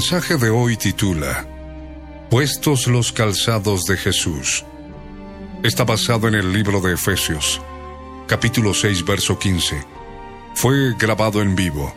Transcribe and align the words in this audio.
Mensaje 0.00 0.38
de 0.38 0.48
hoy 0.48 0.78
titula 0.78 1.46
Puestos 2.30 2.86
los 2.86 3.12
calzados 3.12 3.84
de 3.84 3.98
Jesús. 3.98 4.64
Está 5.62 5.84
basado 5.84 6.26
en 6.26 6.36
el 6.36 6.54
libro 6.54 6.80
de 6.80 6.94
Efesios, 6.94 7.60
capítulo 8.26 8.72
6, 8.72 9.04
verso 9.04 9.38
15. 9.38 9.84
Fue 10.54 10.94
grabado 10.98 11.42
en 11.42 11.54
vivo 11.54 11.94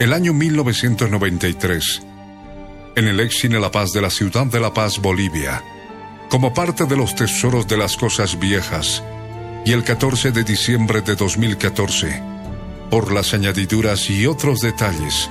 el 0.00 0.12
año 0.12 0.32
1993 0.32 2.02
en 2.96 3.06
el 3.06 3.30
Cine 3.30 3.60
La 3.60 3.70
Paz 3.70 3.92
de 3.92 4.02
la 4.02 4.10
ciudad 4.10 4.46
de 4.46 4.58
La 4.58 4.74
Paz, 4.74 4.98
Bolivia, 4.98 5.62
como 6.28 6.52
parte 6.52 6.84
de 6.84 6.96
los 6.96 7.14
tesoros 7.14 7.68
de 7.68 7.76
las 7.76 7.96
cosas 7.96 8.40
viejas, 8.40 9.04
y 9.64 9.70
el 9.70 9.84
14 9.84 10.32
de 10.32 10.42
diciembre 10.42 11.00
de 11.00 11.14
2014, 11.14 12.20
por 12.90 13.12
las 13.12 13.34
añadiduras 13.34 14.10
y 14.10 14.26
otros 14.26 14.62
detalles 14.62 15.30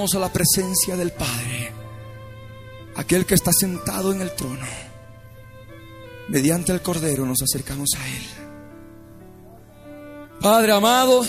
A 0.00 0.18
la 0.18 0.32
presencia 0.32 0.96
del 0.96 1.12
Padre, 1.12 1.72
aquel 2.96 3.26
que 3.26 3.34
está 3.34 3.52
sentado 3.52 4.12
en 4.12 4.22
el 4.22 4.34
trono. 4.34 4.66
Mediante 6.28 6.72
el 6.72 6.80
Cordero 6.80 7.26
nos 7.26 7.42
acercamos 7.42 7.90
a 7.98 8.08
Él. 8.08 8.22
Padre 10.40 10.72
amado, 10.72 11.22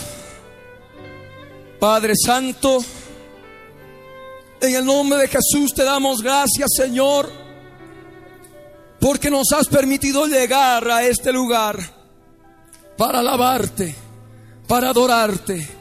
Padre 1.82 2.14
Santo, 2.16 2.80
en 4.62 4.76
el 4.76 4.86
nombre 4.86 5.20
de 5.20 5.28
Jesús 5.28 5.74
te 5.76 5.84
damos 5.84 6.22
gracias, 6.22 6.70
Señor, 6.74 7.30
porque 9.02 9.30
nos 9.30 9.52
has 9.52 9.68
permitido 9.68 10.28
llegar 10.28 10.90
a 10.90 11.04
este 11.04 11.34
lugar 11.34 11.78
para 12.98 13.20
alabarte, 13.20 13.94
para 14.66 14.92
adorarte 14.92 15.81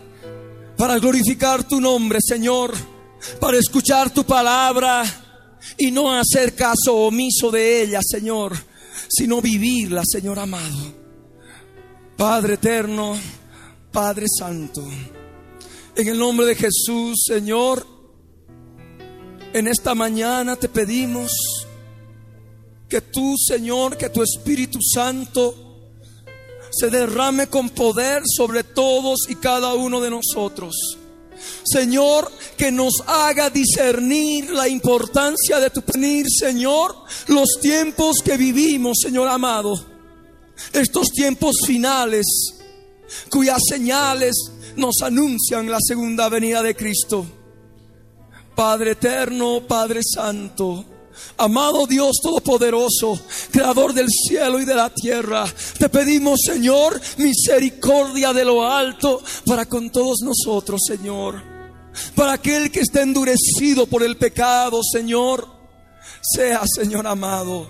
para 0.81 0.99
glorificar 0.99 1.69
tu 1.69 1.79
nombre, 1.79 2.21
Señor, 2.27 2.73
para 3.39 3.59
escuchar 3.59 4.15
tu 4.15 4.25
palabra 4.25 5.05
y 5.77 5.91
no 5.91 6.11
hacer 6.11 6.55
caso 6.55 6.97
omiso 6.97 7.51
de 7.51 7.83
ella, 7.83 8.01
Señor, 8.03 8.57
sino 9.07 9.43
vivirla, 9.43 10.03
Señor 10.11 10.39
amado. 10.39 10.95
Padre 12.17 12.55
eterno, 12.55 13.15
Padre 13.93 14.25
santo, 14.27 14.83
en 15.97 16.09
el 16.09 16.19
nombre 16.19 16.47
de 16.47 16.55
Jesús, 16.55 17.25
Señor, 17.27 17.87
en 19.53 19.67
esta 19.69 19.95
mañana 19.95 20.57
te 20.57 20.71
pedimos 20.71 21.31
que 22.89 23.03
tú, 23.03 23.35
Señor, 23.37 23.99
que 23.99 24.09
tu 24.09 24.23
Espíritu 24.23 24.79
Santo, 24.81 25.70
se 26.71 26.91
derrame 26.91 27.49
con 27.49 27.71
poder 27.71 28.23
sobre 28.25 28.65
todos 28.65 29.21
y 29.29 29.37
cada 29.37 29.75
uno 29.75 30.01
de 30.01 30.11
nosotros. 30.11 30.75
Señor, 31.65 32.31
que 32.57 32.71
nos 32.71 33.03
haga 33.07 33.51
discernir 33.51 34.51
la 34.51 34.69
importancia 34.69 35.59
de 35.59 35.71
tu 35.71 35.83
venir, 35.93 36.27
Señor, 36.29 36.95
los 37.29 37.59
tiempos 37.61 38.19
que 38.25 38.37
vivimos, 38.37 38.99
Señor 39.03 39.29
amado. 39.29 39.85
Estos 40.73 41.09
tiempos 41.11 41.57
finales, 41.67 42.27
cuyas 43.31 43.61
señales 43.69 44.35
nos 44.77 44.97
anuncian 45.03 45.71
la 45.71 45.79
segunda 45.81 46.29
venida 46.29 46.63
de 46.63 46.75
Cristo. 46.75 47.27
Padre 48.55 48.93
eterno, 48.93 49.63
Padre 49.67 50.01
santo, 50.03 50.85
Amado 51.37 51.87
Dios 51.87 52.19
Todopoderoso, 52.23 53.19
Creador 53.51 53.95
del 53.95 54.09
cielo 54.09 54.61
y 54.61 54.65
de 54.65 54.75
la 54.75 54.91
tierra, 54.91 55.47
te 55.79 55.89
pedimos, 55.89 56.41
Señor, 56.45 57.01
misericordia 57.17 58.33
de 58.33 58.45
lo 58.45 58.65
alto 58.67 59.23
para 59.47 59.67
con 59.67 59.91
todos 59.91 60.21
nosotros, 60.23 60.81
Señor. 60.87 61.43
Para 62.15 62.35
aquel 62.35 62.71
que 62.71 62.81
esté 62.81 63.03
endurecido 63.03 63.87
por 63.87 64.03
el 64.03 64.17
pecado, 64.17 64.81
Señor, 64.83 65.47
sea, 66.21 66.63
Señor 66.67 67.07
amado, 67.07 67.69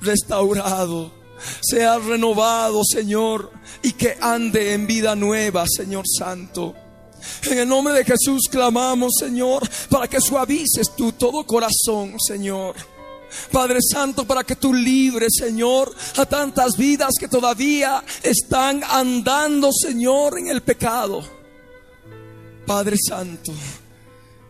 restaurado, 0.00 1.12
sea 1.60 1.98
renovado, 1.98 2.82
Señor, 2.84 3.50
y 3.82 3.92
que 3.92 4.16
ande 4.20 4.72
en 4.72 4.86
vida 4.86 5.14
nueva, 5.14 5.64
Señor 5.68 6.04
Santo. 6.06 6.74
En 7.44 7.58
el 7.58 7.68
nombre 7.68 7.94
de 7.94 8.04
Jesús 8.04 8.42
clamamos, 8.50 9.12
Señor, 9.18 9.68
para 9.88 10.08
que 10.08 10.20
suavices 10.20 10.94
tú 10.96 11.12
todo 11.12 11.46
corazón, 11.46 12.16
Señor. 12.18 12.74
Padre 13.52 13.78
Santo, 13.80 14.26
para 14.26 14.44
que 14.44 14.56
tú 14.56 14.74
libres, 14.74 15.34
Señor, 15.38 15.94
a 16.16 16.26
tantas 16.26 16.76
vidas 16.76 17.12
que 17.18 17.28
todavía 17.28 18.02
están 18.22 18.82
andando, 18.84 19.70
Señor, 19.72 20.38
en 20.38 20.48
el 20.48 20.62
pecado. 20.62 21.22
Padre 22.66 22.96
Santo, 22.98 23.52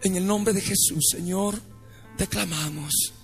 en 0.02 0.16
el 0.16 0.26
nombre 0.26 0.52
de 0.52 0.60
Jesús, 0.60 1.08
Señor, 1.10 1.60
te 2.16 2.26
clamamos 2.26 3.19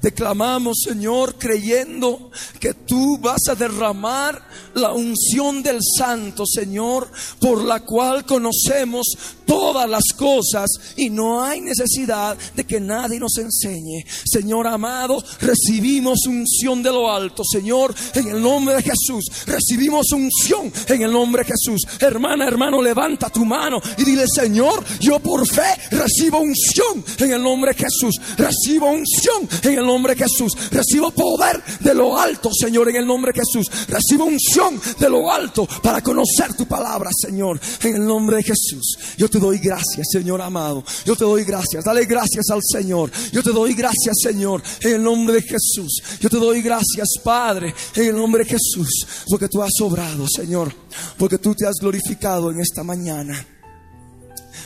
te 0.00 0.12
clamamos, 0.12 0.78
Señor, 0.86 1.36
creyendo 1.38 2.30
que 2.58 2.74
tú 2.74 3.18
vas 3.18 3.40
a 3.48 3.54
derramar 3.54 4.42
la 4.74 4.92
unción 4.92 5.62
del 5.62 5.78
Santo, 5.98 6.44
Señor, 6.46 7.10
por 7.40 7.64
la 7.64 7.80
cual 7.80 8.24
conocemos 8.24 9.06
todas 9.46 9.88
las 9.88 10.04
cosas 10.16 10.70
y 10.96 11.10
no 11.10 11.42
hay 11.42 11.60
necesidad 11.60 12.36
de 12.54 12.64
que 12.64 12.80
nadie 12.80 13.18
nos 13.18 13.36
enseñe. 13.36 14.04
Señor 14.24 14.66
amado, 14.66 15.22
recibimos 15.40 16.26
unción 16.26 16.82
de 16.82 16.90
lo 16.90 17.12
alto, 17.12 17.42
Señor, 17.44 17.94
en 18.14 18.28
el 18.28 18.42
nombre 18.42 18.76
de 18.76 18.82
Jesús. 18.82 19.24
Recibimos 19.46 20.10
unción 20.12 20.72
en 20.88 21.02
el 21.02 21.12
nombre 21.12 21.42
de 21.42 21.50
Jesús. 21.50 21.82
Hermana, 22.00 22.46
hermano, 22.46 22.80
levanta 22.80 23.30
tu 23.30 23.44
mano 23.44 23.80
y 23.98 24.04
dile, 24.04 24.24
Señor, 24.26 24.84
yo 25.00 25.18
por 25.20 25.46
fe 25.46 25.76
recibo 25.90 26.40
unción 26.40 27.04
en 27.18 27.32
el 27.32 27.42
nombre 27.42 27.72
de 27.72 27.84
Jesús. 27.84 28.14
Recibo 28.36 28.90
unción 28.90 29.48
en 29.62 29.78
el 29.78 29.86
nombre 29.86 30.14
de 30.14 30.24
Jesús. 30.24 30.52
Recibo 30.70 31.10
poder 31.10 31.62
de 31.80 31.94
lo 31.94 32.18
alto, 32.18 32.50
Señor, 32.52 32.88
en 32.88 32.96
el 32.96 33.06
nombre 33.06 33.32
de 33.32 33.40
Jesús. 33.40 33.70
Recibo 33.88 34.24
unción 34.24 34.80
de 34.98 35.08
lo 35.08 35.30
alto 35.30 35.66
para 35.82 36.00
conocer 36.00 36.54
tu 36.54 36.66
palabra, 36.66 37.10
Señor, 37.14 37.60
en 37.82 37.96
el 37.96 38.04
nombre 38.04 38.36
de 38.36 38.42
Jesús. 38.42 38.96
Yo 39.16 39.28
te 39.28 39.38
doy 39.38 39.58
gracias, 39.58 40.08
Señor 40.10 40.42
amado. 40.42 40.84
Yo 41.04 41.16
te 41.16 41.24
doy 41.24 41.44
gracias. 41.44 41.84
Dale 41.84 42.04
gracias 42.04 42.50
al 42.50 42.60
Señor. 42.62 43.10
Yo 43.32 43.42
te 43.42 43.50
doy 43.50 43.74
gracias, 43.74 44.16
Señor, 44.22 44.62
en 44.80 44.94
el 44.96 45.02
nombre 45.02 45.36
de 45.36 45.42
Jesús. 45.42 46.02
Yo 46.20 46.28
te 46.28 46.36
doy 46.36 46.62
gracias, 46.62 47.08
Padre, 47.22 47.74
en 47.94 48.06
el 48.06 48.16
nombre 48.16 48.44
de 48.44 48.50
Jesús, 48.50 49.06
porque 49.28 49.48
tú 49.48 49.62
has 49.62 49.80
obrado, 49.80 50.26
Señor, 50.28 50.72
porque 51.16 51.38
tú 51.38 51.54
te 51.54 51.66
has 51.66 51.76
glorificado 51.80 52.50
en 52.50 52.60
esta 52.60 52.82
mañana. 52.82 53.46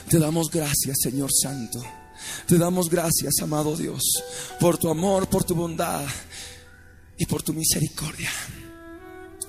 Te 0.08 0.18
damos 0.18 0.50
gracias, 0.50 0.96
Señor 1.02 1.30
Santo. 1.32 1.82
Te 2.46 2.58
damos 2.58 2.88
gracias, 2.88 3.34
amado 3.42 3.76
Dios, 3.76 4.02
por 4.60 4.78
tu 4.78 4.88
amor, 4.88 5.28
por 5.28 5.44
tu 5.44 5.54
bondad 5.54 6.04
y 7.18 7.26
por 7.26 7.42
tu 7.42 7.52
misericordia. 7.52 8.30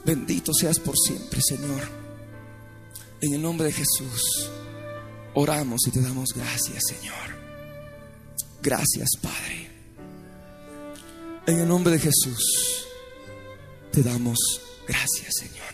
Bendito 0.05 0.53
seas 0.53 0.79
por 0.79 0.97
siempre, 0.97 1.41
Señor. 1.41 1.81
En 3.21 3.33
el 3.33 3.41
nombre 3.41 3.67
de 3.67 3.73
Jesús, 3.73 4.49
oramos 5.33 5.81
y 5.87 5.91
te 5.91 6.01
damos 6.01 6.29
gracias, 6.35 6.83
Señor. 6.87 7.37
Gracias, 8.61 9.09
Padre. 9.21 9.69
En 11.45 11.59
el 11.59 11.67
nombre 11.67 11.93
de 11.93 11.99
Jesús, 11.99 12.85
te 13.91 14.03
damos 14.03 14.37
gracias, 14.87 15.33
Señor. 15.39 15.73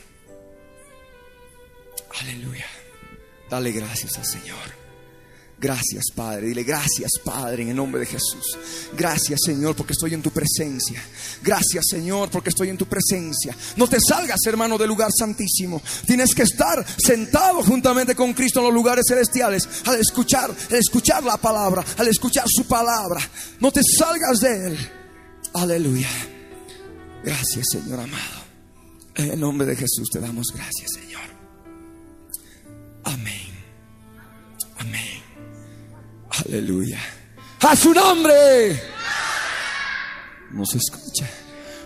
Aleluya. 2.21 2.67
Dale 3.49 3.71
gracias 3.71 4.17
al 4.17 4.25
Señor. 4.25 4.82
Gracias, 5.63 6.11
Padre. 6.13 6.47
Dile 6.47 6.63
gracias, 6.63 7.11
Padre, 7.23 7.63
en 7.63 7.69
el 7.69 7.75
nombre 7.77 8.01
de 8.01 8.05
Jesús. 8.05 8.57
Gracias, 8.97 9.39
Señor, 9.45 9.77
porque 9.77 9.93
estoy 9.93 10.13
en 10.13 10.21
tu 10.21 10.29
presencia. 10.29 11.01
Gracias, 11.41 11.85
Señor, 11.89 12.29
porque 12.29 12.49
estoy 12.49 12.67
en 12.67 12.77
tu 12.77 12.85
presencia. 12.85 13.55
No 13.77 13.87
te 13.87 13.97
salgas, 14.05 14.41
hermano, 14.45 14.77
del 14.77 14.89
lugar 14.89 15.09
santísimo. 15.17 15.81
Tienes 16.05 16.35
que 16.35 16.43
estar 16.43 16.85
sentado 16.97 17.63
juntamente 17.63 18.13
con 18.13 18.33
Cristo 18.33 18.59
en 18.59 18.65
los 18.65 18.73
lugares 18.73 19.05
celestiales 19.07 19.69
al 19.85 20.01
escuchar, 20.01 20.53
al 20.69 20.75
escuchar 20.75 21.23
la 21.23 21.37
palabra, 21.37 21.81
al 21.97 22.09
escuchar 22.09 22.43
su 22.45 22.65
palabra. 22.65 23.21
No 23.61 23.71
te 23.71 23.79
salgas 23.97 24.41
de 24.41 24.67
él. 24.67 24.91
Aleluya. 25.53 26.09
Gracias, 27.23 27.67
Señor 27.71 28.01
amado. 28.01 28.43
En 29.15 29.31
el 29.31 29.39
nombre 29.39 29.65
de 29.65 29.77
Jesús 29.77 30.09
te 30.11 30.19
damos 30.19 30.47
gracias, 30.53 30.91
Señor. 30.91 31.21
Amén. 33.05 33.47
Amén. 34.79 35.12
Aleluya. 36.41 36.99
A 37.61 37.75
su 37.75 37.93
nombre. 37.93 38.81
No 40.51 40.65
se 40.65 40.77
escucha. 40.77 41.25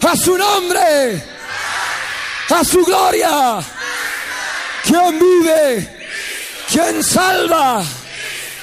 A 0.07 0.15
su 0.15 0.37
nombre. 0.37 1.23
A 2.49 2.63
su 2.63 2.83
gloria. 2.83 3.59
¿Quién 4.83 5.19
vive? 5.19 5.97
¿Quién 6.71 7.03
salva? 7.03 7.83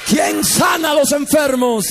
¿Quién 0.08 0.44
sana 0.44 0.90
a 0.90 0.94
los 0.94 1.12
enfermos? 1.12 1.86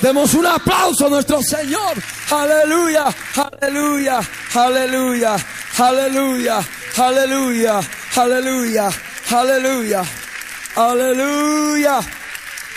Demos 0.00 0.34
un 0.34 0.46
aplauso 0.46 1.06
a 1.06 1.10
nuestro 1.10 1.42
Señor. 1.42 1.94
Aleluya, 2.30 3.04
aleluya, 3.36 4.20
aleluya, 4.54 5.36
aleluya, 5.78 6.60
aleluya, 6.96 7.80
aleluya, 8.16 8.90
aleluya, 9.30 10.02
aleluya. 10.74 12.00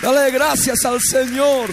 Dale 0.06 0.30
gracias 0.30 0.84
al 0.84 1.00
Señor 1.00 1.68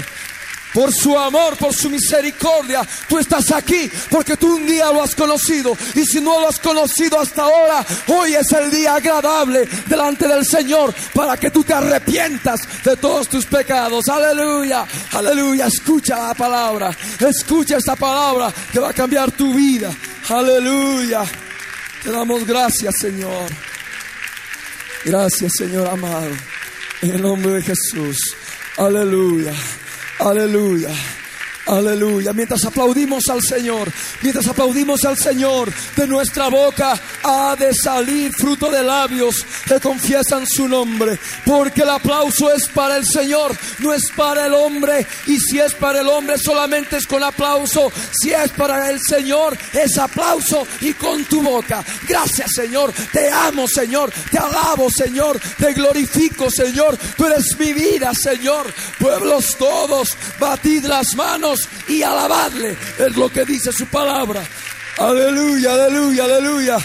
por 0.74 0.92
su 0.92 1.16
amor, 1.16 1.56
por 1.56 1.72
su 1.72 1.88
misericordia. 1.88 2.82
Tú 3.08 3.20
estás 3.20 3.52
aquí 3.52 3.88
porque 4.10 4.36
tú 4.38 4.56
un 4.56 4.66
día 4.66 4.92
lo 4.92 5.04
has 5.04 5.14
conocido. 5.14 5.78
Y 5.94 6.04
si 6.04 6.20
no 6.20 6.40
lo 6.40 6.48
has 6.50 6.58
conocido 6.58 7.20
hasta 7.20 7.44
ahora, 7.44 7.86
hoy 8.08 8.34
es 8.34 8.52
el 8.54 8.72
día 8.72 8.96
agradable 8.96 9.70
delante 9.86 10.28
del 10.28 10.44
Señor 10.48 10.96
para 11.14 11.38
que 11.38 11.52
tú 11.52 11.64
te 11.64 11.76
arrepientas 11.76 12.62
de 12.84 12.98
todos 12.98 13.30
tus 13.30 13.46
pecados. 13.46 14.10
Aleluya, 14.10 14.84
aleluya. 15.12 15.68
Escucha 15.68 16.30
la 16.30 16.34
palabra. 16.34 16.90
Escucha 17.20 17.78
esta 17.78 17.96
palabra 17.96 18.52
que 18.72 18.80
va 18.80 18.90
a 18.90 18.94
cambiar 18.94 19.32
tu 19.34 19.54
vida. 19.54 19.92
Aleluya. 20.28 21.24
Te 22.02 22.10
damos 22.10 22.48
gracias, 22.48 22.96
Señor. 22.98 23.46
Gracias, 25.06 25.52
Señor 25.56 25.88
amado. 25.88 26.32
En 27.04 27.12
el 27.12 27.22
nombre 27.22 27.52
de 27.52 27.62
Jesús. 27.62 28.18
Aleluya. 28.78 29.54
Aleluya. 30.20 30.96
Aleluya. 31.66 32.34
Mientras 32.34 32.66
aplaudimos 32.66 33.30
al 33.30 33.42
Señor, 33.42 33.90
mientras 34.22 34.48
aplaudimos 34.48 35.06
al 35.06 35.18
Señor, 35.18 35.72
de 35.96 36.08
nuestra 36.08 36.50
boca 36.50 37.00
ha 37.24 37.56
de 37.56 37.74
salir 37.74 38.34
fruto 38.34 38.70
de 38.70 38.84
labios 38.84 39.46
que 39.66 39.80
confiesan 39.80 40.46
su 40.46 40.68
nombre. 40.68 41.18
Porque 41.46 41.84
el 41.84 41.90
aplauso 41.90 42.54
es 42.54 42.68
para 42.68 42.98
el 42.98 43.06
Señor, 43.06 43.56
no 43.80 43.94
es 43.94 44.12
para 44.12 44.48
el 44.48 44.54
hombre. 44.54 45.08
Y 45.26 45.40
si 45.40 45.58
es 45.58 45.74
para 45.74 46.02
el 46.02 46.10
hombre, 46.10 46.38
solamente 46.38 46.98
es 46.98 47.08
con 47.08 47.24
aplauso. 47.24 47.92
Si 48.12 48.34
es 48.34 48.52
para 48.52 48.90
el 48.90 49.00
Señor, 49.02 49.58
es 49.72 49.98
aplauso 49.98 50.68
y 50.82 50.94
con 50.94 51.24
tu 51.26 51.42
boca. 51.42 51.84
Gracias, 52.08 52.52
Señor. 52.56 52.92
Te 53.14 53.32
amo, 53.32 53.70
Señor. 53.70 54.12
Te 54.30 54.38
alabo, 54.38 54.90
Señor. 54.90 55.40
Te 55.58 55.72
glorifico, 55.74 56.52
Señor. 56.52 56.98
Tú 57.16 57.26
eres 57.26 57.58
mi 57.58 57.72
vida, 57.72 58.14
Señor. 58.14 58.74
Pueblos 59.00 59.56
todos, 59.58 60.10
batid 60.40 60.84
las 60.86 61.16
manos 61.16 61.53
y 61.88 62.04
alabadle. 62.04 62.78
Es 62.98 63.16
lo 63.16 63.30
que 63.30 63.46
dice 63.46 63.72
su 63.72 63.86
palabra. 63.88 64.44
Aleluya, 64.98 65.74
aleluya, 65.74 66.24
aleluya. 66.26 66.78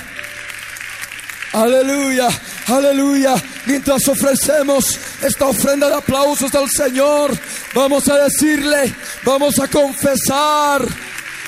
Aleluya, 1.52 2.28
aleluya. 2.66 3.34
Mientras 3.66 4.06
ofrecemos 4.08 4.98
esta 5.22 5.46
ofrenda 5.46 5.88
de 5.88 5.96
aplausos 5.96 6.54
al 6.54 6.68
Señor, 6.70 7.36
vamos 7.74 8.08
a 8.08 8.24
decirle, 8.24 8.94
vamos 9.24 9.58
a 9.58 9.68
confesar 9.68 10.86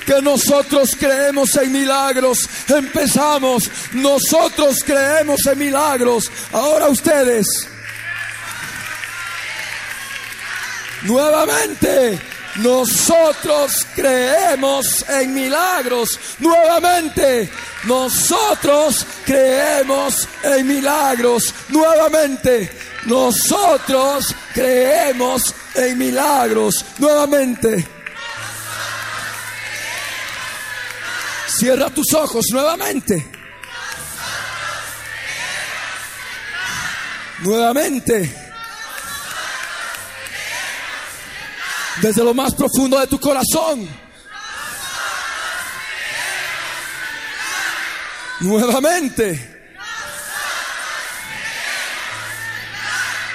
que 0.07 0.23
nosotros 0.23 0.97
creemos 0.99 1.55
en 1.57 1.73
milagros. 1.73 2.49
Empezamos, 2.69 3.71
nosotros 3.93 4.79
creemos 4.85 5.47
en 5.47 5.59
milagros. 5.59 6.31
Ahora 6.53 6.89
ustedes. 6.89 7.47
Nuevamente, 11.03 12.19
nosotros 12.63 13.87
creemos 13.95 15.05
en 15.09 15.35
milagros. 15.35 16.19
Nuevamente, 16.39 17.51
nosotros 17.85 19.07
creemos 19.25 20.29
en 20.43 20.67
milagros. 20.67 21.55
Nuevamente, 21.69 22.71
nosotros 23.07 24.35
creemos 24.53 25.55
en 25.75 25.99
milagros. 25.99 26.85
Nuevamente. 26.99 27.87
Cierra 31.59 31.91
tus 31.91 32.13
ojos 32.15 32.47
nuevamente. 32.53 33.27
Nuevamente. 37.41 38.50
Desde 42.03 42.25
lo 42.25 42.35
más 42.35 42.55
profundo 42.55 42.99
de 42.99 43.07
tu 43.07 43.19
corazón. 43.21 43.89
Nuevamente. 48.41 49.59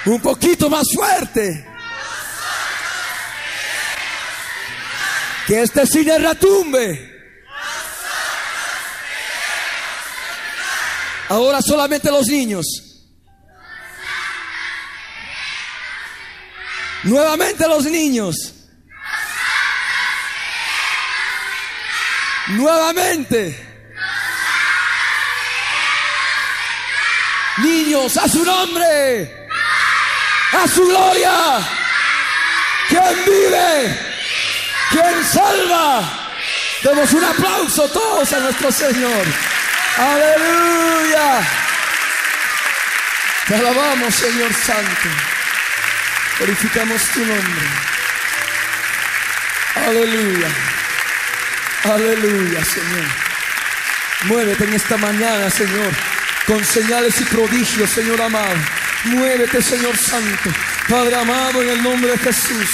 Un 0.05 0.21
poquito 0.21 0.69
más 0.69 0.85
fuerte. 0.93 1.65
Que 5.47 5.61
este 5.61 5.85
cine 5.85 6.17
retumbe. 6.17 7.13
Ahora 11.29 11.61
solamente 11.61 12.09
los 12.11 12.27
niños. 12.27 12.65
Nuevamente 17.03 17.67
los 17.67 17.85
niños. 17.85 18.54
Nuevamente. 22.47 23.65
Niños, 27.57 28.17
a 28.17 28.27
su 28.27 28.43
nombre. 28.43 29.47
A 30.51 30.67
su 30.67 30.85
gloria. 30.85 31.31
¿Quién 32.87 33.25
vive? 33.25 33.99
¿Quién 34.91 35.23
salva? 35.25 36.31
Demos 36.83 37.11
un 37.13 37.23
aplauso 37.23 37.89
todos 37.89 38.31
a 38.33 38.39
nuestro 38.39 38.71
Señor. 38.71 39.25
Aleluya. 39.97 41.41
Te 43.47 43.55
alabamos, 43.55 44.13
Señor 44.13 44.53
Santo. 44.53 45.09
Glorificamos 46.37 47.01
tu 47.09 47.19
nombre. 47.25 47.67
Aleluya. 49.75 50.74
Aleluya, 51.93 52.65
Señor. 52.65 53.05
Muévete 54.23 54.63
en 54.63 54.73
esta 54.73 54.97
mañana, 54.97 55.49
Señor, 55.51 55.93
con 56.47 56.63
señales 56.65 57.21
y 57.21 57.23
prodigios, 57.25 57.89
Señor 57.91 58.19
amado. 58.21 58.55
Muévete, 59.05 59.61
Señor 59.61 59.95
Santo. 59.95 60.49
Padre 60.89 61.15
amado, 61.15 61.61
en 61.61 61.69
el 61.69 61.83
nombre 61.83 62.11
de 62.11 62.17
Jesús. 62.17 62.69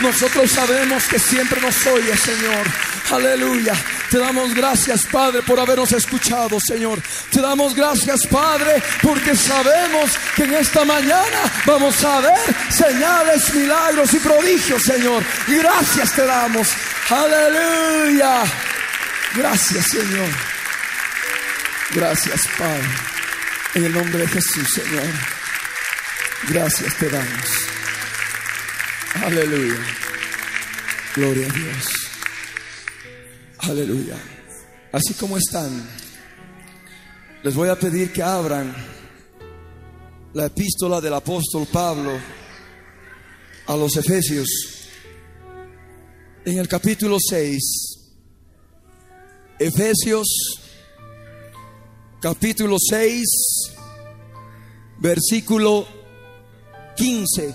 Nosotros 0.00 0.50
sabemos 0.50 1.04
que 1.04 1.18
siempre 1.18 1.60
nos 1.60 1.86
oye, 1.86 2.16
Señor. 2.16 2.66
Aleluya. 3.10 3.74
Te 4.10 4.18
damos 4.18 4.54
gracias, 4.54 5.04
Padre, 5.06 5.42
por 5.42 5.60
habernos 5.60 5.92
escuchado, 5.92 6.58
Señor. 6.58 7.00
Te 7.30 7.42
damos 7.42 7.74
gracias, 7.74 8.26
Padre, 8.26 8.82
porque 9.02 9.36
sabemos 9.36 10.10
que 10.34 10.44
en 10.44 10.54
esta 10.54 10.84
mañana 10.84 11.52
vamos 11.66 12.02
a 12.02 12.20
ver 12.20 12.54
señales, 12.70 13.54
milagros 13.54 14.14
y 14.14 14.18
prodigios, 14.18 14.82
Señor. 14.82 15.22
Gracias 15.48 16.12
te 16.12 16.24
damos. 16.24 16.68
Aleluya. 17.10 18.44
Gracias, 19.36 19.86
Señor. 19.88 20.28
Gracias, 21.94 22.40
Padre. 22.58 22.88
En 23.74 23.84
el 23.84 23.92
nombre 23.92 24.20
de 24.20 24.28
Jesús, 24.28 24.66
Señor. 24.74 25.12
Gracias 26.48 26.96
te 26.96 27.08
damos. 27.10 27.50
Aleluya. 29.22 29.80
Gloria 31.14 31.46
a 31.46 31.52
Dios. 31.52 31.86
Aleluya. 33.58 34.16
Así 34.92 35.14
como 35.14 35.36
están, 35.36 35.86
les 37.42 37.54
voy 37.54 37.68
a 37.68 37.78
pedir 37.78 38.12
que 38.12 38.22
abran 38.22 38.74
la 40.32 40.46
epístola 40.46 41.00
del 41.00 41.14
apóstol 41.14 41.66
Pablo 41.70 42.18
a 43.66 43.76
los 43.76 43.96
Efesios 43.96 44.73
en 46.44 46.58
el 46.58 46.68
capítulo 46.68 47.16
6. 47.18 47.60
Efesios 49.58 50.26
capítulo 52.20 52.76
6, 52.78 53.24
versículo 54.98 55.86
15. 56.96 57.54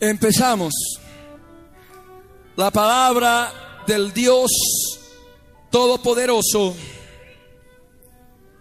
Empezamos. 0.00 0.72
La 2.56 2.70
palabra 2.70 3.82
del 3.86 4.12
Dios 4.12 4.50
Todopoderoso 5.70 6.74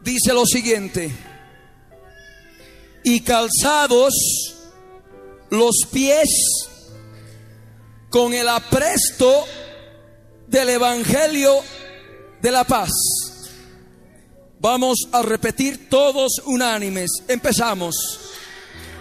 dice 0.01 0.33
lo 0.33 0.45
siguiente. 0.45 1.11
Y 3.03 3.21
calzados 3.21 4.13
los 5.51 5.75
pies 5.91 6.29
con 8.15 8.33
el 8.33 8.47
apresto 8.47 9.45
del 10.47 10.69
Evangelio 10.69 11.61
de 12.41 12.49
la 12.49 12.63
paz. 12.63 12.89
Vamos 14.57 14.99
a 15.11 15.21
repetir 15.21 15.89
todos 15.89 16.31
unánimes. 16.45 17.11
Empezamos. 17.27 17.93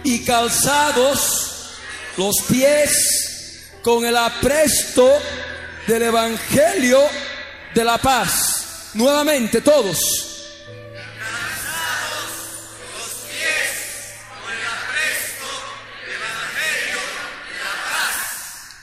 Y 0.03 0.19
calzados 0.25 1.69
los 2.17 2.35
pies 2.49 3.71
con 3.81 4.03
el 4.05 4.17
apresto 4.17 5.09
del 5.87 6.03
Evangelio 6.03 6.99
de 7.73 7.85
la 7.85 7.97
paz. 7.97 8.89
Nuevamente, 8.95 9.61
todos. 9.61 10.24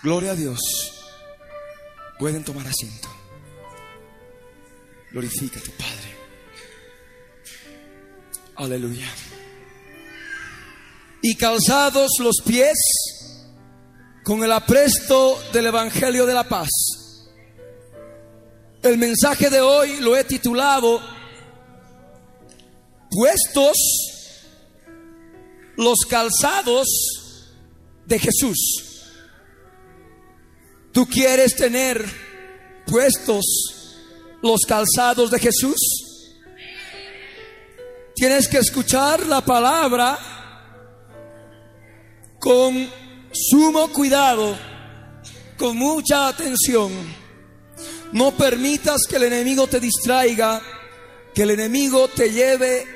Gloria 0.03 0.33
a 0.33 0.35
Dios. 0.35 0.59
Pueden 2.19 2.45
tomar 2.45 2.67
asiento. 2.67 3.09
Glorifica 5.13 5.61
tu 5.61 5.71
Padre. 5.73 6.17
Aleluya. 8.57 9.09
Y 11.23 11.37
calzados 11.37 12.11
los 12.19 12.37
pies 12.45 12.79
con 14.25 14.43
el 14.43 14.53
apresto 14.53 15.41
del 15.53 15.67
Evangelio 15.67 16.27
de 16.27 16.35
la 16.35 16.49
Paz. 16.49 16.69
El 18.83 18.99
mensaje 18.99 19.51
de 19.51 19.61
hoy 19.61 20.01
lo 20.01 20.17
he 20.17 20.25
titulado 20.25 21.01
Puestos 23.11 23.77
los 25.77 26.01
calzados 26.09 26.89
de 28.07 28.19
Jesús. 28.19 28.92
¿Tú 30.93 31.07
quieres 31.07 31.57
tener 31.57 32.05
puestos 32.87 33.45
los 34.43 34.61
calzados 34.69 35.31
de 35.31 35.39
Jesús? 35.39 35.77
Tienes 38.15 38.47
que 38.47 38.59
escuchar 38.59 39.27
la 39.27 39.41
palabra 39.41 40.19
con 42.39 42.91
sumo 43.33 43.89
cuidado, 43.91 44.55
con 45.57 45.79
mucha 45.79 46.29
atención. 46.29 46.93
No 48.13 48.33
permitas 48.33 49.07
que 49.09 49.17
el 49.17 49.23
enemigo 49.23 49.67
te 49.67 49.81
distraiga, 49.81 50.61
que 51.35 51.45
el 51.45 51.53
enemigo 51.53 52.09
te 52.09 52.31
lleve 52.31 52.87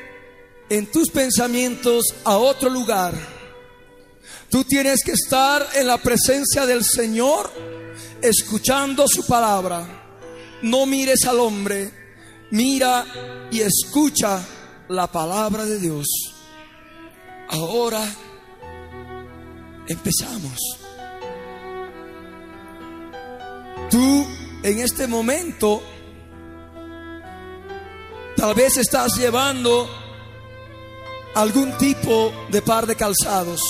en 0.69 0.87
tus 0.91 1.09
pensamientos 1.11 2.05
a 2.25 2.37
otro 2.37 2.69
lugar. 2.69 3.15
Tú 4.51 4.65
tienes 4.65 5.03
que 5.03 5.13
estar 5.13 5.67
en 5.75 5.87
la 5.87 5.97
presencia 5.97 6.67
del 6.67 6.85
Señor 6.85 7.51
escuchando 8.23 9.07
su 9.09 9.27
palabra. 9.27 9.87
No 10.63 10.87
mires 10.87 11.25
al 11.27 11.41
hombre, 11.41 11.91
mira 12.51 13.05
y 13.51 13.61
escucha 13.61 14.43
la 14.89 15.07
palabra 15.07 15.65
de 15.65 15.79
Dios. 15.79 16.07
Ahora 17.49 18.03
empezamos. 19.87 20.59
Tú 23.91 24.27
en 24.63 24.81
este 24.81 25.07
momento 25.07 25.83
tal 28.37 28.55
vez 28.55 28.77
estás 28.77 29.17
llevando 29.17 29.89
algún 31.35 31.77
tipo 31.79 32.33
de 32.51 32.63
par 32.63 32.87
de 32.87 32.97
calzados. 32.97 33.61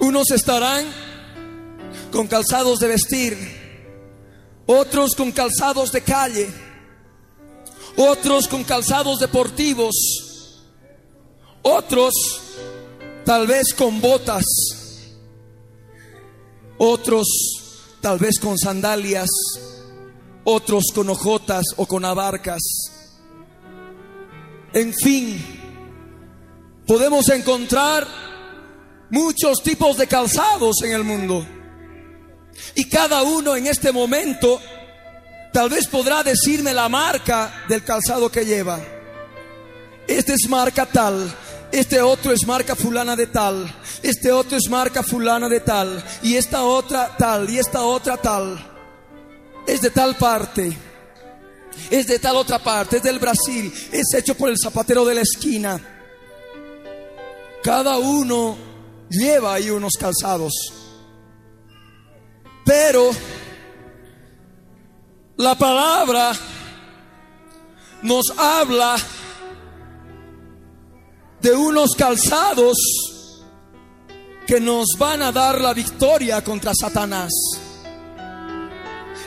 Unos 0.00 0.30
estarán 0.30 1.09
con 2.10 2.26
calzados 2.26 2.78
de 2.78 2.88
vestir, 2.88 3.36
otros 4.66 5.14
con 5.14 5.32
calzados 5.32 5.92
de 5.92 6.02
calle, 6.02 6.48
otros 7.96 8.48
con 8.48 8.64
calzados 8.64 9.20
deportivos, 9.20 9.94
otros 11.62 12.14
tal 13.24 13.46
vez 13.46 13.74
con 13.74 14.00
botas, 14.00 14.44
otros 16.78 17.26
tal 18.00 18.18
vez 18.18 18.38
con 18.40 18.56
sandalias, 18.58 19.28
otros 20.44 20.84
con 20.94 21.10
ojotas 21.10 21.64
o 21.76 21.86
con 21.86 22.04
abarcas. 22.04 22.62
En 24.72 24.94
fin, 24.94 25.44
podemos 26.86 27.28
encontrar 27.28 28.06
muchos 29.10 29.62
tipos 29.62 29.96
de 29.96 30.06
calzados 30.06 30.76
en 30.82 30.92
el 30.92 31.04
mundo. 31.04 31.46
Y 32.74 32.84
cada 32.88 33.22
uno 33.22 33.56
en 33.56 33.66
este 33.66 33.92
momento 33.92 34.60
tal 35.52 35.68
vez 35.70 35.86
podrá 35.86 36.22
decirme 36.22 36.72
la 36.72 36.88
marca 36.88 37.64
del 37.68 37.84
calzado 37.84 38.30
que 38.30 38.44
lleva. 38.44 38.80
Este 40.06 40.34
es 40.34 40.48
marca 40.48 40.86
tal, 40.86 41.32
este 41.72 42.00
otro 42.00 42.32
es 42.32 42.46
marca 42.46 42.74
fulana 42.74 43.14
de 43.14 43.28
tal, 43.28 43.72
este 44.02 44.32
otro 44.32 44.56
es 44.56 44.68
marca 44.68 45.02
fulana 45.02 45.48
de 45.48 45.60
tal, 45.60 46.02
y 46.22 46.36
esta 46.36 46.64
otra 46.64 47.16
tal, 47.16 47.48
y 47.48 47.58
esta 47.58 47.82
otra 47.82 48.16
tal. 48.16 48.66
Es 49.66 49.82
de 49.82 49.90
tal 49.90 50.16
parte, 50.16 50.76
es 51.90 52.06
de 52.08 52.18
tal 52.18 52.36
otra 52.36 52.58
parte, 52.58 52.96
es 52.96 53.02
del 53.02 53.18
Brasil, 53.18 53.72
es 53.92 54.12
hecho 54.14 54.34
por 54.34 54.48
el 54.48 54.58
zapatero 54.58 55.04
de 55.04 55.14
la 55.14 55.20
esquina. 55.20 55.80
Cada 57.62 57.98
uno 57.98 58.56
lleva 59.08 59.54
ahí 59.54 59.70
unos 59.70 59.92
calzados. 59.98 60.79
Pero 62.70 63.10
la 65.38 65.56
palabra 65.56 66.30
nos 68.02 68.30
habla 68.38 68.94
de 71.40 71.52
unos 71.52 71.96
calzados 71.96 72.76
que 74.46 74.60
nos 74.60 74.86
van 74.96 75.20
a 75.20 75.32
dar 75.32 75.60
la 75.60 75.74
victoria 75.74 76.44
contra 76.44 76.70
Satanás. 76.72 77.32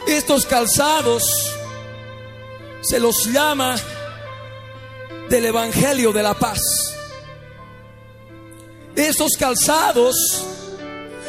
Estos 0.08 0.46
calzados 0.46 1.26
se 2.80 2.98
los 2.98 3.26
llama 3.26 3.76
del 5.30 5.48
Evangelio 5.48 6.14
de 6.14 6.24
la 6.24 6.34
Paz. 6.34 6.62
Estos 8.96 9.34
calzados 9.38 10.16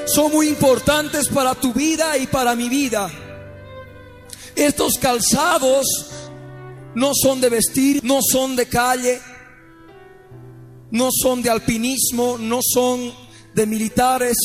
son 0.07 0.33
muy 0.33 0.49
importantes 0.49 1.29
para 1.29 1.55
tu 1.55 1.73
vida 1.73 2.17
y 2.19 2.27
para 2.27 2.55
mi 2.55 2.69
vida. 2.69 3.11
Estos 4.55 4.95
calzados 4.99 5.87
no 6.95 7.13
son 7.15 7.41
de 7.41 7.49
vestir, 7.49 8.05
no 8.05 8.21
son 8.23 8.55
de 8.55 8.67
calle, 8.67 9.21
no 10.91 11.09
son 11.11 11.43
de 11.43 11.51
alpinismo, 11.51 12.39
no 12.39 12.61
son 12.63 13.13
de 13.55 13.67
militares, 13.67 14.37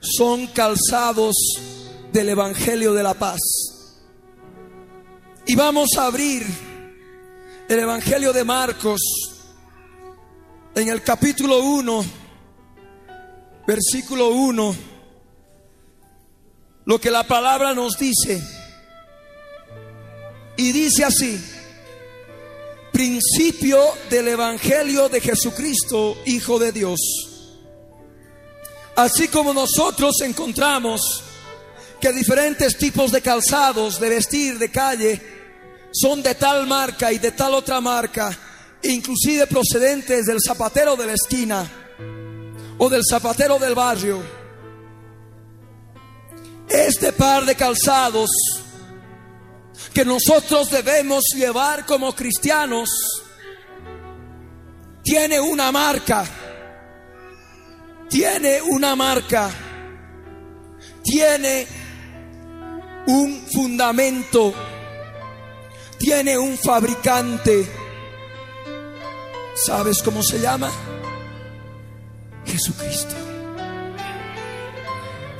son 0.00 0.46
calzados 0.48 1.34
del 2.12 2.30
Evangelio 2.30 2.94
de 2.94 3.02
la 3.02 3.14
Paz. 3.14 3.40
Y 5.46 5.54
vamos 5.54 5.90
a 5.98 6.06
abrir 6.06 6.44
el 7.68 7.78
Evangelio 7.78 8.32
de 8.32 8.44
Marcos 8.44 9.00
en 10.74 10.88
el 10.88 11.02
capítulo 11.02 11.62
1, 11.62 12.04
versículo 13.66 14.28
1, 14.28 14.76
lo 16.84 17.00
que 17.00 17.10
la 17.10 17.24
palabra 17.24 17.74
nos 17.74 17.98
dice. 17.98 18.40
Y 20.56 20.72
dice 20.72 21.04
así, 21.04 21.38
principio 22.92 23.82
del 24.08 24.28
Evangelio 24.28 25.08
de 25.08 25.20
Jesucristo, 25.20 26.16
Hijo 26.24 26.58
de 26.58 26.72
Dios. 26.72 27.00
Así 28.94 29.28
como 29.28 29.52
nosotros 29.52 30.20
encontramos 30.22 31.22
que 32.00 32.12
diferentes 32.12 32.78
tipos 32.78 33.10
de 33.10 33.20
calzados, 33.20 34.00
de 34.00 34.08
vestir, 34.08 34.58
de 34.58 34.70
calle, 34.70 35.20
son 35.92 36.22
de 36.22 36.34
tal 36.34 36.66
marca 36.66 37.12
y 37.12 37.18
de 37.18 37.32
tal 37.32 37.54
otra 37.54 37.80
marca, 37.80 38.36
inclusive 38.82 39.46
procedentes 39.46 40.24
del 40.24 40.38
zapatero 40.40 40.96
de 40.96 41.06
la 41.06 41.12
esquina 41.12 41.85
o 42.78 42.88
del 42.88 43.02
zapatero 43.08 43.58
del 43.58 43.74
barrio. 43.74 44.22
Este 46.68 47.12
par 47.12 47.44
de 47.44 47.54
calzados 47.54 48.30
que 49.92 50.04
nosotros 50.04 50.70
debemos 50.70 51.24
llevar 51.34 51.86
como 51.86 52.14
cristianos 52.14 52.90
tiene 55.02 55.40
una 55.40 55.70
marca, 55.70 56.24
tiene 58.08 58.60
una 58.60 58.96
marca, 58.96 59.50
tiene 61.02 61.66
un 63.06 63.46
fundamento, 63.52 64.52
tiene 65.98 66.36
un 66.36 66.58
fabricante. 66.58 67.70
¿Sabes 69.54 70.02
cómo 70.02 70.22
se 70.22 70.40
llama? 70.40 70.70
Jesucristo. 72.46 73.14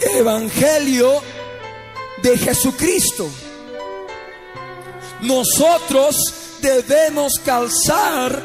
Evangelio 0.00 1.22
de 2.22 2.38
Jesucristo. 2.38 3.30
Nosotros 5.22 6.16
debemos 6.60 7.38
calzar 7.44 8.42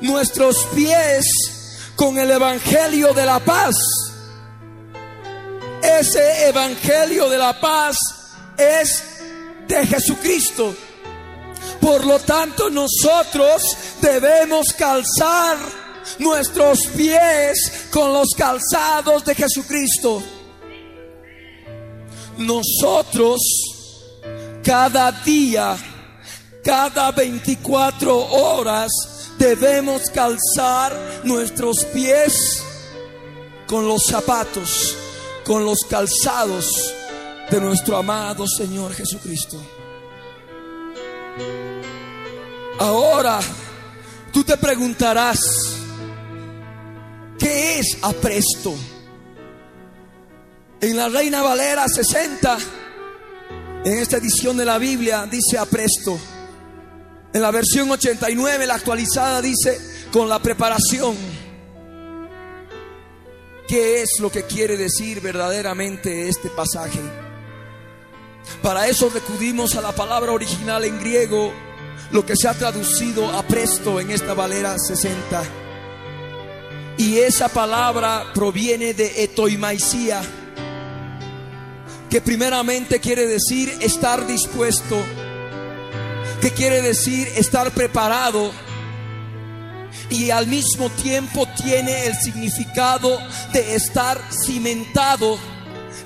nuestros 0.00 0.64
pies 0.74 1.24
con 1.96 2.18
el 2.18 2.30
Evangelio 2.30 3.12
de 3.14 3.26
la 3.26 3.40
paz. 3.40 3.74
Ese 5.82 6.48
Evangelio 6.48 7.28
de 7.28 7.38
la 7.38 7.58
paz 7.60 7.96
es 8.56 9.04
de 9.66 9.86
Jesucristo. 9.86 10.74
Por 11.80 12.04
lo 12.04 12.18
tanto, 12.20 12.70
nosotros 12.70 13.76
debemos 14.00 14.72
calzar 14.72 15.56
nuestros 16.18 16.86
pies 16.96 17.88
con 17.90 18.12
los 18.12 18.28
calzados 18.36 19.24
de 19.24 19.34
Jesucristo. 19.34 20.22
Nosotros 22.38 23.40
cada 24.62 25.12
día, 25.12 25.76
cada 26.64 27.10
24 27.12 28.16
horas, 28.16 28.90
debemos 29.38 30.08
calzar 30.10 30.96
nuestros 31.24 31.84
pies 31.86 32.62
con 33.66 33.86
los 33.86 34.04
zapatos, 34.04 34.96
con 35.44 35.64
los 35.64 35.80
calzados 35.88 36.94
de 37.50 37.60
nuestro 37.60 37.96
amado 37.96 38.46
Señor 38.46 38.94
Jesucristo. 38.94 39.60
Ahora, 42.78 43.40
tú 44.32 44.42
te 44.44 44.56
preguntarás, 44.56 45.40
¿qué 47.42 47.80
es 47.80 47.98
apresto? 48.02 48.74
En 50.80 50.96
la 50.96 51.08
Reina 51.08 51.42
Valera 51.42 51.86
60, 51.88 52.58
en 53.84 53.98
esta 53.98 54.16
edición 54.16 54.56
de 54.56 54.64
la 54.64 54.78
Biblia, 54.78 55.26
dice 55.30 55.58
apresto. 55.58 56.18
En 57.32 57.42
la 57.42 57.50
versión 57.50 57.90
89, 57.90 58.66
la 58.66 58.74
actualizada, 58.74 59.42
dice 59.42 59.80
con 60.12 60.28
la 60.28 60.40
preparación. 60.40 61.16
¿Qué 63.66 64.02
es 64.02 64.20
lo 64.20 64.30
que 64.30 64.44
quiere 64.44 64.76
decir 64.76 65.20
verdaderamente 65.20 66.28
este 66.28 66.50
pasaje? 66.50 67.00
Para 68.60 68.86
eso 68.86 69.08
recudimos 69.08 69.76
a 69.76 69.80
la 69.80 69.92
palabra 69.92 70.32
original 70.32 70.84
en 70.84 70.98
griego, 70.98 71.52
lo 72.10 72.26
que 72.26 72.36
se 72.36 72.48
ha 72.48 72.54
traducido 72.54 73.30
a 73.30 73.42
presto 73.44 74.00
en 74.00 74.10
esta 74.10 74.34
Valera 74.34 74.76
60. 74.78 75.61
Y 77.02 77.18
esa 77.18 77.48
palabra 77.48 78.30
proviene 78.32 78.94
de 78.94 79.24
etoimaisía, 79.24 80.22
que 82.08 82.20
primeramente 82.20 83.00
quiere 83.00 83.26
decir 83.26 83.76
estar 83.80 84.24
dispuesto, 84.24 85.02
que 86.40 86.52
quiere 86.52 86.80
decir 86.80 87.26
estar 87.34 87.72
preparado 87.72 88.52
y 90.10 90.30
al 90.30 90.46
mismo 90.46 90.90
tiempo 90.90 91.48
tiene 91.60 92.06
el 92.06 92.14
significado 92.14 93.18
de 93.52 93.74
estar 93.74 94.20
cimentado, 94.46 95.38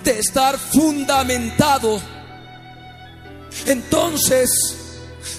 de 0.03 0.19
estar 0.19 0.57
fundamentado. 0.59 2.01
Entonces, 3.67 4.49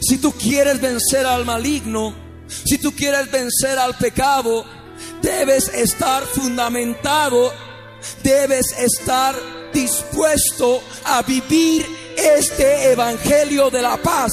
si 0.08 0.20
tú 0.20 0.32
quieres 0.34 0.80
vencer 0.80 1.26
al 1.26 1.46
maligno, 1.46 2.14
si 2.48 2.78
tú 2.78 2.92
quieres 2.92 3.32
vencer 3.32 3.80
al 3.80 3.98
pecado, 3.98 4.77
debes 5.22 5.70
estar 5.70 6.24
fundamentado, 6.24 7.54
debes 8.24 8.72
estar 8.78 9.36
dispuesto 9.74 10.82
a 11.06 11.22
vivir 11.22 11.86
este 12.16 12.92
evangelio 12.92 13.70
de 13.70 13.82
la 13.82 13.98
paz. 13.98 14.32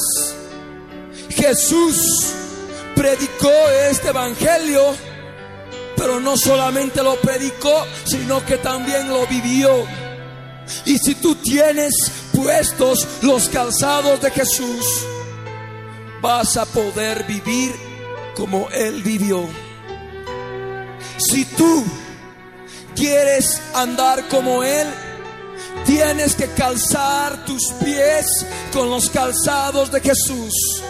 Jesús 1.31 2.33
predicó 2.95 3.53
este 3.91 4.09
evangelio, 4.09 4.95
pero 5.97 6.21
no 6.21 6.37
solamente 6.37 7.03
lo 7.03 7.17
predicó, 7.17 7.85
sino 8.05 8.45
que 8.45 8.59
también 8.59 9.09
lo 9.09 9.27
vivió. 9.27 9.87
Y 10.87 10.99
si 10.99 11.15
tú 11.17 11.35
tienes 11.37 11.95
puestos 12.33 13.07
los 13.23 13.49
calzados 13.49 14.21
de 14.21 14.31
Jesús, 14.31 15.05
vas 16.23 16.57
a 16.57 16.65
poder 16.65 17.25
vivir 17.25 17.75
como 18.35 18.69
Él 18.71 19.03
vivió. 19.03 19.47
Si 21.17 21.45
tú 21.45 21.85
quieres 22.95 23.61
andar 23.75 24.29
como 24.29 24.63
Él, 24.63 24.87
tienes 25.87 26.35
que 26.35 26.49
calzar 26.49 27.45
tus 27.45 27.73
pies 27.85 28.47
con 28.73 28.91
los 28.91 29.09
calzados 29.11 29.91
de 29.91 30.01
Jesús. 30.01 30.83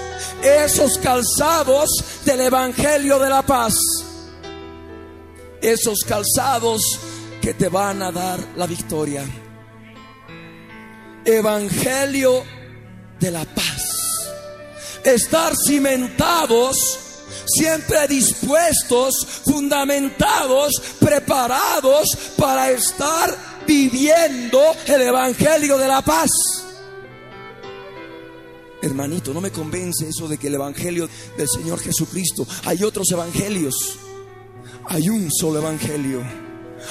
Esos 0.42 0.98
calzados 0.98 1.90
del 2.24 2.42
Evangelio 2.42 3.18
de 3.18 3.30
la 3.30 3.42
paz. 3.42 3.74
Esos 5.60 6.00
calzados 6.06 6.82
que 7.40 7.54
te 7.54 7.68
van 7.68 8.02
a 8.02 8.12
dar 8.12 8.38
la 8.56 8.66
victoria. 8.66 9.24
Evangelio 11.24 12.44
de 13.18 13.30
la 13.30 13.44
paz. 13.44 14.30
Estar 15.04 15.52
cimentados, 15.66 16.98
siempre 17.46 18.06
dispuestos, 18.08 19.14
fundamentados, 19.44 20.72
preparados 20.98 22.08
para 22.36 22.70
estar 22.70 23.36
viviendo 23.66 24.60
el 24.86 25.00
Evangelio 25.00 25.78
de 25.78 25.88
la 25.88 26.02
paz. 26.02 26.30
Hermanito, 28.82 29.32
no 29.32 29.40
me 29.40 29.50
convence 29.50 30.08
eso 30.08 30.28
de 30.28 30.36
que 30.36 30.48
el 30.48 30.54
Evangelio 30.54 31.08
del 31.38 31.48
Señor 31.48 31.80
Jesucristo, 31.80 32.46
hay 32.64 32.82
otros 32.84 33.10
evangelios, 33.10 33.98
hay 34.86 35.08
un 35.08 35.30
solo 35.32 35.60
Evangelio, 35.60 36.22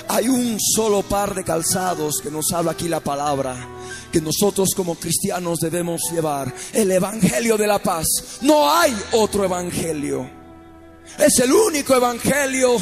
hay 0.07 0.27
un 0.27 0.59
solo 0.59 1.03
par 1.03 1.35
de 1.35 1.43
calzados 1.43 2.15
que 2.21 2.31
nos 2.31 2.51
habla 2.51 2.71
aquí 2.71 2.87
la 2.87 2.99
palabra, 2.99 3.69
que 4.11 4.21
nosotros 4.21 4.69
como 4.75 4.95
cristianos 4.95 5.59
debemos 5.59 6.01
llevar, 6.11 6.51
el 6.73 6.91
Evangelio 6.91 7.57
de 7.57 7.67
la 7.67 7.77
paz. 7.81 8.07
No 8.41 8.71
hay 8.71 8.95
otro 9.11 9.43
Evangelio, 9.43 10.42
es 11.17 11.39
el 11.39 11.51
único 11.51 11.95
Evangelio 11.95 12.77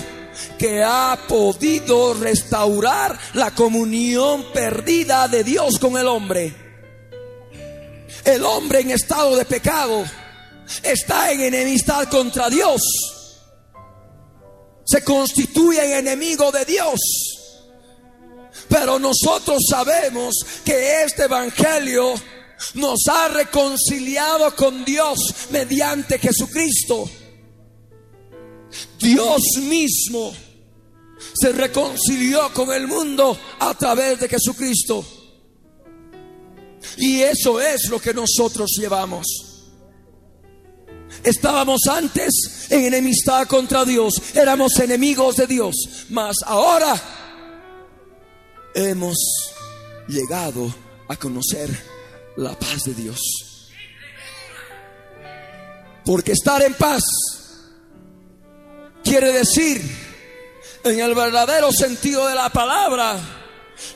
que 0.57 0.83
ha 0.83 1.17
podido 1.27 2.13
restaurar 2.13 3.17
la 3.33 3.51
comunión 3.51 4.45
perdida 4.53 5.27
de 5.27 5.43
Dios 5.43 5.77
con 5.79 5.97
el 5.97 6.07
hombre. 6.07 6.55
El 8.23 8.43
hombre 8.45 8.81
en 8.81 8.91
estado 8.91 9.35
de 9.35 9.45
pecado 9.45 10.05
está 10.83 11.31
en 11.31 11.41
enemistad 11.41 12.07
contra 12.09 12.49
Dios. 12.49 12.81
Se 14.85 15.03
constituye 15.03 15.83
en 15.83 16.07
enemigo 16.07 16.51
de 16.51 16.65
Dios. 16.65 16.99
Pero 18.69 18.99
nosotros 18.99 19.63
sabemos 19.69 20.35
que 20.63 21.03
este 21.03 21.23
Evangelio 21.23 22.13
nos 22.75 22.99
ha 23.09 23.27
reconciliado 23.29 24.55
con 24.55 24.85
Dios 24.85 25.17
mediante 25.49 26.19
Jesucristo. 26.19 27.09
Dios 28.99 29.41
mismo 29.61 30.33
se 31.33 31.51
reconcilió 31.51 32.51
con 32.53 32.71
el 32.71 32.87
mundo 32.87 33.37
a 33.59 33.73
través 33.73 34.19
de 34.19 34.29
Jesucristo. 34.29 35.05
Y 36.97 37.21
eso 37.21 37.61
es 37.61 37.89
lo 37.89 37.99
que 37.99 38.13
nosotros 38.13 38.71
llevamos. 38.77 39.27
Estábamos 41.23 41.81
antes 41.89 42.67
en 42.69 42.85
enemistad 42.85 43.47
contra 43.47 43.85
Dios, 43.85 44.13
éramos 44.33 44.79
enemigos 44.79 45.35
de 45.35 45.45
Dios, 45.45 45.75
mas 46.09 46.37
ahora 46.45 46.99
hemos 48.73 49.17
llegado 50.07 50.73
a 51.07 51.15
conocer 51.17 51.69
la 52.37 52.57
paz 52.57 52.85
de 52.85 52.93
Dios. 52.95 53.19
Porque 56.05 56.31
estar 56.31 56.61
en 56.63 56.73
paz 56.73 57.03
quiere 59.11 59.33
decir, 59.33 59.81
en 60.85 61.01
el 61.01 61.13
verdadero 61.13 61.69
sentido 61.73 62.27
de 62.27 62.33
la 62.33 62.49
palabra, 62.49 63.19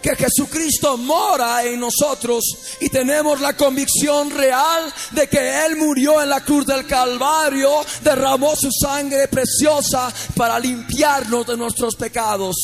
que 0.01 0.13
Jesucristo 0.13 0.97
mora 0.97 1.63
en 1.63 1.79
nosotros 1.79 2.43
y 2.81 2.89
tenemos 2.89 3.39
la 3.39 3.55
convicción 3.55 4.29
real 4.29 4.93
de 5.11 5.29
que 5.29 5.65
Él 5.65 5.77
murió 5.77 6.21
en 6.21 6.27
la 6.27 6.43
cruz 6.43 6.65
del 6.65 6.85
Calvario, 6.85 7.71
derramó 8.03 8.57
su 8.57 8.69
sangre 8.69 9.29
preciosa 9.29 10.13
para 10.35 10.59
limpiarnos 10.59 11.47
de 11.47 11.55
nuestros 11.55 11.95
pecados. 11.95 12.57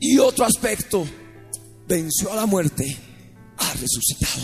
Y 0.00 0.18
otro 0.18 0.46
aspecto, 0.46 1.06
venció 1.86 2.32
a 2.32 2.36
la 2.36 2.46
muerte, 2.46 2.98
ha 3.56 3.72
resucitado. 3.74 4.42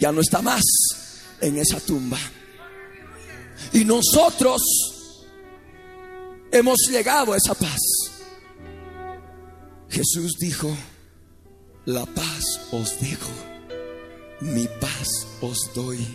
Ya 0.00 0.10
no 0.10 0.22
está 0.22 0.40
más 0.40 0.62
en 1.38 1.58
esa 1.58 1.80
tumba. 1.80 2.18
Y 3.74 3.84
nosotros 3.84 4.62
hemos 6.52 6.78
llegado 6.90 7.32
a 7.32 7.36
esa 7.36 7.54
paz. 7.54 7.80
Jesús 9.88 10.32
dijo, 10.38 10.74
la 11.84 12.04
paz 12.06 12.60
os 12.72 13.00
dejo, 13.00 13.30
mi 14.40 14.66
paz 14.80 15.26
os 15.40 15.70
doy, 15.74 16.06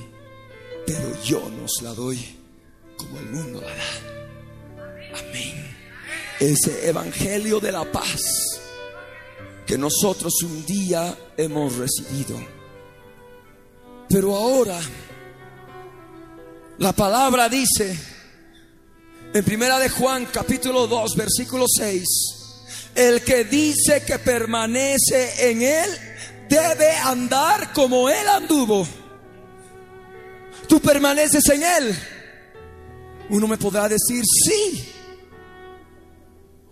pero 0.86 1.22
yo 1.24 1.50
nos 1.50 1.82
la 1.82 1.94
doy 1.94 2.20
como 2.98 3.20
el 3.20 3.26
mundo 3.28 3.62
la 3.62 3.67
da. 3.67 5.20
Amén. 5.20 5.78
Ese 6.39 6.88
evangelio 6.88 7.60
de 7.60 7.72
la 7.72 7.89
paz 7.91 8.22
que 9.65 9.78
nosotros 9.78 10.34
un 10.44 10.65
día 10.65 11.17
hemos 11.38 11.78
recibido. 11.78 12.38
Pero 14.10 14.36
ahora 14.36 14.80
la 16.78 16.91
palabra 16.91 17.48
dice 17.48 17.98
en 19.34 19.44
Primera 19.46 19.80
de 19.80 19.89
Juan 19.89 20.26
capítulo 20.26 20.88
2 20.88 21.15
versículo 21.15 21.65
6 21.67 22.08
el 22.96 23.24
que 23.24 23.46
dice 23.46 24.04
que 24.06 24.20
permanece 24.20 25.50
en 25.50 25.62
Él 25.62 25.89
debe 26.50 26.91
andar 26.98 27.72
como 27.72 28.10
Él 28.10 28.28
anduvo. 28.28 28.86
Tú 30.67 30.82
permaneces 30.82 31.48
en 31.50 31.63
Él. 31.63 32.00
Uno 33.30 33.48
me 33.48 33.58
podrá 33.58 33.88
decir 33.88 34.24
sí. 34.26 34.94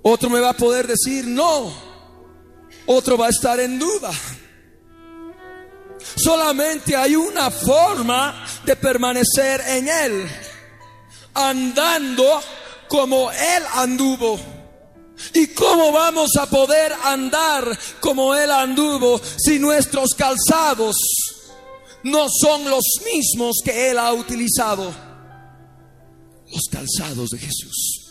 Otro 0.02 0.30
me 0.30 0.42
va 0.42 0.50
a 0.50 0.58
poder 0.58 0.88
decir 0.88 1.26
no. 1.26 1.74
Otro 2.86 3.18
va 3.18 3.28
a 3.28 3.30
estar 3.30 3.60
en 3.60 3.80
duda. 3.80 4.12
Solamente 6.16 6.96
hay 6.96 7.16
una 7.16 7.50
forma 7.50 8.46
de 8.66 8.76
permanecer 8.76 9.62
en 9.68 9.88
Él. 9.88 10.30
Andando 11.34 12.42
como 12.88 13.32
Él 13.32 13.64
anduvo. 13.74 14.40
¿Y 15.34 15.48
cómo 15.48 15.92
vamos 15.92 16.36
a 16.38 16.46
poder 16.46 16.94
andar 17.04 17.78
como 18.00 18.36
Él 18.36 18.52
anduvo 18.52 19.20
si 19.20 19.60
nuestros 19.60 20.14
calzados 20.14 20.96
no 22.04 22.28
son 22.30 22.70
los 22.70 22.84
mismos 23.06 23.58
que 23.64 23.92
Él 23.92 24.00
ha 24.00 24.14
utilizado? 24.14 24.92
Los 26.52 26.64
calzados 26.72 27.30
de 27.30 27.38
Jesús. 27.38 28.06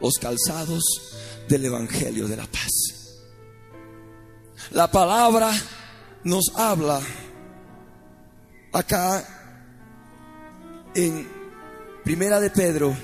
Los 0.00 0.14
calzados 0.14 0.82
del 1.48 1.66
Evangelio 1.66 2.26
de 2.28 2.36
la 2.36 2.46
Paz. 2.46 2.72
La 4.70 4.90
palabra 4.90 5.50
nos 6.24 6.50
habla 6.54 7.00
acá 8.72 9.26
en 10.94 11.37
Primera 12.08 12.40
de 12.40 12.48
Pedro 12.48 12.96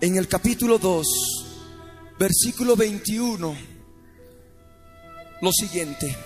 en 0.00 0.16
el 0.16 0.26
capítulo 0.26 0.78
2, 0.78 1.06
versículo 2.18 2.74
21, 2.74 3.56
lo 5.42 5.52
siguiente. 5.52 6.16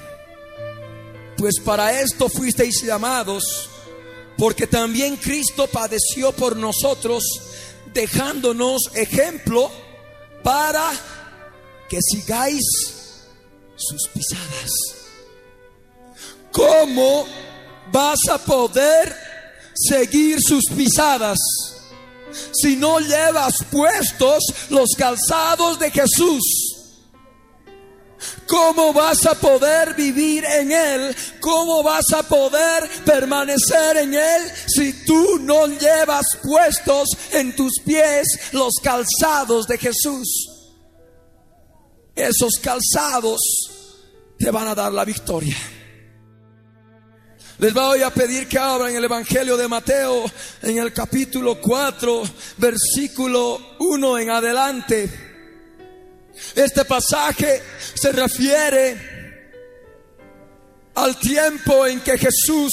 Pues 1.36 1.58
para 1.64 2.00
esto 2.00 2.28
fuisteis 2.28 2.80
llamados, 2.84 3.68
porque 4.36 4.68
también 4.68 5.16
Cristo 5.16 5.66
padeció 5.66 6.30
por 6.30 6.54
nosotros, 6.56 7.24
dejándonos 7.92 8.82
ejemplo 8.94 9.68
para 10.44 10.92
que 11.88 11.98
sigáis 12.00 12.62
sus 13.74 14.08
pisadas. 14.14 14.70
¿Cómo 16.52 17.26
vas 17.92 18.18
a 18.30 18.38
poder 18.38 19.14
seguir 19.74 20.38
sus 20.40 20.64
pisadas? 20.76 21.38
si 22.52 22.76
no 22.76 23.00
llevas 23.00 23.64
puestos 23.70 24.44
los 24.70 24.90
calzados 24.96 25.78
de 25.78 25.90
Jesús? 25.90 26.74
¿Cómo 28.48 28.92
vas 28.92 29.26
a 29.26 29.34
poder 29.34 29.94
vivir 29.94 30.44
en 30.44 30.72
Él? 30.72 31.16
¿Cómo 31.40 31.82
vas 31.82 32.12
a 32.12 32.22
poder 32.24 32.88
permanecer 33.04 33.98
en 33.98 34.14
Él 34.14 34.42
si 34.66 35.04
tú 35.04 35.38
no 35.40 35.66
llevas 35.66 36.26
puestos 36.42 37.08
en 37.30 37.54
tus 37.54 37.74
pies 37.84 38.26
los 38.52 38.74
calzados 38.82 39.68
de 39.68 39.78
Jesús? 39.78 40.28
Esos 42.16 42.54
calzados 42.60 43.40
te 44.38 44.50
van 44.50 44.66
a 44.66 44.74
dar 44.74 44.92
la 44.92 45.04
victoria. 45.04 45.56
Les 47.58 47.74
voy 47.74 48.02
a 48.02 48.10
pedir 48.10 48.46
que 48.46 48.56
abran 48.56 48.94
el 48.94 49.02
Evangelio 49.02 49.56
de 49.56 49.66
Mateo 49.66 50.30
en 50.62 50.78
el 50.78 50.92
capítulo 50.92 51.60
4, 51.60 52.22
versículo 52.56 53.74
1 53.80 54.18
en 54.20 54.30
adelante. 54.30 55.10
Este 56.54 56.84
pasaje 56.84 57.60
se 57.94 58.12
refiere 58.12 58.96
al 60.94 61.18
tiempo 61.18 61.84
en 61.84 62.00
que 62.00 62.16
Jesús 62.16 62.72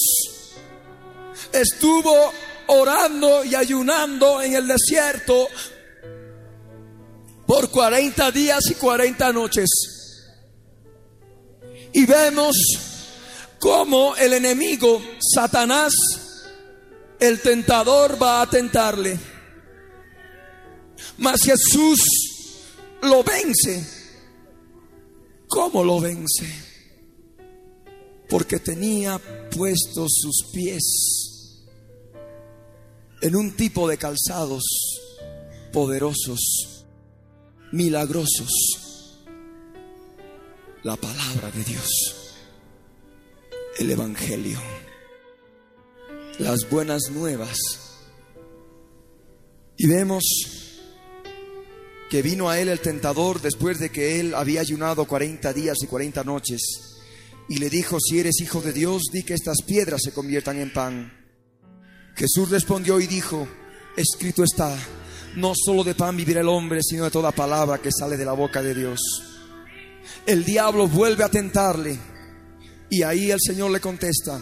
estuvo 1.52 2.32
orando 2.68 3.44
y 3.44 3.56
ayunando 3.56 4.40
en 4.40 4.54
el 4.54 4.68
desierto 4.68 5.48
por 7.48 7.72
40 7.72 8.30
días 8.30 8.62
y 8.70 8.76
40 8.76 9.34
noches. 9.34 9.68
Y 11.92 12.06
vemos 12.06 12.56
cómo 13.60 14.16
el 14.16 14.34
enemigo, 14.34 15.02
Satanás, 15.20 15.94
el 17.20 17.42
tentador 17.42 18.22
va 18.22 18.42
a 18.42 18.50
tentarle. 18.50 19.20
Mas 21.18 21.42
Jesús 21.44 22.00
lo 23.02 23.24
vence. 23.24 23.86
¿Cómo 25.48 25.84
lo 25.84 26.00
vence? 26.00 26.48
Porque 28.30 28.60
tenía 28.60 29.20
puestos 29.52 30.12
sus 30.16 30.52
pies 30.52 30.84
en 33.22 33.36
un 33.36 33.56
tipo 33.56 33.88
de 33.88 33.98
calzados 33.98 34.64
poderosos, 35.72 36.86
milagrosos, 37.72 38.52
la 40.84 40.96
palabra 40.96 41.52
de 41.52 41.64
Dios 41.64 42.25
el 43.78 43.92
Evangelio, 43.92 44.60
las 46.40 46.70
buenas 46.70 47.10
nuevas. 47.12 47.58
Y 49.78 49.88
vemos 49.88 50.24
que 52.10 52.22
vino 52.22 52.50
a 52.50 52.60
él 52.60 52.70
el 52.70 52.80
tentador 52.80 53.42
después 53.42 53.80
de 53.80 53.90
que 53.90 54.20
él 54.20 54.34
había 54.34 54.62
ayunado 54.62 55.06
40 55.06 55.52
días 55.54 55.78
y 55.84 55.88
40 55.88 56.24
noches 56.24 56.62
y 57.50 57.58
le 57.58 57.70
dijo, 57.70 57.98
si 58.00 58.20
eres 58.20 58.40
hijo 58.42 58.62
de 58.62 58.72
Dios, 58.72 59.04
di 59.12 59.24
que 59.24 59.34
estas 59.34 59.62
piedras 59.64 60.02
se 60.04 60.14
conviertan 60.14 60.60
en 60.60 60.72
pan. 60.72 61.14
Jesús 62.16 62.50
respondió 62.50 63.00
y 63.00 63.08
dijo, 63.08 63.48
escrito 63.98 64.44
está, 64.44 64.76
no 65.36 65.54
solo 65.54 65.84
de 65.84 65.96
pan 65.96 66.16
vivirá 66.16 66.40
el 66.40 66.48
hombre, 66.48 66.82
sino 66.82 67.04
de 67.04 67.12
toda 67.12 67.32
palabra 67.34 67.80
que 67.80 67.92
sale 67.92 68.16
de 68.16 68.26
la 68.26 68.32
boca 68.32 68.62
de 68.62 68.74
Dios. 68.74 69.00
El 70.26 70.46
diablo 70.46 70.88
vuelve 70.88 71.24
a 71.24 71.30
tentarle 71.30 72.00
y 72.90 73.04
ahí 73.04 73.32
el 73.32 73.40
Señor 73.40 73.72
le 73.72 73.80
contesta, 73.80 74.40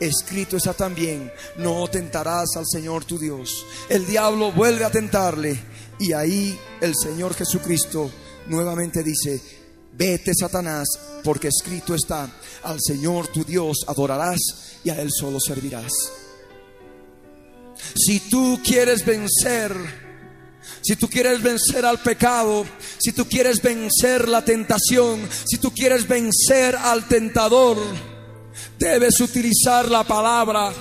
escrito 0.00 0.56
está 0.56 0.74
también, 0.74 1.30
no 1.56 1.88
tentarás 1.88 2.56
al 2.56 2.64
Señor 2.66 3.04
tu 3.04 3.18
Dios. 3.18 3.64
El 3.88 4.06
diablo 4.06 4.52
vuelve 4.52 4.84
a 4.84 4.90
tentarle 4.90 5.58
y 5.98 6.12
ahí 6.12 6.58
el 6.80 6.94
Señor 6.94 7.34
Jesucristo 7.34 8.10
nuevamente 8.46 9.02
dice, 9.02 9.40
vete 9.92 10.32
Satanás, 10.34 10.88
porque 11.24 11.48
escrito 11.48 11.94
está, 11.94 12.30
al 12.62 12.78
Señor 12.80 13.28
tu 13.28 13.44
Dios 13.44 13.78
adorarás 13.86 14.38
y 14.84 14.90
a 14.90 15.00
Él 15.00 15.10
solo 15.10 15.38
servirás. 15.40 15.92
Si 17.94 18.20
tú 18.20 18.60
quieres 18.64 19.04
vencer, 19.04 19.72
si 20.80 20.96
tú 20.96 21.08
quieres 21.08 21.42
vencer 21.42 21.84
al 21.84 21.98
pecado, 21.98 22.64
si 22.98 23.12
tú 23.12 23.26
quieres 23.26 23.60
vencer 23.62 24.28
la 24.28 24.44
tentación, 24.44 25.28
si 25.44 25.58
tú 25.58 25.72
quieres 25.72 26.06
vencer 26.06 26.76
al 26.76 27.06
tentador, 27.06 27.78
debes 28.78 29.20
utilizar 29.20 29.90
la 29.90 30.04
palabra, 30.04 30.72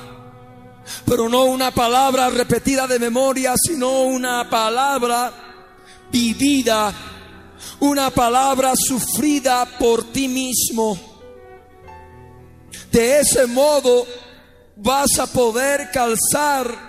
pero 1.06 1.28
no 1.28 1.46
una 1.46 1.72
palabra 1.72 2.30
repetida 2.30 2.88
de 2.88 3.00
memoria, 3.00 3.56
sino 3.58 4.04
una 4.04 4.50
palabra 4.50 5.34
vivida, 6.12 6.94
una 7.80 8.10
palabra 8.12 8.74
sufrida 8.76 9.66
por 9.78 10.12
ti 10.12 10.28
mismo. 10.28 10.98
De 12.92 13.20
ese 13.20 13.46
modo 13.48 14.06
vas 14.78 15.20
a 15.20 15.28
poder 15.28 15.90
calzar 15.92 16.87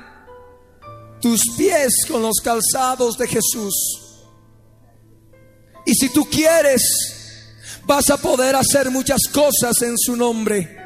tus 1.21 1.41
pies 1.57 1.93
con 2.09 2.23
los 2.23 2.41
calzados 2.43 3.17
de 3.17 3.27
Jesús. 3.27 3.75
Y 5.87 5.95
si 5.95 6.11
tú 6.11 6.29
quieres, 6.29 6.83
vas 7.85 8.11
a 8.11 8.19
poder 8.19 8.55
hacer 8.55 8.91
muchas 8.91 9.23
cosas 9.33 9.81
en 9.83 9.97
su 9.97 10.17
nombre. 10.17 10.77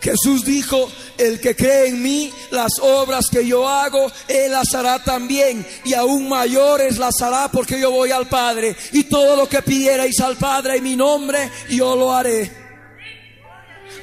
Jesús 0.00 0.44
dijo, 0.44 0.90
el 1.16 1.40
que 1.40 1.56
cree 1.56 1.88
en 1.88 2.02
mí, 2.02 2.30
las 2.50 2.72
obras 2.80 3.26
que 3.30 3.46
yo 3.46 3.66
hago, 3.66 4.12
él 4.28 4.52
las 4.52 4.74
hará 4.74 5.02
también. 5.02 5.66
Y 5.84 5.94
aún 5.94 6.28
mayores 6.28 6.98
las 6.98 7.22
hará 7.22 7.50
porque 7.50 7.80
yo 7.80 7.90
voy 7.90 8.10
al 8.10 8.28
Padre. 8.28 8.76
Y 8.92 9.04
todo 9.04 9.34
lo 9.34 9.48
que 9.48 9.62
pidierais 9.62 10.20
al 10.20 10.36
Padre 10.36 10.76
en 10.76 10.84
mi 10.84 10.94
nombre, 10.94 11.50
yo 11.70 11.96
lo 11.96 12.12
haré. 12.12 12.52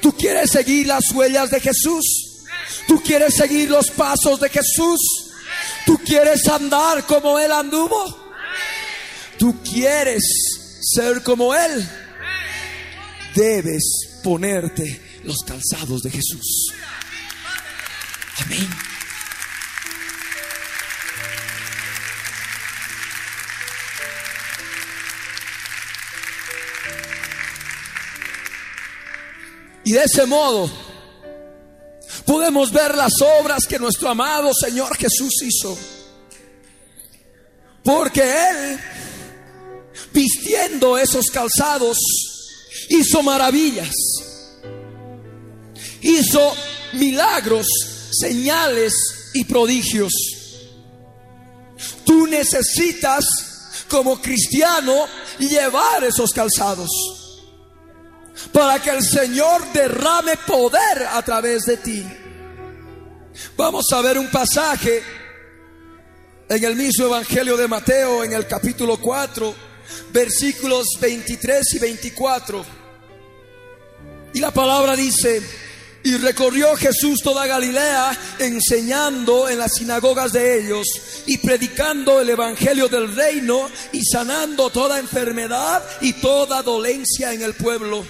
¿Tú 0.00 0.12
quieres 0.16 0.50
seguir 0.50 0.88
las 0.88 1.04
huellas 1.14 1.50
de 1.50 1.60
Jesús? 1.60 2.21
¿Tú 2.86 3.02
quieres 3.02 3.34
seguir 3.34 3.70
los 3.70 3.90
pasos 3.90 4.40
de 4.40 4.48
Jesús? 4.48 4.98
¿Tú 5.86 5.98
quieres 5.98 6.46
andar 6.48 7.06
como 7.06 7.38
Él 7.38 7.52
anduvo? 7.52 8.22
tú 9.42 9.60
quieres 9.64 10.22
ser 10.80 11.20
como 11.24 11.52
Él, 11.52 11.88
debes 13.34 13.82
ponerte 14.22 15.20
los 15.24 15.38
calzados 15.44 16.00
de 16.02 16.10
Jesús. 16.12 16.72
Amén. 18.44 18.68
Y 29.84 29.92
de 29.94 30.04
ese 30.04 30.24
modo 30.26 30.91
podemos 32.24 32.72
ver 32.72 32.94
las 32.94 33.12
obras 33.40 33.66
que 33.66 33.78
nuestro 33.78 34.08
amado 34.08 34.52
Señor 34.54 34.96
Jesús 34.96 35.42
hizo. 35.42 35.76
Porque 37.84 38.22
Él 38.22 38.80
vistiendo 40.12 40.98
esos 40.98 41.26
calzados, 41.30 41.96
hizo 42.88 43.22
maravillas, 43.22 43.94
hizo 46.00 46.54
milagros, 46.94 47.66
señales 48.10 48.94
y 49.34 49.44
prodigios. 49.44 50.12
Tú 52.04 52.26
necesitas 52.26 53.24
como 53.88 54.20
cristiano 54.20 55.06
llevar 55.38 56.04
esos 56.04 56.30
calzados 56.30 57.21
para 58.50 58.80
que 58.80 58.90
el 58.90 59.02
Señor 59.02 59.72
derrame 59.72 60.36
poder 60.46 61.06
a 61.10 61.22
través 61.22 61.64
de 61.64 61.76
ti. 61.76 62.06
Vamos 63.56 63.86
a 63.92 64.00
ver 64.00 64.18
un 64.18 64.30
pasaje 64.30 65.02
en 66.48 66.64
el 66.64 66.76
mismo 66.76 67.06
Evangelio 67.06 67.56
de 67.56 67.68
Mateo, 67.68 68.24
en 68.24 68.32
el 68.32 68.46
capítulo 68.46 68.98
4 68.98 69.72
versículos 70.12 70.86
23 71.00 71.74
y 71.74 71.78
24. 71.78 72.64
Y 74.34 74.40
la 74.40 74.50
palabra 74.50 74.96
dice, 74.96 75.42
y 76.04 76.16
recorrió 76.16 76.74
Jesús 76.76 77.20
toda 77.22 77.46
Galilea, 77.46 78.16
enseñando 78.38 79.48
en 79.48 79.58
las 79.58 79.74
sinagogas 79.74 80.32
de 80.32 80.58
ellos 80.58 80.86
y 81.26 81.38
predicando 81.38 82.20
el 82.20 82.30
Evangelio 82.30 82.88
del 82.88 83.14
reino 83.14 83.68
y 83.92 84.02
sanando 84.04 84.70
toda 84.70 84.98
enfermedad 84.98 85.82
y 86.00 86.14
toda 86.14 86.62
dolencia 86.62 87.32
en 87.32 87.42
el 87.42 87.54
pueblo. 87.54 88.04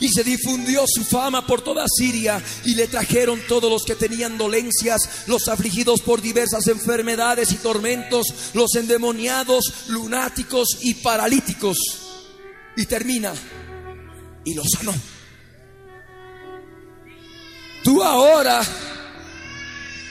Y 0.00 0.08
se 0.08 0.24
difundió 0.24 0.84
su 0.86 1.04
fama 1.04 1.46
por 1.46 1.62
toda 1.62 1.86
Siria 1.88 2.42
y 2.64 2.74
le 2.74 2.86
trajeron 2.88 3.40
todos 3.48 3.70
los 3.70 3.84
que 3.84 3.94
tenían 3.94 4.38
dolencias, 4.38 5.26
los 5.26 5.48
afligidos 5.48 6.00
por 6.00 6.20
diversas 6.20 6.66
enfermedades 6.66 7.52
y 7.52 7.56
tormentos, 7.56 8.26
los 8.54 8.74
endemoniados, 8.74 9.88
lunáticos 9.88 10.78
y 10.82 10.94
paralíticos. 10.94 11.76
Y 12.76 12.86
termina, 12.86 13.32
y 14.44 14.54
los 14.54 14.66
sanó. 14.70 14.94
Tú 17.82 18.02
ahora 18.02 18.62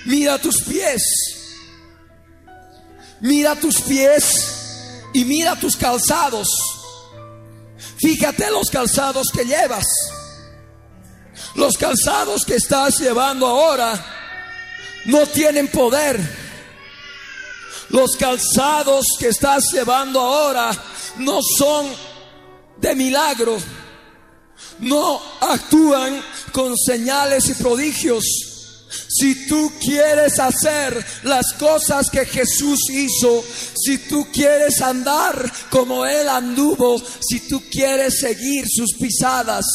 mira 0.06 0.38
tus 0.40 0.62
pies, 0.62 1.04
mira 3.22 3.56
tus 3.56 3.82
pies 3.82 4.24
y 5.14 5.26
mira 5.26 5.60
tus 5.60 5.76
calzados 5.76 6.75
Fíjate 7.98 8.50
los 8.52 8.70
calzados 8.70 9.28
que 9.34 9.46
llevas. 9.46 9.86
Los 11.56 11.78
calzados 11.78 12.44
que 12.46 12.56
estás 12.56 13.00
llevando 13.00 13.48
ahora 13.48 14.04
no 15.06 15.26
tienen 15.28 15.68
poder. 15.68 16.20
Los 17.90 18.16
calzados 18.18 19.06
que 19.20 19.30
estás 19.30 19.72
llevando 19.72 20.20
ahora 20.20 20.72
no 21.18 21.40
son 21.58 21.88
de 22.78 22.96
milagro. 22.96 23.58
No 24.80 25.22
actúan 25.42 26.22
con 26.52 26.76
señales 26.78 27.50
y 27.50 27.54
prodigios 27.54 28.55
si 29.08 29.48
tú 29.48 29.72
quieres 29.80 30.40
hacer 30.40 31.04
las 31.24 31.54
cosas 31.54 32.10
que 32.10 32.26
Jesús 32.26 32.80
hizo, 32.90 33.44
si 33.76 33.98
tú 34.00 34.28
quieres 34.32 34.82
andar 34.82 35.52
como 35.70 36.06
Él 36.06 36.28
anduvo, 36.28 37.02
si 37.20 37.48
tú 37.48 37.64
quieres 37.70 38.20
seguir 38.20 38.66
sus 38.68 38.94
pisadas, 39.00 39.66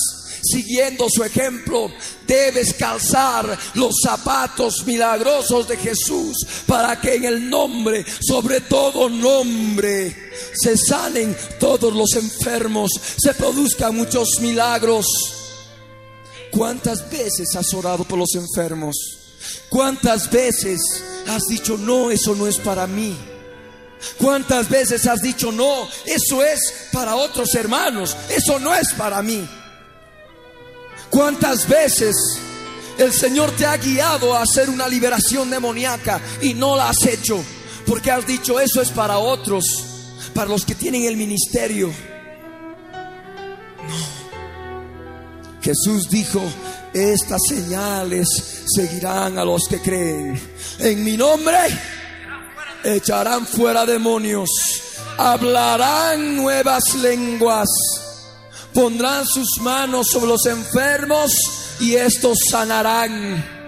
siguiendo 0.42 1.06
su 1.08 1.22
ejemplo, 1.22 1.90
debes 2.26 2.74
calzar 2.74 3.58
los 3.74 3.92
zapatos 4.02 4.86
milagrosos 4.86 5.68
de 5.68 5.76
Jesús 5.76 6.46
para 6.66 7.00
que 7.00 7.14
en 7.14 7.24
el 7.24 7.50
nombre, 7.50 8.04
sobre 8.20 8.60
todo 8.62 9.08
nombre, 9.08 10.30
se 10.54 10.76
sanen 10.76 11.36
todos 11.58 11.92
los 11.94 12.12
enfermos, 12.14 12.90
se 13.16 13.34
produzcan 13.34 13.96
muchos 13.96 14.28
milagros. 14.40 15.06
¿Cuántas 16.50 17.08
veces 17.10 17.54
has 17.56 17.72
orado 17.74 18.04
por 18.04 18.18
los 18.18 18.34
enfermos? 18.34 18.96
¿Cuántas 19.68 20.30
veces 20.30 20.80
has 21.28 21.44
dicho, 21.48 21.78
no, 21.78 22.10
eso 22.10 22.34
no 22.34 22.46
es 22.46 22.58
para 22.58 22.86
mí? 22.86 23.16
¿Cuántas 24.18 24.68
veces 24.68 25.06
has 25.06 25.20
dicho, 25.20 25.52
no, 25.52 25.88
eso 26.06 26.42
es 26.42 26.88
para 26.92 27.16
otros 27.16 27.54
hermanos, 27.54 28.16
eso 28.28 28.58
no 28.58 28.74
es 28.74 28.92
para 28.94 29.22
mí? 29.22 29.46
¿Cuántas 31.10 31.68
veces 31.68 32.16
el 32.98 33.12
Señor 33.12 33.50
te 33.56 33.66
ha 33.66 33.76
guiado 33.76 34.34
a 34.34 34.42
hacer 34.42 34.70
una 34.70 34.88
liberación 34.88 35.50
demoníaca 35.50 36.20
y 36.40 36.54
no 36.54 36.76
la 36.76 36.88
has 36.88 37.04
hecho? 37.06 37.42
Porque 37.86 38.10
has 38.10 38.26
dicho, 38.26 38.60
eso 38.60 38.80
es 38.80 38.90
para 38.90 39.18
otros, 39.18 39.64
para 40.34 40.48
los 40.48 40.64
que 40.64 40.74
tienen 40.74 41.04
el 41.04 41.16
ministerio. 41.16 41.92
Jesús 45.62 46.08
dijo, 46.08 46.40
estas 46.94 47.40
señales 47.48 48.28
seguirán 48.66 49.38
a 49.38 49.44
los 49.44 49.62
que 49.68 49.80
creen. 49.80 50.40
En 50.78 51.04
mi 51.04 51.16
nombre 51.16 51.58
echarán 52.82 53.46
fuera 53.46 53.84
demonios, 53.84 54.48
hablarán 55.18 56.36
nuevas 56.36 56.94
lenguas, 56.94 57.68
pondrán 58.72 59.26
sus 59.26 59.60
manos 59.60 60.08
sobre 60.08 60.28
los 60.28 60.46
enfermos 60.46 61.32
y 61.80 61.94
estos 61.94 62.38
sanarán. 62.50 63.59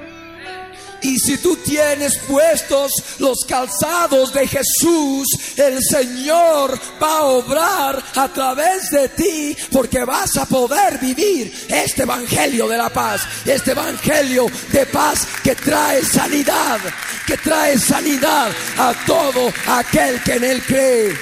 Y 1.03 1.19
si 1.19 1.39
tú 1.39 1.57
tienes 1.57 2.19
puestos 2.19 2.93
los 3.19 3.39
calzados 3.47 4.33
de 4.33 4.47
Jesús, 4.47 5.27
el 5.57 5.83
Señor 5.83 6.79
va 7.03 7.19
a 7.19 7.25
obrar 7.25 8.03
a 8.17 8.29
través 8.29 8.91
de 8.91 9.09
ti 9.09 9.57
porque 9.71 10.05
vas 10.05 10.37
a 10.37 10.47
poder 10.47 10.99
vivir 10.99 11.53
este 11.69 12.03
Evangelio 12.03 12.69
de 12.69 12.79
la 12.79 12.91
paz, 12.91 13.23
este 13.45 13.73
Evangelio 13.73 14.47
de 14.71 14.87
paz 14.87 15.27
que 15.43 15.55
trae 15.55 16.05
sanidad, 16.05 16.79
que 17.27 17.37
trae 17.37 17.79
sanidad 17.79 18.51
a 18.79 18.95
todo 19.07 19.53
aquel 19.67 20.23
que 20.23 20.35
en 20.35 20.45
él 20.45 20.63
cree. 20.63 21.17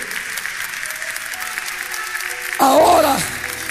Ahora 2.59 3.16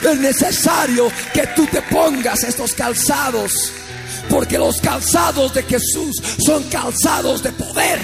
es 0.01 0.17
necesario 0.17 1.11
que 1.33 1.45
tú 1.55 1.67
te 1.67 1.81
pongas 1.83 2.43
estos 2.43 2.73
calzados 2.73 3.73
porque 4.29 4.57
los 4.57 4.79
calzados 4.79 5.53
de 5.53 5.63
Jesús 5.63 6.15
son 6.45 6.63
calzados 6.63 7.43
de 7.43 7.51
poder. 7.51 7.99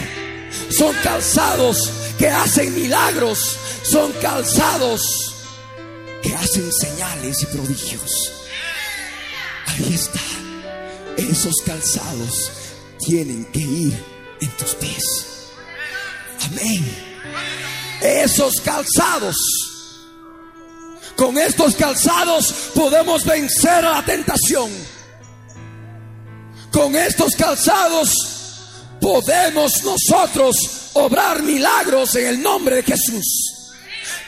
son 0.69 0.95
calzados 1.03 1.91
que 2.17 2.27
hacen 2.27 2.73
milagros, 2.73 3.57
son 3.83 4.11
calzados 4.13 5.33
que 6.23 6.33
hacen 6.33 6.71
señales 6.71 7.43
y 7.43 7.45
prodigios. 7.47 8.31
Ahí 9.67 9.93
está. 9.93 10.21
Esos 11.17 11.55
calzados 11.65 12.51
tienen 12.99 13.45
que 13.51 13.59
ir 13.59 14.03
en 14.41 14.49
tus 14.57 14.75
pies. 14.75 15.25
Amén. 16.45 16.83
Esos 18.01 18.55
calzados. 18.61 19.35
Con 21.15 21.38
estos 21.38 21.75
calzados 21.75 22.71
podemos 22.73 23.23
vencer 23.23 23.85
a 23.85 23.93
la 23.93 24.05
tentación. 24.05 24.94
Con 26.75 26.93
estos 26.93 27.38
calzados 27.38 28.11
podemos 28.99 29.81
nosotros 29.85 30.89
obrar 30.91 31.41
milagros 31.41 32.13
en 32.17 32.27
el 32.27 32.41
nombre 32.41 32.75
de 32.75 32.83
Jesús. 32.83 33.63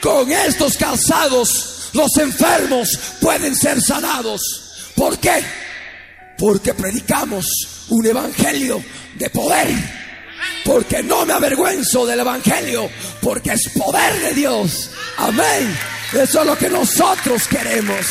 Con 0.02 0.32
estos 0.32 0.78
calzados 0.78 1.90
los 1.92 2.16
enfermos 2.16 2.98
pueden 3.20 3.54
ser 3.54 3.82
sanados. 3.82 4.40
¿Por 4.96 5.20
qué? 5.20 5.44
Porque 6.38 6.74
predicamos 6.74 7.46
un 7.90 8.06
evangelio 8.06 8.82
de 9.16 9.30
poder. 9.30 9.68
Porque 10.64 11.04
no 11.04 11.26
me 11.26 11.34
avergüenzo 11.34 12.06
del 12.06 12.22
evangelio, 12.22 12.90
porque 13.22 13.52
es 13.52 13.70
poder 13.78 14.22
de 14.22 14.34
Dios. 14.34 14.90
Amén. 15.18 15.78
Eso 16.14 16.40
es 16.40 16.48
lo 16.48 16.58
que 16.58 16.70
nosotros 16.70 17.46
queremos. 17.50 18.06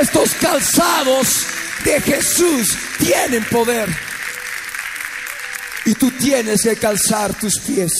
Estos 0.00 0.34
calzados 0.40 1.53
de 1.84 2.00
Jesús 2.00 2.68
tienen 2.98 3.44
poder. 3.50 3.88
Y 5.86 5.94
tú 5.94 6.10
tienes 6.18 6.62
que 6.62 6.76
calzar 6.76 7.38
tus 7.38 7.58
pies 7.60 7.92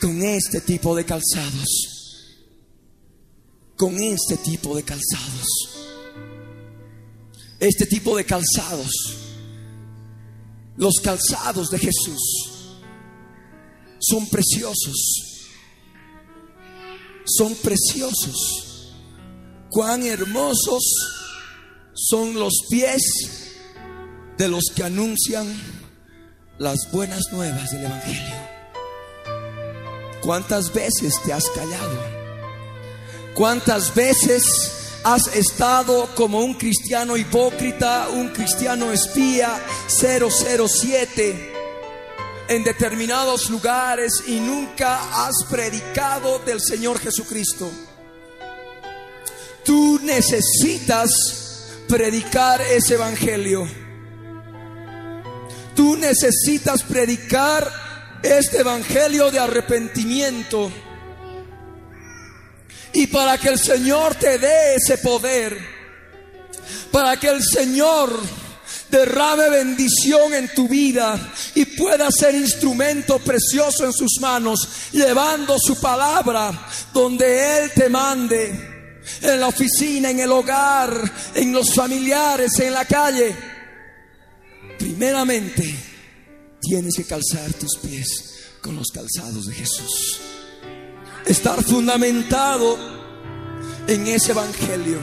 con 0.00 0.22
este 0.22 0.60
tipo 0.62 0.96
de 0.96 1.04
calzados. 1.04 1.68
Con 3.76 3.96
este 4.02 4.38
tipo 4.38 4.74
de 4.74 4.82
calzados. 4.82 5.46
Este 7.60 7.86
tipo 7.86 8.16
de 8.16 8.24
calzados. 8.24 8.90
Los 10.76 10.94
calzados 11.02 11.70
de 11.70 11.78
Jesús 11.78 12.48
son 13.98 14.26
preciosos. 14.28 14.96
Son 17.24 17.54
preciosos. 17.56 18.94
Cuán 19.70 20.06
hermosos 20.06 21.17
son 21.98 22.34
los 22.34 22.52
pies 22.70 23.02
de 24.36 24.48
los 24.48 24.66
que 24.74 24.84
anuncian 24.84 25.46
las 26.58 26.90
buenas 26.92 27.24
nuevas 27.32 27.70
del 27.70 27.86
Evangelio. 27.86 28.34
¿Cuántas 30.22 30.72
veces 30.72 31.20
te 31.24 31.32
has 31.32 31.48
callado? 31.50 31.98
¿Cuántas 33.34 33.94
veces 33.94 35.00
has 35.02 35.26
estado 35.34 36.08
como 36.14 36.40
un 36.40 36.54
cristiano 36.54 37.16
hipócrita, 37.16 38.08
un 38.10 38.28
cristiano 38.28 38.92
espía 38.92 39.60
007 39.88 41.54
en 42.48 42.64
determinados 42.64 43.50
lugares 43.50 44.22
y 44.26 44.38
nunca 44.40 45.26
has 45.26 45.34
predicado 45.50 46.38
del 46.40 46.60
Señor 46.60 47.00
Jesucristo? 47.00 47.70
Tú 49.64 49.98
necesitas 50.02 51.47
predicar 51.88 52.60
ese 52.60 52.94
Evangelio. 52.94 53.66
Tú 55.74 55.96
necesitas 55.96 56.82
predicar 56.82 57.70
este 58.22 58.58
evangelio 58.58 59.30
de 59.30 59.38
arrepentimiento. 59.38 60.72
Y 62.92 63.06
para 63.06 63.38
que 63.38 63.50
el 63.50 63.58
Señor 63.58 64.14
te 64.16 64.38
dé 64.38 64.74
ese 64.74 64.98
poder, 64.98 65.56
para 66.90 67.16
que 67.18 67.28
el 67.28 67.42
Señor 67.44 68.10
derrame 68.90 69.50
bendición 69.50 70.34
en 70.34 70.52
tu 70.54 70.66
vida 70.66 71.32
y 71.54 71.64
pueda 71.64 72.10
ser 72.10 72.34
instrumento 72.34 73.18
precioso 73.18 73.84
en 73.84 73.92
sus 73.92 74.18
manos, 74.20 74.90
llevando 74.90 75.56
su 75.58 75.80
palabra 75.80 76.66
donde 76.92 77.58
Él 77.58 77.70
te 77.72 77.88
mande, 77.88 78.67
en 79.22 79.40
la 79.40 79.48
oficina, 79.48 80.10
en 80.10 80.20
el 80.20 80.30
hogar, 80.30 80.90
en 81.34 81.52
los 81.52 81.74
familiares, 81.74 82.58
en 82.60 82.72
la 82.72 82.84
calle 82.84 83.58
primeramente 84.78 85.74
tienes 86.60 86.94
que 86.96 87.04
calzar 87.04 87.52
tus 87.54 87.78
pies 87.78 88.50
con 88.62 88.76
los 88.76 88.88
calzados 88.88 89.46
de 89.46 89.54
Jesús. 89.54 90.20
Estar 91.26 91.62
fundamentado 91.62 92.78
en 93.86 94.06
ese 94.06 94.32
evangelio. 94.32 94.98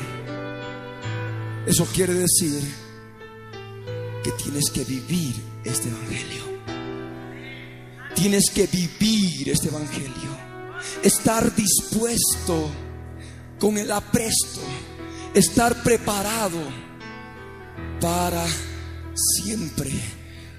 Eso 1.67 1.85
quiere 1.93 2.13
decir 2.13 2.61
que 4.23 4.31
tienes 4.31 4.69
que 4.71 4.83
vivir 4.85 5.35
este 5.63 5.89
evangelio. 5.89 6.45
Tienes 8.15 8.49
que 8.49 8.67
vivir 8.67 9.49
este 9.49 9.67
evangelio. 9.67 10.45
Estar 11.03 11.53
dispuesto 11.55 12.69
con 13.59 13.77
el 13.77 13.91
apresto. 13.91 14.61
Estar 15.33 15.83
preparado 15.83 16.59
para 17.99 18.45
siempre 19.15 19.91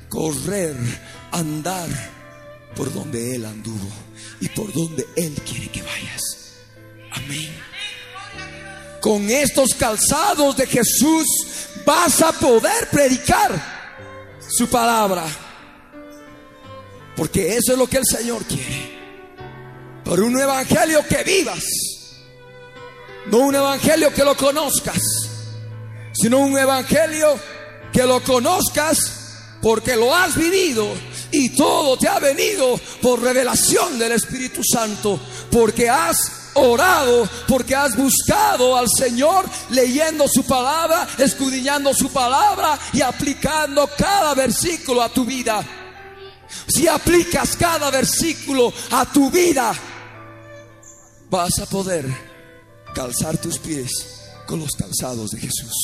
correr, 0.09 0.77
andar 1.33 1.89
por 2.75 2.93
donde 2.93 3.37
Él 3.37 3.45
anduvo 3.45 3.89
y 4.41 4.49
por 4.49 4.73
donde 4.73 5.07
Él 5.17 5.35
quiere 5.49 5.69
que 5.69 5.83
vayas. 5.83 6.23
Amén. 7.13 7.51
Con 9.01 9.31
estos 9.31 9.75
calzados 9.75 10.57
de 10.57 10.67
Jesús 10.67 11.27
vas 11.87 12.21
a 12.23 12.33
poder 12.33 12.89
predicar 12.91 13.77
su 14.49 14.69
palabra. 14.69 15.25
Porque 17.17 17.57
eso 17.57 17.73
es 17.73 17.79
lo 17.79 17.87
que 17.87 17.99
el 17.99 18.05
Señor 18.05 18.45
quiere. 18.45 18.97
Por 20.05 20.21
un 20.21 20.39
evangelio 20.39 21.07
que 21.09 21.23
vivas. 21.25 21.65
No 23.31 23.39
un 23.39 23.55
evangelio 23.55 24.13
que 24.13 24.25
lo 24.25 24.37
conozcas, 24.37 25.01
sino 26.13 26.39
un 26.39 26.57
evangelio 26.57 27.39
que 27.93 28.05
lo 28.05 28.23
conozcas 28.23 29.27
porque 29.61 29.97
lo 29.97 30.15
has 30.15 30.37
vivido 30.37 30.87
y 31.33 31.51
todo 31.51 31.97
te 31.97 32.09
ha 32.09 32.19
venido 32.19 32.79
por 33.03 33.21
revelación 33.21 33.99
del 33.99 34.13
Espíritu 34.13 34.63
Santo, 34.63 35.19
porque 35.51 35.91
has 35.91 36.51
orado, 36.55 37.29
porque 37.49 37.75
has 37.75 37.97
buscado 37.97 38.77
al 38.77 38.87
Señor 38.89 39.45
leyendo 39.71 40.27
su 40.29 40.45
palabra, 40.45 41.07
escudriñando 41.19 41.93
su 41.95 42.11
palabra 42.11 42.79
y 42.93 43.03
aplicando 43.03 43.91
cada 43.99 44.35
versículo 44.35 45.03
a 45.03 45.09
tu 45.09 45.25
vida. 45.25 45.65
Si 46.69 46.87
aplicas 46.87 47.57
cada 47.57 47.91
versículo 47.91 48.73
a 48.93 49.05
tu 49.07 49.31
vida, 49.31 49.75
vas 51.29 51.59
a 51.59 51.67
poder 51.67 52.36
calzar 52.97 53.37
tus 53.37 53.59
pies 53.59 53.91
con 54.47 54.59
los 54.59 54.71
calzados 54.73 55.33
de 55.33 55.41
Jesús. 55.41 55.75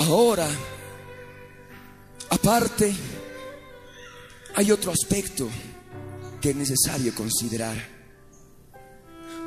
Ahora, 0.00 0.48
aparte, 2.28 2.92
hay 4.56 4.72
otro 4.72 4.90
aspecto 4.90 5.48
que 6.40 6.50
es 6.50 6.56
necesario 6.56 7.14
considerar. 7.14 7.76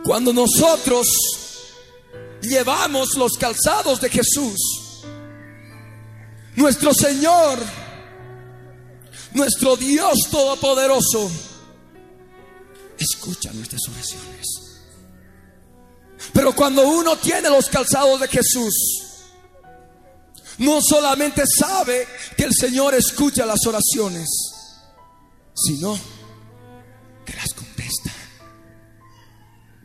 Cuando 0.05 0.31
nosotros 0.31 1.07
llevamos 2.41 3.15
los 3.17 3.33
calzados 3.33 3.99
de 3.99 4.09
Jesús, 4.09 5.03
nuestro 6.55 6.93
Señor, 6.93 7.59
nuestro 9.33 9.75
Dios 9.75 10.19
Todopoderoso, 10.31 11.29
escucha 12.97 13.51
nuestras 13.51 13.81
oraciones. 13.89 14.62
Pero 16.31 16.55
cuando 16.55 16.87
uno 16.87 17.17
tiene 17.17 17.49
los 17.49 17.67
calzados 17.69 18.19
de 18.19 18.27
Jesús, 18.27 18.73
no 20.59 20.79
solamente 20.81 21.43
sabe 21.45 22.07
que 22.37 22.43
el 22.43 22.53
Señor 22.53 22.93
escucha 22.93 23.45
las 23.45 23.65
oraciones, 23.65 24.29
sino 25.53 25.97
que 27.25 27.33
las 27.33 27.53
contesta. 27.53 28.11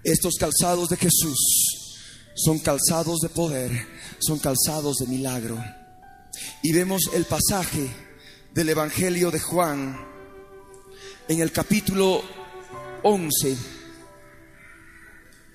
Estos 0.05 0.35
calzados 0.39 0.89
de 0.89 0.97
Jesús 0.97 1.39
son 2.35 2.59
calzados 2.61 3.21
de 3.21 3.29
poder, 3.29 3.87
son 4.21 4.39
calzados 4.39 4.99
de 4.99 5.07
milagro. 5.07 5.63
Y 6.63 6.73
vemos 6.73 7.11
el 7.13 7.25
pasaje 7.25 7.91
del 8.55 8.69
Evangelio 8.69 9.31
de 9.31 9.41
Juan 9.41 9.99
en 11.29 11.41
el 11.41 11.53
capítulo 11.53 12.23
11, 13.03 13.57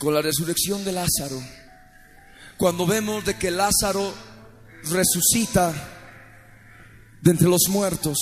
con 0.04 0.14
la 0.14 0.22
resurrección 0.22 0.84
de 0.84 0.92
Lázaro, 0.92 1.42
cuando 2.58 2.86
vemos 2.86 3.24
de 3.26 3.38
que 3.38 3.50
Lázaro 3.50 4.14
resucita 4.90 5.74
de 7.22 7.32
entre 7.32 7.48
los 7.48 7.64
muertos. 7.70 8.18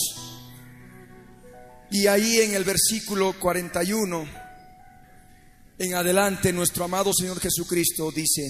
Y 1.90 2.08
ahí 2.08 2.40
en 2.40 2.54
el 2.54 2.64
versículo 2.64 3.34
41, 3.40 4.26
en 5.80 5.94
adelante, 5.96 6.54
nuestro 6.54 6.86
amado 6.86 7.12
Señor 7.14 7.40
Jesucristo 7.40 8.12
dice, 8.12 8.44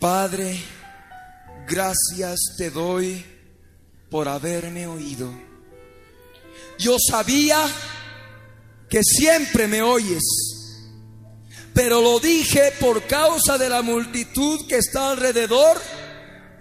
Padre, 0.00 0.58
gracias 1.68 2.40
te 2.56 2.70
doy 2.70 3.24
por 4.10 4.26
haberme 4.26 4.86
oído. 4.86 5.30
Yo 6.78 6.96
sabía 6.98 7.68
que 8.88 9.02
siempre 9.02 9.68
me 9.68 9.82
oyes, 9.82 10.22
pero 11.74 12.00
lo 12.00 12.20
dije 12.20 12.72
por 12.78 13.06
causa 13.06 13.56
de 13.56 13.68
la 13.68 13.82
multitud 13.82 14.66
que 14.68 14.76
está 14.76 15.10
alrededor, 15.10 15.80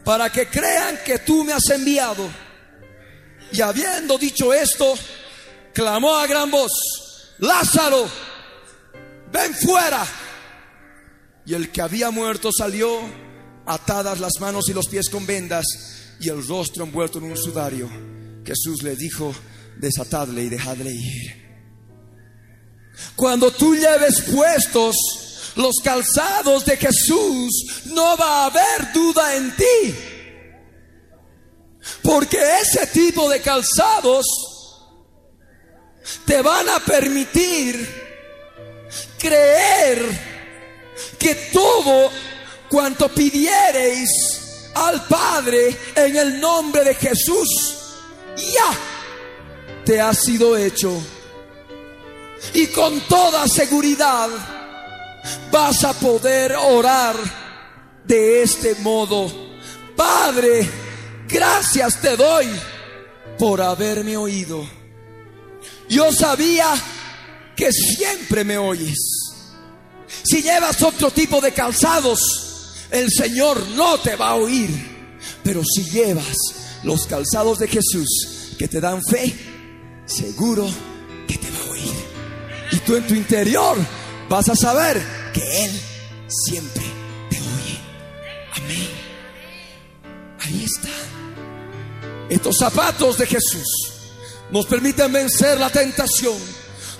para 0.03 0.32
que 0.32 0.47
crean 0.47 0.99
que 1.05 1.20
tú 1.20 1.43
me 1.43 1.53
has 1.53 1.70
enviado. 1.70 2.30
Y 3.51 3.62
habiendo 3.62 4.18
dicho 4.18 4.53
esto, 4.53 4.95
clamó 5.74 6.16
a 6.16 6.28
gran 6.28 6.49
voz, 6.49 6.72
Lázaro, 7.39 8.07
ven 9.32 9.53
fuera. 9.55 10.05
Y 11.45 11.53
el 11.53 11.72
que 11.72 11.82
había 11.82 12.12
muerto 12.12 12.49
salió, 12.51 13.01
atadas 13.66 14.20
las 14.20 14.34
manos 14.39 14.70
y 14.70 14.74
los 14.74 14.88
pies 14.88 15.09
con 15.09 15.26
vendas 15.26 15.66
y 16.20 16.30
el 16.30 16.45
rostro 16.47 16.86
envuelto 16.86 17.18
en 17.18 17.26
un 17.26 17.38
sudario. 17.38 17.89
Jesús 18.45 18.84
le 18.84 18.95
dijo, 18.95 19.34
desatadle 19.78 20.43
y 20.43 20.49
dejadle 20.49 20.91
ir. 20.91 21.41
Cuando 23.16 23.52
tú 23.52 23.76
lleves 23.76 24.22
puestos 24.22 24.95
los 25.56 25.76
calzados 25.84 26.66
de 26.66 26.78
Jesús, 26.78 27.84
no 27.86 28.16
va 28.18 28.43
a 28.43 28.45
haber 28.45 28.93
duda 28.93 29.36
en 29.36 29.56
ti. 29.56 29.95
Porque 32.04 32.38
ese 32.62 32.88
tipo 32.88 33.30
de 33.30 33.41
calzados 33.41 34.26
te 36.26 36.41
van 36.41 36.68
a 36.70 36.80
permitir 36.80 37.88
creer 39.18 40.32
que 41.18 41.36
todo 41.52 42.12
cuanto 42.70 43.10
pidiereis 43.10 44.10
al 44.74 45.06
Padre 45.08 45.76
en 45.95 46.16
el 46.16 46.39
nombre 46.39 46.84
de 46.84 46.95
Jesús, 46.95 47.76
ya 48.38 48.74
te 49.86 49.99
ha 49.99 50.14
sido 50.14 50.56
hecho. 50.58 51.02
Y 52.54 52.68
con 52.68 53.00
toda 53.02 53.48
seguridad 53.48 54.30
vas 55.52 55.84
a 55.84 55.94
poder 55.94 56.54
orar 56.56 57.16
de 58.06 58.44
este 58.44 58.76
modo. 58.76 59.32
Padre, 59.96 60.68
gracias 61.28 62.02
te 62.02 62.16
doy 62.16 62.48
por 63.38 63.62
haberme 63.62 64.18
oído. 64.18 64.68
Yo 65.89 66.12
sabía 66.12 66.74
que 67.56 67.72
siempre 67.72 68.44
me 68.44 68.58
oyes. 68.58 68.98
Si 70.24 70.42
llevas 70.42 70.82
otro 70.82 71.12
tipo 71.12 71.42
de 71.42 71.52
calzados, 71.52 72.88
el 72.92 73.10
Señor 73.10 73.68
no 73.70 74.00
te 74.00 74.16
va 74.16 74.30
a 74.30 74.36
oír. 74.36 74.70
Pero 75.44 75.62
si 75.64 75.84
llevas 75.89 76.38
los 76.84 77.06
calzados 77.08 77.60
de 77.60 77.68
Jesús 77.68 78.56
que 78.58 78.68
te 78.68 78.80
dan 78.80 79.02
fe, 79.04 79.34
seguro 80.06 80.68
que 81.28 81.38
te 81.38 81.50
va 81.50 81.60
a 81.60 81.64
oír. 81.64 81.70
Y 82.72 82.78
tú 82.80 82.95
en 82.95 83.05
tu 83.07 83.13
interior 83.13 83.78
vas 84.30 84.49
a 84.49 84.55
saber 84.55 85.01
que 85.34 85.65
Él 85.65 85.82
siempre 86.28 86.84
te 87.30 87.38
oye. 87.38 87.80
Amén. 88.55 88.89
Ahí 90.39 90.63
está. 90.63 90.89
Estos 92.30 92.57
zapatos 92.57 93.17
de 93.17 93.28
Jesús 93.28 93.91
nos 94.51 94.65
permiten 94.65 95.11
vencer 95.11 95.59
la 95.59 95.69
tentación. 95.69 96.38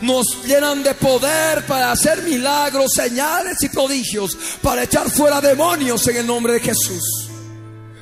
Nos 0.02 0.44
llenan 0.46 0.82
de 0.82 0.96
poder 0.96 1.66
para 1.68 1.92
hacer 1.92 2.24
milagros, 2.24 2.92
señales 2.94 3.58
y 3.62 3.70
prodigios, 3.70 4.36
para 4.62 4.84
echar 4.84 5.10
fuera 5.12 5.40
demonios 5.40 6.08
en 6.08 6.18
el 6.18 6.28
nombre 6.28 6.54
de 6.54 6.60
Jesús. 6.60 7.30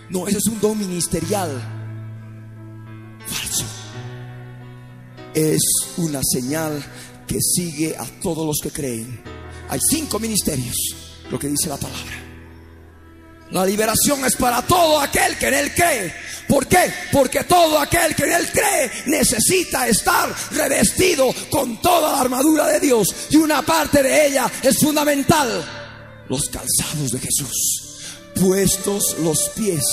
No, 0.10 0.28
ese 0.28 0.38
es 0.38 0.46
un 0.48 0.62
don 0.62 0.78
ministerial 0.78 1.62
falso. 3.28 3.66
Es 5.34 5.62
una 5.98 6.22
señal 6.24 6.84
que 7.30 7.40
sigue 7.40 7.96
a 7.96 8.06
todos 8.22 8.46
los 8.46 8.58
que 8.62 8.72
creen. 8.72 9.22
Hay 9.70 9.80
cinco 9.88 10.20
ministerios, 10.20 10.76
lo 11.30 11.38
que 11.38 11.48
dice 11.48 11.70
la 11.70 11.78
palabra. 11.78 12.26
La 13.52 13.66
liberación 13.66 14.26
es 14.26 14.36
para 14.36 14.64
todo 14.64 15.00
aquel 15.00 15.38
que 15.38 15.48
en 15.48 15.54
Él 15.54 15.74
cree. 15.74 16.14
¿Por 16.48 16.68
qué? 16.68 16.92
Porque 17.12 17.44
todo 17.44 17.78
aquel 17.80 18.16
que 18.16 18.24
en 18.24 18.32
Él 18.34 18.50
cree 18.52 18.92
necesita 19.06 19.88
estar 19.88 20.34
revestido 20.52 21.30
con 21.52 21.80
toda 21.82 22.14
la 22.14 22.22
armadura 22.22 22.68
de 22.68 22.80
Dios. 22.80 23.08
Y 23.30 23.38
una 23.38 23.62
parte 23.62 24.02
de 24.02 24.28
ella 24.28 24.52
es 24.64 24.80
fundamental. 24.80 25.66
Los 26.30 26.50
calzados 26.50 27.12
de 27.12 27.20
Jesús. 27.20 28.18
Puestos 28.36 29.18
los 29.20 29.50
pies. 29.50 29.84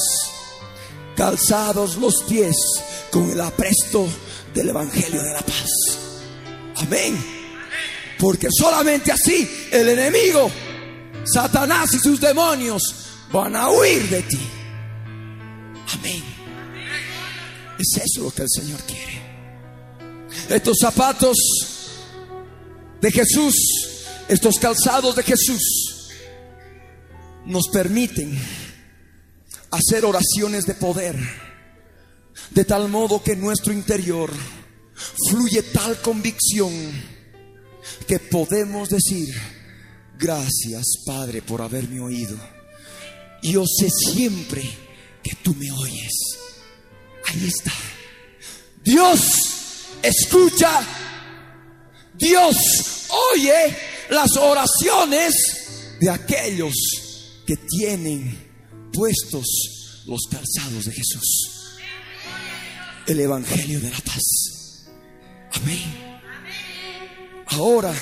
Calzados 1.16 1.96
los 1.96 2.22
pies 2.24 2.56
con 3.10 3.30
el 3.30 3.40
apresto 3.40 4.06
del 4.54 4.70
Evangelio 4.70 5.22
de 5.22 5.32
la 5.32 5.40
paz. 5.40 6.05
Amén. 6.76 7.16
Porque 8.18 8.48
solamente 8.50 9.12
así 9.12 9.48
el 9.70 9.88
enemigo, 9.88 10.50
Satanás 11.24 11.92
y 11.94 11.98
sus 11.98 12.20
demonios 12.20 12.82
van 13.32 13.56
a 13.56 13.70
huir 13.70 14.08
de 14.08 14.22
ti. 14.22 14.40
Amén. 15.94 16.22
Es 17.78 18.02
eso 18.02 18.24
lo 18.24 18.30
que 18.30 18.42
el 18.42 18.48
Señor 18.48 18.80
quiere. 18.82 19.16
Estos 20.48 20.78
zapatos 20.80 21.36
de 23.00 23.10
Jesús, 23.10 23.54
estos 24.28 24.58
calzados 24.58 25.16
de 25.16 25.22
Jesús, 25.22 26.10
nos 27.44 27.68
permiten 27.68 28.38
hacer 29.70 30.04
oraciones 30.04 30.64
de 30.64 30.74
poder, 30.74 31.16
de 32.50 32.64
tal 32.64 32.88
modo 32.88 33.22
que 33.22 33.36
nuestro 33.36 33.72
interior 33.72 34.30
fluye 35.28 35.62
tal 35.62 36.00
convicción 36.00 36.72
que 38.06 38.18
podemos 38.18 38.88
decir, 38.88 39.34
gracias 40.18 40.84
Padre 41.04 41.42
por 41.42 41.62
haberme 41.62 42.00
oído. 42.00 42.38
Yo 43.42 43.64
sé 43.66 43.88
siempre 43.90 44.62
que 45.22 45.34
tú 45.42 45.54
me 45.54 45.70
oyes. 45.70 46.12
Ahí 47.26 47.46
está. 47.46 47.72
Dios 48.82 49.20
escucha, 50.02 50.80
Dios 52.14 52.56
oye 53.32 53.76
las 54.10 54.36
oraciones 54.36 55.34
de 56.00 56.10
aquellos 56.10 56.74
que 57.46 57.56
tienen 57.56 58.46
puestos 58.92 59.46
los 60.06 60.22
calzados 60.30 60.84
de 60.84 60.92
Jesús. 60.92 61.50
El 63.06 63.20
Evangelio 63.20 63.80
de 63.80 63.90
la 63.90 63.98
paz. 63.98 64.55
Amén. 65.52 66.20
Ahora 67.48 67.94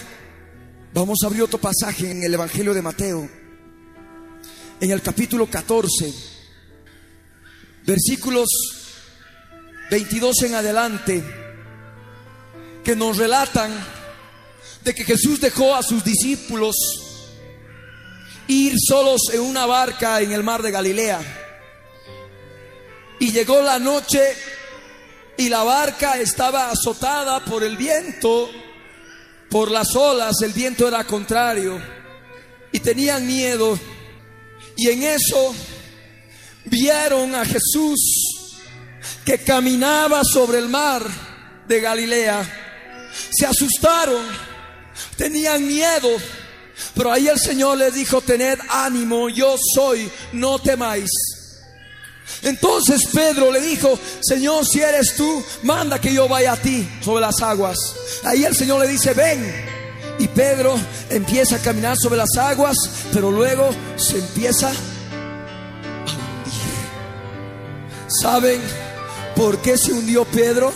vamos 0.92 1.18
a 1.22 1.26
abrir 1.26 1.42
otro 1.42 1.58
pasaje 1.58 2.10
en 2.10 2.22
el 2.22 2.34
Evangelio 2.34 2.74
de 2.74 2.82
Mateo, 2.82 3.28
en 4.80 4.90
el 4.90 5.02
capítulo 5.02 5.46
14, 5.48 6.12
versículos 7.86 8.48
22 9.90 10.42
en 10.42 10.54
adelante, 10.54 11.24
que 12.82 12.96
nos 12.96 13.16
relatan 13.16 13.72
de 14.82 14.94
que 14.94 15.04
Jesús 15.04 15.40
dejó 15.40 15.74
a 15.74 15.82
sus 15.82 16.04
discípulos 16.04 16.74
ir 18.48 18.74
solos 18.78 19.22
en 19.32 19.40
una 19.40 19.66
barca 19.66 20.20
en 20.20 20.32
el 20.32 20.42
mar 20.42 20.62
de 20.62 20.70
Galilea. 20.70 21.20
Y 23.20 23.30
llegó 23.30 23.62
la 23.62 23.78
noche 23.78 24.20
y 25.36 25.48
la 25.48 25.62
barca 25.62 26.18
estaba 26.18 26.70
azotada 26.70 27.44
por 27.44 27.64
el 27.64 27.76
viento 27.76 28.50
por 29.54 29.70
las 29.70 29.94
olas, 29.94 30.42
el 30.42 30.52
viento 30.52 30.88
era 30.88 31.04
contrario 31.04 31.80
y 32.72 32.80
tenían 32.80 33.24
miedo. 33.24 33.78
Y 34.76 34.88
en 34.88 35.04
eso 35.04 35.54
vieron 36.64 37.36
a 37.36 37.44
Jesús 37.44 38.58
que 39.24 39.38
caminaba 39.38 40.22
sobre 40.24 40.58
el 40.58 40.68
mar 40.68 41.04
de 41.68 41.80
Galilea. 41.80 43.12
Se 43.30 43.46
asustaron, 43.46 44.26
tenían 45.16 45.64
miedo, 45.64 46.08
pero 46.96 47.12
ahí 47.12 47.28
el 47.28 47.38
Señor 47.38 47.78
les 47.78 47.94
dijo, 47.94 48.22
tened 48.22 48.58
ánimo, 48.68 49.28
yo 49.28 49.54
soy, 49.72 50.10
no 50.32 50.58
temáis. 50.58 51.10
Entonces 52.44 53.00
Pedro 53.12 53.50
le 53.50 53.60
dijo, 53.60 53.98
Señor, 54.20 54.64
si 54.66 54.80
eres 54.80 55.14
tú, 55.16 55.42
manda 55.62 56.00
que 56.00 56.12
yo 56.12 56.28
vaya 56.28 56.52
a 56.52 56.56
ti 56.56 56.88
sobre 57.00 57.22
las 57.22 57.40
aguas. 57.42 57.76
Ahí 58.24 58.44
el 58.44 58.54
Señor 58.54 58.80
le 58.80 58.88
dice, 58.88 59.12
ven. 59.14 59.74
Y 60.18 60.28
Pedro 60.28 60.78
empieza 61.10 61.56
a 61.56 61.58
caminar 61.58 61.96
sobre 61.96 62.18
las 62.18 62.36
aguas, 62.36 62.76
pero 63.12 63.32
luego 63.32 63.70
se 63.96 64.18
empieza 64.18 64.68
a 64.68 64.70
hundir. 64.70 66.52
¿Saben 68.22 68.60
por 69.34 69.58
qué 69.58 69.76
se 69.76 69.92
hundió 69.92 70.24
Pedro? 70.24 70.72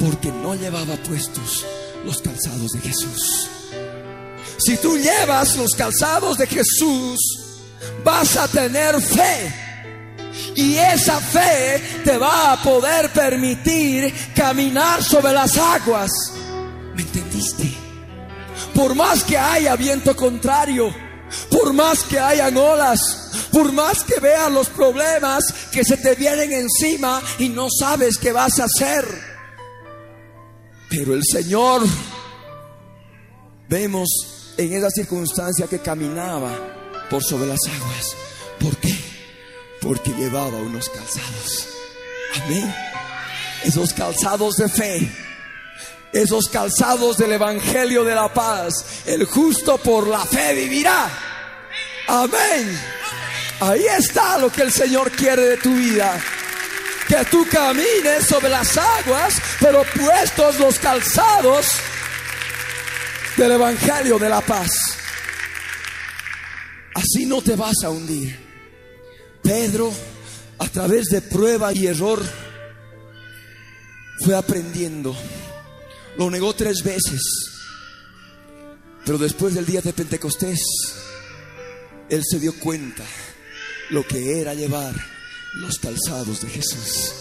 porque 0.00 0.32
no 0.32 0.54
llevaba 0.54 0.96
puestos 0.96 1.66
los 2.04 2.22
calzados 2.22 2.72
de 2.72 2.80
Jesús. 2.80 3.48
Si 4.56 4.76
tú 4.78 4.96
llevas 4.96 5.56
los 5.56 5.72
calzados 5.72 6.38
de 6.38 6.46
Jesús, 6.46 7.18
vas 8.02 8.36
a 8.36 8.48
tener 8.48 9.00
fe. 9.00 9.69
Y 10.54 10.76
esa 10.76 11.20
fe 11.20 11.82
te 12.04 12.16
va 12.16 12.52
a 12.52 12.62
poder 12.62 13.10
permitir 13.10 14.12
caminar 14.34 15.02
sobre 15.02 15.32
las 15.32 15.56
aguas. 15.56 16.10
¿Me 16.94 17.02
entendiste? 17.02 17.72
Por 18.74 18.94
más 18.94 19.24
que 19.24 19.36
haya 19.36 19.74
viento 19.76 20.14
contrario, 20.14 20.94
por 21.50 21.72
más 21.72 22.02
que 22.04 22.18
hayan 22.18 22.56
olas, 22.56 23.48
por 23.52 23.72
más 23.72 24.04
que 24.04 24.20
veas 24.20 24.50
los 24.50 24.68
problemas 24.68 25.44
que 25.72 25.84
se 25.84 25.96
te 25.96 26.14
vienen 26.14 26.52
encima 26.52 27.20
y 27.38 27.48
no 27.48 27.68
sabes 27.70 28.18
qué 28.18 28.32
vas 28.32 28.60
a 28.60 28.64
hacer. 28.64 29.04
Pero 30.88 31.14
el 31.14 31.22
Señor, 31.24 31.82
vemos 33.68 34.08
en 34.56 34.72
esa 34.72 34.90
circunstancia 34.90 35.66
que 35.66 35.78
caminaba 35.78 36.50
por 37.08 37.22
sobre 37.22 37.46
las 37.46 37.60
aguas. 37.66 38.16
¿Por 38.58 38.76
qué? 38.76 39.09
Porque 39.80 40.10
llevaba 40.10 40.58
unos 40.58 40.88
calzados. 40.88 41.68
Amén. 42.44 42.74
Esos 43.64 43.92
calzados 43.92 44.56
de 44.56 44.68
fe. 44.68 45.10
Esos 46.12 46.48
calzados 46.48 47.16
del 47.16 47.32
Evangelio 47.32 48.04
de 48.04 48.14
la 48.14 48.32
paz. 48.32 48.72
El 49.06 49.24
justo 49.24 49.78
por 49.78 50.06
la 50.06 50.24
fe 50.24 50.54
vivirá. 50.54 51.08
Amén. 52.08 52.80
Ahí 53.60 53.84
está 53.86 54.38
lo 54.38 54.50
que 54.50 54.62
el 54.62 54.72
Señor 54.72 55.10
quiere 55.12 55.42
de 55.42 55.56
tu 55.58 55.74
vida. 55.74 56.20
Que 57.06 57.24
tú 57.26 57.46
camines 57.50 58.26
sobre 58.26 58.48
las 58.48 58.76
aguas, 58.76 59.40
pero 59.60 59.82
puestos 59.94 60.58
los 60.58 60.78
calzados 60.78 61.66
del 63.36 63.52
Evangelio 63.52 64.18
de 64.18 64.28
la 64.28 64.40
paz. 64.40 64.70
Así 66.94 67.26
no 67.26 67.42
te 67.42 67.56
vas 67.56 67.76
a 67.84 67.90
hundir. 67.90 68.49
Pedro, 69.50 69.92
a 70.58 70.68
través 70.68 71.06
de 71.06 71.22
prueba 71.22 71.72
y 71.72 71.88
error, 71.88 72.22
fue 74.24 74.36
aprendiendo. 74.36 75.12
Lo 76.16 76.30
negó 76.30 76.54
tres 76.54 76.84
veces. 76.84 77.20
Pero 79.04 79.18
después 79.18 79.54
del 79.54 79.66
día 79.66 79.80
de 79.80 79.92
Pentecostés, 79.92 80.60
él 82.08 82.22
se 82.24 82.38
dio 82.38 82.56
cuenta 82.60 83.02
lo 83.90 84.06
que 84.06 84.40
era 84.40 84.54
llevar 84.54 84.94
los 85.54 85.80
calzados 85.80 86.42
de 86.42 86.48
Jesús. 86.48 87.12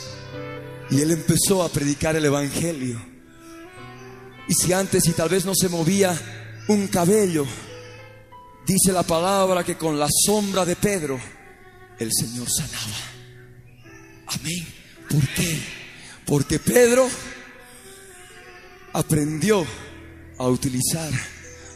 Y 0.91 1.01
él 1.01 1.09
empezó 1.09 1.63
a 1.63 1.69
predicar 1.69 2.15
el 2.15 2.25
Evangelio. 2.25 3.01
Y 4.47 4.53
si 4.53 4.71
antes 4.71 5.07
y 5.07 5.13
tal 5.13 5.29
vez 5.29 5.45
no 5.45 5.55
se 5.55 5.67
movía 5.67 6.15
un 6.67 6.89
cabello, 6.89 7.47
dice 8.67 8.91
la 8.91 9.01
palabra 9.01 9.63
que 9.63 9.77
con 9.77 9.97
la 9.97 10.07
sombra 10.27 10.63
de 10.63 10.75
Pedro 10.75 11.19
el 11.99 12.11
Señor 12.13 12.47
sanaba. 12.49 12.97
Amén. 14.27 14.67
¿Por 15.09 15.27
qué? 15.29 15.59
Porque 16.25 16.59
Pedro 16.59 17.09
aprendió 18.93 19.65
a 20.37 20.47
utilizar 20.47 21.11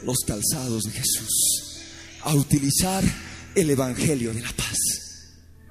los 0.03 0.19
calzados 0.25 0.83
de 0.83 0.91
Jesús, 0.91 1.81
a 2.21 2.33
utilizar 2.33 3.03
el 3.55 3.69
Evangelio 3.69 4.33
de 4.33 4.41
la 4.41 4.51
paz. 4.51 4.77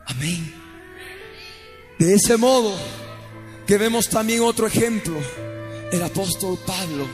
Amén. 0.07 0.55
De 1.99 2.15
ese 2.15 2.37
modo 2.37 2.77
que 3.67 3.79
vemos 3.79 4.09
también 4.09 4.41
otro 4.41 4.67
ejemplo, 4.67 5.17
el 5.93 6.03
apóstol 6.03 6.59
Pablo, 6.67 7.07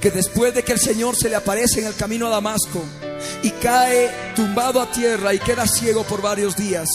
que 0.00 0.10
después 0.10 0.54
de 0.54 0.62
que 0.62 0.72
el 0.72 0.78
Señor 0.78 1.16
se 1.16 1.28
le 1.28 1.36
aparece 1.36 1.80
en 1.80 1.86
el 1.86 1.94
camino 1.94 2.26
a 2.26 2.30
Damasco 2.30 2.84
y 3.42 3.50
cae 3.50 4.32
tumbado 4.34 4.80
a 4.80 4.90
tierra 4.90 5.34
y 5.34 5.38
queda 5.38 5.66
ciego 5.66 6.04
por 6.04 6.22
varios 6.22 6.56
días, 6.56 6.88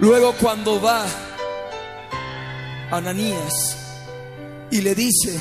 luego 0.00 0.34
cuando 0.40 0.80
va 0.80 1.04
Ananías 2.90 3.76
y 4.70 4.80
le 4.80 4.94
dice 4.94 5.38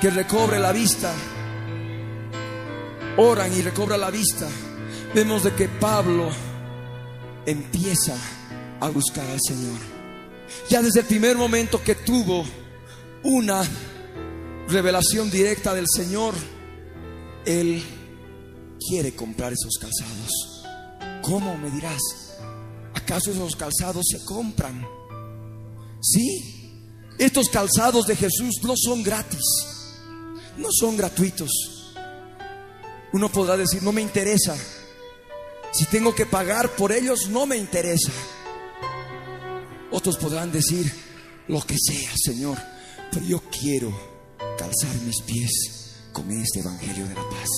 que 0.00 0.10
recobre 0.10 0.58
la 0.58 0.72
vista, 0.72 1.12
oran 3.16 3.52
y 3.52 3.62
recobra 3.62 3.96
la 3.96 4.10
vista, 4.10 4.48
vemos 5.14 5.44
de 5.44 5.54
que 5.54 5.68
Pablo 5.68 6.30
empieza 7.46 8.14
a 8.80 8.88
buscar 8.88 9.26
al 9.26 9.40
Señor. 9.40 9.78
Ya 10.68 10.82
desde 10.82 11.00
el 11.00 11.06
primer 11.06 11.36
momento 11.36 11.82
que 11.82 11.94
tuvo 11.94 12.44
una 13.24 13.66
revelación 14.68 15.30
directa 15.30 15.74
del 15.74 15.86
Señor, 15.88 16.34
Él 17.44 17.82
quiere 18.88 19.14
comprar 19.14 19.52
esos 19.52 19.78
calzados. 19.80 20.64
¿Cómo 21.22 21.56
me 21.56 21.70
dirás? 21.70 22.00
¿Acaso 22.94 23.32
esos 23.32 23.56
calzados 23.56 24.04
se 24.08 24.24
compran? 24.24 24.86
Sí, 26.00 26.70
estos 27.18 27.48
calzados 27.48 28.06
de 28.06 28.14
Jesús 28.14 28.60
no 28.62 28.74
son 28.76 29.02
gratis, 29.02 29.42
no 30.58 30.68
son 30.70 30.96
gratuitos. 30.96 31.50
Uno 33.12 33.30
podrá 33.30 33.56
decir, 33.56 33.82
no 33.82 33.92
me 33.92 34.02
interesa. 34.02 34.54
Si 35.72 35.86
tengo 35.86 36.14
que 36.14 36.26
pagar 36.26 36.70
por 36.76 36.92
ellos, 36.92 37.28
no 37.28 37.46
me 37.46 37.56
interesa. 37.56 38.12
Otros 39.90 40.16
podrán 40.18 40.52
decir, 40.52 40.92
lo 41.48 41.60
que 41.62 41.76
sea, 41.78 42.10
Señor, 42.16 42.58
yo 43.20 43.42
quiero 43.50 43.90
calzar 44.58 44.94
mis 45.04 45.20
pies 45.22 45.50
con 46.12 46.30
este 46.30 46.60
Evangelio 46.60 47.06
de 47.06 47.14
la 47.14 47.28
paz. 47.28 47.48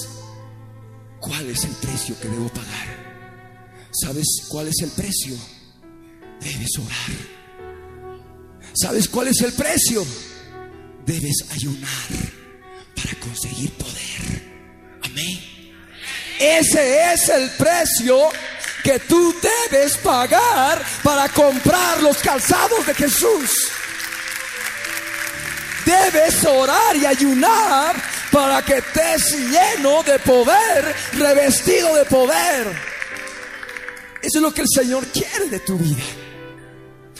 ¿Cuál 1.20 1.50
es 1.50 1.64
el 1.64 1.72
precio 1.72 2.18
que 2.20 2.28
debo 2.28 2.48
pagar? 2.48 3.88
¿Sabes 3.92 4.26
cuál 4.48 4.68
es 4.68 4.76
el 4.82 4.90
precio? 4.90 5.34
Debes 6.40 6.78
orar. 6.78 7.36
¿Sabes 8.74 9.08
cuál 9.08 9.28
es 9.28 9.40
el 9.40 9.52
precio? 9.52 10.04
Debes 11.06 11.44
ayunar 11.50 12.08
para 12.94 13.18
conseguir 13.20 13.72
poder. 13.72 14.42
Amén. 15.02 15.40
Ese 16.38 17.12
es 17.14 17.28
el 17.30 17.48
precio 17.50 18.28
que 18.84 18.98
tú 19.00 19.34
debes 19.70 19.96
pagar 19.96 20.84
para 21.02 21.28
comprar 21.30 22.02
los 22.02 22.18
calzados 22.18 22.86
de 22.86 22.94
Jesús. 22.94 23.70
Debes 25.86 26.44
orar 26.44 26.96
y 26.96 27.06
ayunar 27.06 27.96
para 28.30 28.62
que 28.62 28.78
estés 28.78 29.38
lleno 29.38 30.02
de 30.02 30.18
poder, 30.18 30.94
revestido 31.12 31.94
de 31.94 32.04
poder. 32.04 32.66
Eso 34.20 34.38
es 34.38 34.42
lo 34.42 34.52
que 34.52 34.62
el 34.62 34.68
Señor 34.68 35.06
quiere 35.06 35.48
de 35.48 35.60
tu 35.60 35.78
vida. 35.78 36.02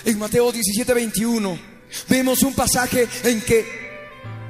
En 0.04 0.18
Mateo 0.18 0.50
17, 0.52 0.92
21 0.92 1.58
vemos 2.08 2.42
un 2.42 2.54
pasaje 2.54 3.08
en 3.24 3.40
que 3.40 3.86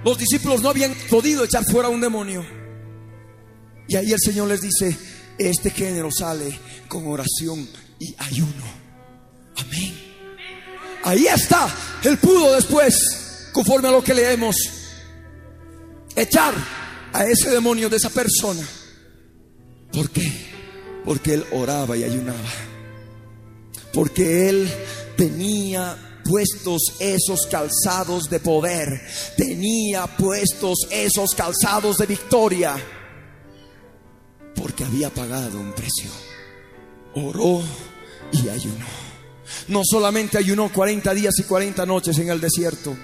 los 0.04 0.18
discípulos 0.18 0.62
no 0.62 0.70
habían 0.70 0.94
podido 1.10 1.44
echar 1.44 1.64
fuera 1.70 1.88
un 1.88 2.00
demonio. 2.00 2.46
Y 3.88 3.96
ahí 3.96 4.12
el 4.12 4.20
Señor 4.20 4.48
les 4.48 4.60
dice, 4.60 4.96
este 5.38 5.70
género 5.70 6.10
sale 6.10 6.58
con 6.88 7.06
oración 7.06 7.68
y 7.98 8.14
ayuno. 8.18 8.64
Amén. 9.56 9.94
Ahí 11.04 11.26
está. 11.26 11.68
Él 12.02 12.18
pudo 12.18 12.54
después, 12.54 13.25
conforme 13.56 13.88
a 13.88 13.90
lo 13.90 14.04
que 14.04 14.12
leemos, 14.12 14.54
echar 16.14 16.52
a 17.10 17.24
ese 17.24 17.48
demonio 17.48 17.88
de 17.88 17.96
esa 17.96 18.10
persona. 18.10 18.60
¿Por 19.90 20.10
qué? 20.10 20.30
Porque 21.06 21.32
él 21.32 21.46
oraba 21.52 21.96
y 21.96 22.04
ayunaba. 22.04 22.50
Porque 23.94 24.50
él 24.50 24.70
tenía 25.16 26.20
puestos 26.22 26.96
esos 27.00 27.46
calzados 27.46 28.28
de 28.28 28.40
poder. 28.40 29.00
Tenía 29.38 30.06
puestos 30.06 30.80
esos 30.90 31.34
calzados 31.34 31.96
de 31.96 32.04
victoria 32.04 32.76
porque 34.54 34.84
había 34.84 35.08
pagado 35.08 35.58
un 35.58 35.72
precio. 35.72 36.10
Oró 37.14 37.62
y 38.32 38.50
ayunó. 38.50 38.84
No 39.68 39.80
solamente 39.82 40.36
ayunó 40.36 40.70
40 40.70 41.14
días 41.14 41.38
y 41.38 41.44
40 41.44 41.86
noches 41.86 42.18
en 42.18 42.28
el 42.28 42.38
desierto. 42.38 42.94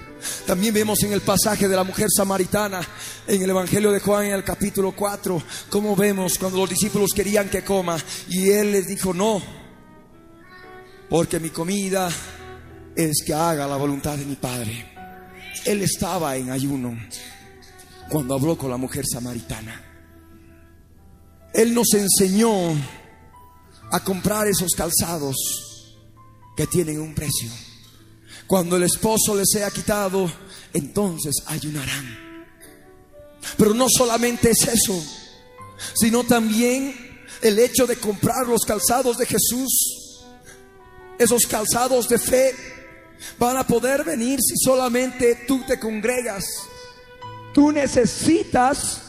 También 0.45 0.73
vemos 0.73 1.01
en 1.03 1.13
el 1.13 1.21
pasaje 1.21 1.69
de 1.69 1.75
la 1.75 1.85
mujer 1.85 2.07
samaritana, 2.13 2.81
en 3.27 3.41
el 3.41 3.49
Evangelio 3.49 3.91
de 3.91 4.01
Juan, 4.01 4.25
en 4.25 4.33
el 4.33 4.43
capítulo 4.43 4.91
4, 4.91 5.41
cómo 5.69 5.95
vemos 5.95 6.37
cuando 6.37 6.57
los 6.57 6.69
discípulos 6.69 7.11
querían 7.15 7.49
que 7.49 7.63
coma 7.63 7.97
y 8.27 8.49
él 8.49 8.73
les 8.73 8.87
dijo, 8.87 9.13
no, 9.13 9.41
porque 11.09 11.39
mi 11.39 11.49
comida 11.49 12.09
es 12.95 13.23
que 13.25 13.33
haga 13.33 13.67
la 13.67 13.77
voluntad 13.77 14.17
de 14.17 14.25
mi 14.25 14.35
Padre. 14.35 14.91
Él 15.65 15.81
estaba 15.81 16.35
en 16.35 16.51
ayuno 16.51 16.97
cuando 18.09 18.35
habló 18.35 18.57
con 18.57 18.69
la 18.69 18.77
mujer 18.77 19.05
samaritana. 19.09 19.81
Él 21.53 21.73
nos 21.73 21.93
enseñó 21.93 22.51
a 23.91 24.03
comprar 24.03 24.47
esos 24.47 24.73
calzados 24.75 25.37
que 26.57 26.67
tienen 26.67 26.99
un 26.99 27.13
precio. 27.13 27.49
Cuando 28.47 28.75
el 28.75 28.83
esposo 28.83 29.35
les 29.35 29.49
sea 29.51 29.71
quitado, 29.71 30.31
entonces 30.73 31.35
ayunarán. 31.45 32.23
Pero 33.57 33.73
no 33.73 33.87
solamente 33.89 34.51
es 34.51 34.67
eso, 34.67 35.01
sino 35.95 36.23
también 36.23 37.25
el 37.41 37.59
hecho 37.59 37.85
de 37.85 37.97
comprar 37.97 38.47
los 38.47 38.63
calzados 38.65 39.17
de 39.17 39.25
Jesús, 39.25 40.25
esos 41.17 41.45
calzados 41.45 42.09
de 42.09 42.17
fe, 42.17 42.55
van 43.37 43.57
a 43.57 43.65
poder 43.65 44.03
venir 44.03 44.39
si 44.41 44.55
solamente 44.57 45.45
tú 45.47 45.63
te 45.65 45.79
congregas. 45.79 46.43
Tú 47.53 47.71
necesitas 47.71 49.01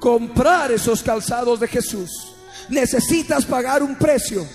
comprar 0.00 0.70
esos 0.72 1.02
calzados 1.02 1.58
de 1.60 1.68
Jesús. 1.68 2.10
Necesitas 2.68 3.44
pagar 3.44 3.82
un 3.82 3.96
precio. 3.96 4.46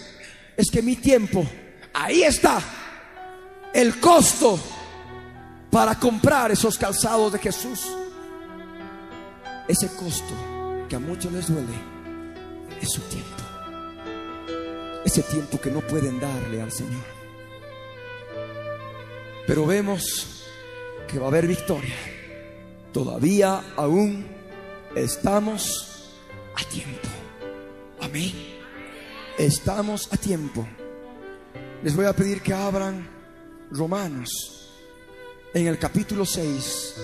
Es 0.56 0.70
que 0.70 0.82
mi 0.82 0.96
tiempo, 0.96 1.46
ahí 1.94 2.24
está 2.24 2.62
el 3.74 4.00
costo 4.00 4.60
para 5.72 5.96
comprar 5.96 6.52
esos 6.52 6.78
calzados 6.78 7.34
de 7.34 7.40
Jesús. 7.40 7.88
Ese 9.68 9.88
costo 9.96 10.34
que 10.88 10.96
a 10.96 11.00
muchos 11.00 11.32
les 11.32 11.48
duele 11.48 11.68
es 12.82 12.90
su 12.90 13.02
tiempo. 13.02 13.30
Ese 15.06 15.22
tiempo 15.24 15.60
que 15.60 15.72
no 15.72 15.82
pueden 15.82 16.20
darle 16.20 16.62
al 16.62 16.72
Señor. 16.72 17.04
Pero 19.48 19.66
vemos 19.66 20.44
que 21.08 21.20
va 21.20 21.26
a 21.26 21.30
haber 21.30 21.48
victoria. 21.48 21.96
Todavía 22.92 23.64
aún 23.76 24.28
estamos 24.96 26.14
a 26.56 26.64
tiempo. 26.70 27.08
Amén. 28.02 28.34
Estamos 29.38 30.12
a 30.12 30.18
tiempo. 30.18 30.68
Les 31.84 31.96
voy 31.96 32.06
a 32.06 32.14
pedir 32.14 32.42
que 32.42 32.54
abran 32.54 33.09
Romanos 33.72 34.70
en 35.54 35.68
el 35.68 35.78
capítulo 35.78 36.26
6, 36.26 36.96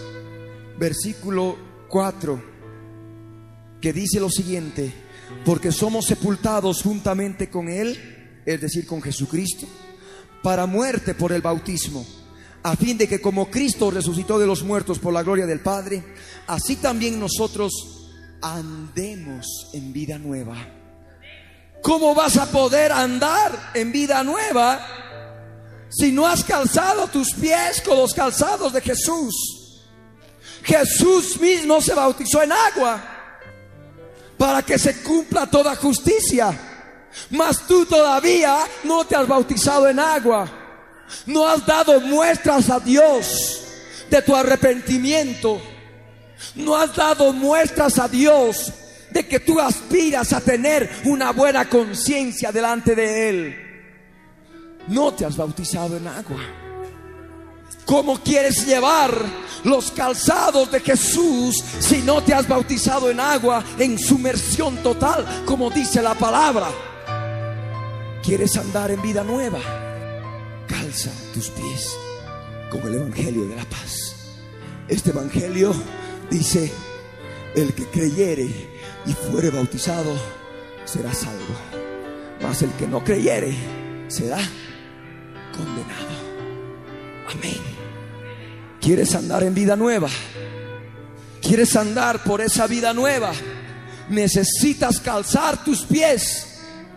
versículo 0.77 1.57
4, 1.89 2.43
que 3.81 3.93
dice 3.93 4.19
lo 4.19 4.29
siguiente, 4.29 4.93
porque 5.43 5.71
somos 5.71 6.05
sepultados 6.05 6.81
juntamente 6.81 7.49
con 7.49 7.69
Él, 7.69 8.41
es 8.45 8.61
decir, 8.61 8.85
con 8.85 9.01
Jesucristo, 9.01 9.67
para 10.41 10.65
muerte 10.65 11.15
por 11.15 11.31
el 11.31 11.41
bautismo, 11.41 12.05
a 12.63 12.75
fin 12.75 12.97
de 12.97 13.07
que 13.07 13.21
como 13.21 13.49
Cristo 13.49 13.91
resucitó 13.91 14.39
de 14.39 14.47
los 14.47 14.63
muertos 14.63 14.99
por 14.99 15.13
la 15.13 15.23
gloria 15.23 15.45
del 15.45 15.59
Padre, 15.59 16.03
así 16.47 16.77
también 16.77 17.19
nosotros 17.19 17.71
andemos 18.41 19.69
en 19.73 19.93
vida 19.93 20.17
nueva. 20.17 20.55
¿Cómo 21.81 22.15
vas 22.15 22.37
a 22.37 22.49
poder 22.51 22.91
andar 22.91 23.71
en 23.75 23.91
vida 23.91 24.23
nueva 24.23 25.04
si 25.89 26.11
no 26.11 26.27
has 26.27 26.43
calzado 26.43 27.07
tus 27.07 27.33
pies 27.33 27.81
con 27.81 27.97
los 27.97 28.13
calzados 28.13 28.73
de 28.73 28.81
Jesús? 28.81 29.33
Jesús 30.63 31.39
mismo 31.39 31.79
se 31.79 31.93
bautizó 31.93 32.41
en 32.41 32.51
agua 32.51 33.01
para 34.37 34.63
que 34.63 34.79
se 34.79 35.01
cumpla 35.03 35.45
toda 35.45 35.75
justicia. 35.75 36.57
Mas 37.29 37.65
tú 37.67 37.85
todavía 37.85 38.59
no 38.83 39.05
te 39.05 39.15
has 39.15 39.27
bautizado 39.27 39.87
en 39.87 39.99
agua. 39.99 40.49
No 41.25 41.47
has 41.47 41.65
dado 41.65 41.99
muestras 42.01 42.69
a 42.69 42.79
Dios 42.79 43.61
de 44.09 44.21
tu 44.21 44.35
arrepentimiento. 44.35 45.61
No 46.55 46.75
has 46.75 46.95
dado 46.95 47.31
muestras 47.31 47.99
a 47.99 48.07
Dios 48.07 48.71
de 49.11 49.25
que 49.27 49.39
tú 49.39 49.59
aspiras 49.59 50.33
a 50.33 50.41
tener 50.41 50.89
una 51.05 51.31
buena 51.31 51.69
conciencia 51.69 52.51
delante 52.51 52.95
de 52.95 53.29
Él. 53.29 53.64
No 54.87 55.13
te 55.13 55.25
has 55.25 55.35
bautizado 55.35 55.97
en 55.97 56.07
agua. 56.07 56.41
¿Cómo 57.85 58.17
quieres 58.19 58.65
llevar 58.65 59.13
los 59.63 59.91
calzados 59.91 60.71
de 60.71 60.79
Jesús 60.79 61.63
si 61.79 62.01
no 62.01 62.23
te 62.23 62.33
has 62.33 62.47
bautizado 62.47 63.11
en 63.11 63.19
agua 63.19 63.63
en 63.77 63.97
sumersión 63.99 64.77
total, 64.77 65.43
como 65.45 65.69
dice 65.69 66.01
la 66.01 66.15
palabra? 66.15 66.67
¿Quieres 68.23 68.57
andar 68.57 68.89
en 68.89 69.01
vida 69.01 69.23
nueva? 69.23 69.59
Calza 70.67 71.11
tus 71.33 71.49
pies 71.49 71.95
con 72.71 72.81
el 72.87 72.95
Evangelio 72.95 73.47
de 73.47 73.55
la 73.55 73.65
paz. 73.65 74.15
Este 74.87 75.11
Evangelio 75.11 75.73
dice, 76.29 76.71
el 77.55 77.73
que 77.73 77.85
creyere 77.85 78.49
y 79.05 79.13
fuere 79.13 79.51
bautizado 79.51 80.11
será 80.85 81.13
salvo, 81.13 81.55
mas 82.41 82.63
el 82.63 82.71
que 82.71 82.87
no 82.87 83.03
creyere 83.03 83.55
será 84.07 84.39
condenado. 85.55 86.15
Amén. 87.31 87.61
¿Quieres 88.81 89.15
andar 89.15 89.43
en 89.43 89.53
vida 89.53 89.75
nueva? 89.75 90.09
¿Quieres 91.41 91.75
andar 91.75 92.23
por 92.23 92.41
esa 92.41 92.67
vida 92.67 92.93
nueva? 92.93 93.31
Necesitas 94.09 94.99
calzar 94.99 95.63
tus 95.63 95.83
pies 95.85 96.47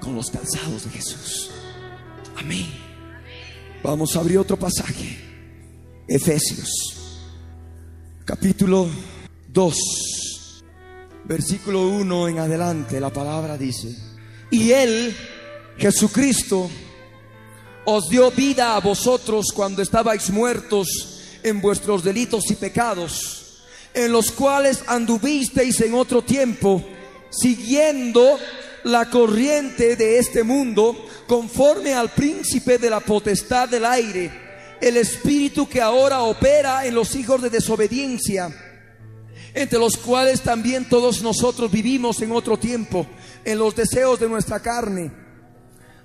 con 0.00 0.14
los 0.14 0.30
calzados 0.30 0.84
de 0.84 0.90
Jesús. 0.90 1.50
Amén. 2.36 2.66
Vamos 3.82 4.16
a 4.16 4.20
abrir 4.20 4.38
otro 4.38 4.58
pasaje. 4.58 5.24
Efesios, 6.06 6.70
capítulo 8.24 8.88
2, 9.48 10.64
versículo 11.24 11.88
1 11.88 12.28
en 12.28 12.38
adelante. 12.38 13.00
La 13.00 13.12
palabra 13.12 13.58
dice, 13.58 13.94
y 14.50 14.70
Él, 14.70 15.14
Jesucristo, 15.76 16.70
os 17.90 18.10
dio 18.10 18.30
vida 18.30 18.76
a 18.76 18.80
vosotros 18.80 19.46
cuando 19.54 19.80
estabais 19.80 20.28
muertos 20.28 21.22
en 21.42 21.58
vuestros 21.58 22.04
delitos 22.04 22.50
y 22.50 22.54
pecados, 22.54 23.62
en 23.94 24.12
los 24.12 24.30
cuales 24.30 24.84
anduvisteis 24.86 25.80
en 25.80 25.94
otro 25.94 26.20
tiempo, 26.20 26.84
siguiendo 27.30 28.38
la 28.84 29.08
corriente 29.08 29.96
de 29.96 30.18
este 30.18 30.42
mundo, 30.42 31.02
conforme 31.26 31.94
al 31.94 32.10
príncipe 32.10 32.76
de 32.76 32.90
la 32.90 33.00
potestad 33.00 33.70
del 33.70 33.86
aire, 33.86 34.30
el 34.82 34.98
espíritu 34.98 35.66
que 35.66 35.80
ahora 35.80 36.20
opera 36.20 36.84
en 36.84 36.94
los 36.94 37.16
hijos 37.16 37.40
de 37.40 37.48
desobediencia, 37.48 38.54
entre 39.54 39.78
los 39.78 39.96
cuales 39.96 40.42
también 40.42 40.86
todos 40.90 41.22
nosotros 41.22 41.70
vivimos 41.70 42.20
en 42.20 42.32
otro 42.32 42.58
tiempo, 42.58 43.06
en 43.46 43.58
los 43.58 43.74
deseos 43.74 44.20
de 44.20 44.28
nuestra 44.28 44.60
carne 44.60 45.27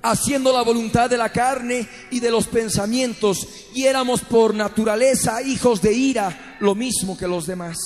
haciendo 0.04 0.52
la 0.52 0.62
voluntad 0.62 1.10
de 1.10 1.18
la 1.18 1.32
carne 1.32 1.88
y 2.12 2.20
de 2.20 2.30
los 2.30 2.48
pensamientos, 2.48 3.48
y 3.74 3.86
éramos 3.86 4.22
por 4.22 4.54
naturaleza 4.54 5.42
hijos 5.42 5.82
de 5.82 5.94
ira, 5.94 6.58
lo 6.60 6.76
mismo 6.76 7.18
que 7.18 7.28
los 7.28 7.48
demás. 7.48 7.78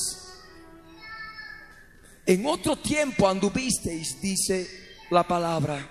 En 2.25 2.45
otro 2.45 2.75
tiempo 2.75 3.29
anduvisteis, 3.29 4.19
dice 4.19 4.69
la 5.11 5.25
palabra. 5.25 5.89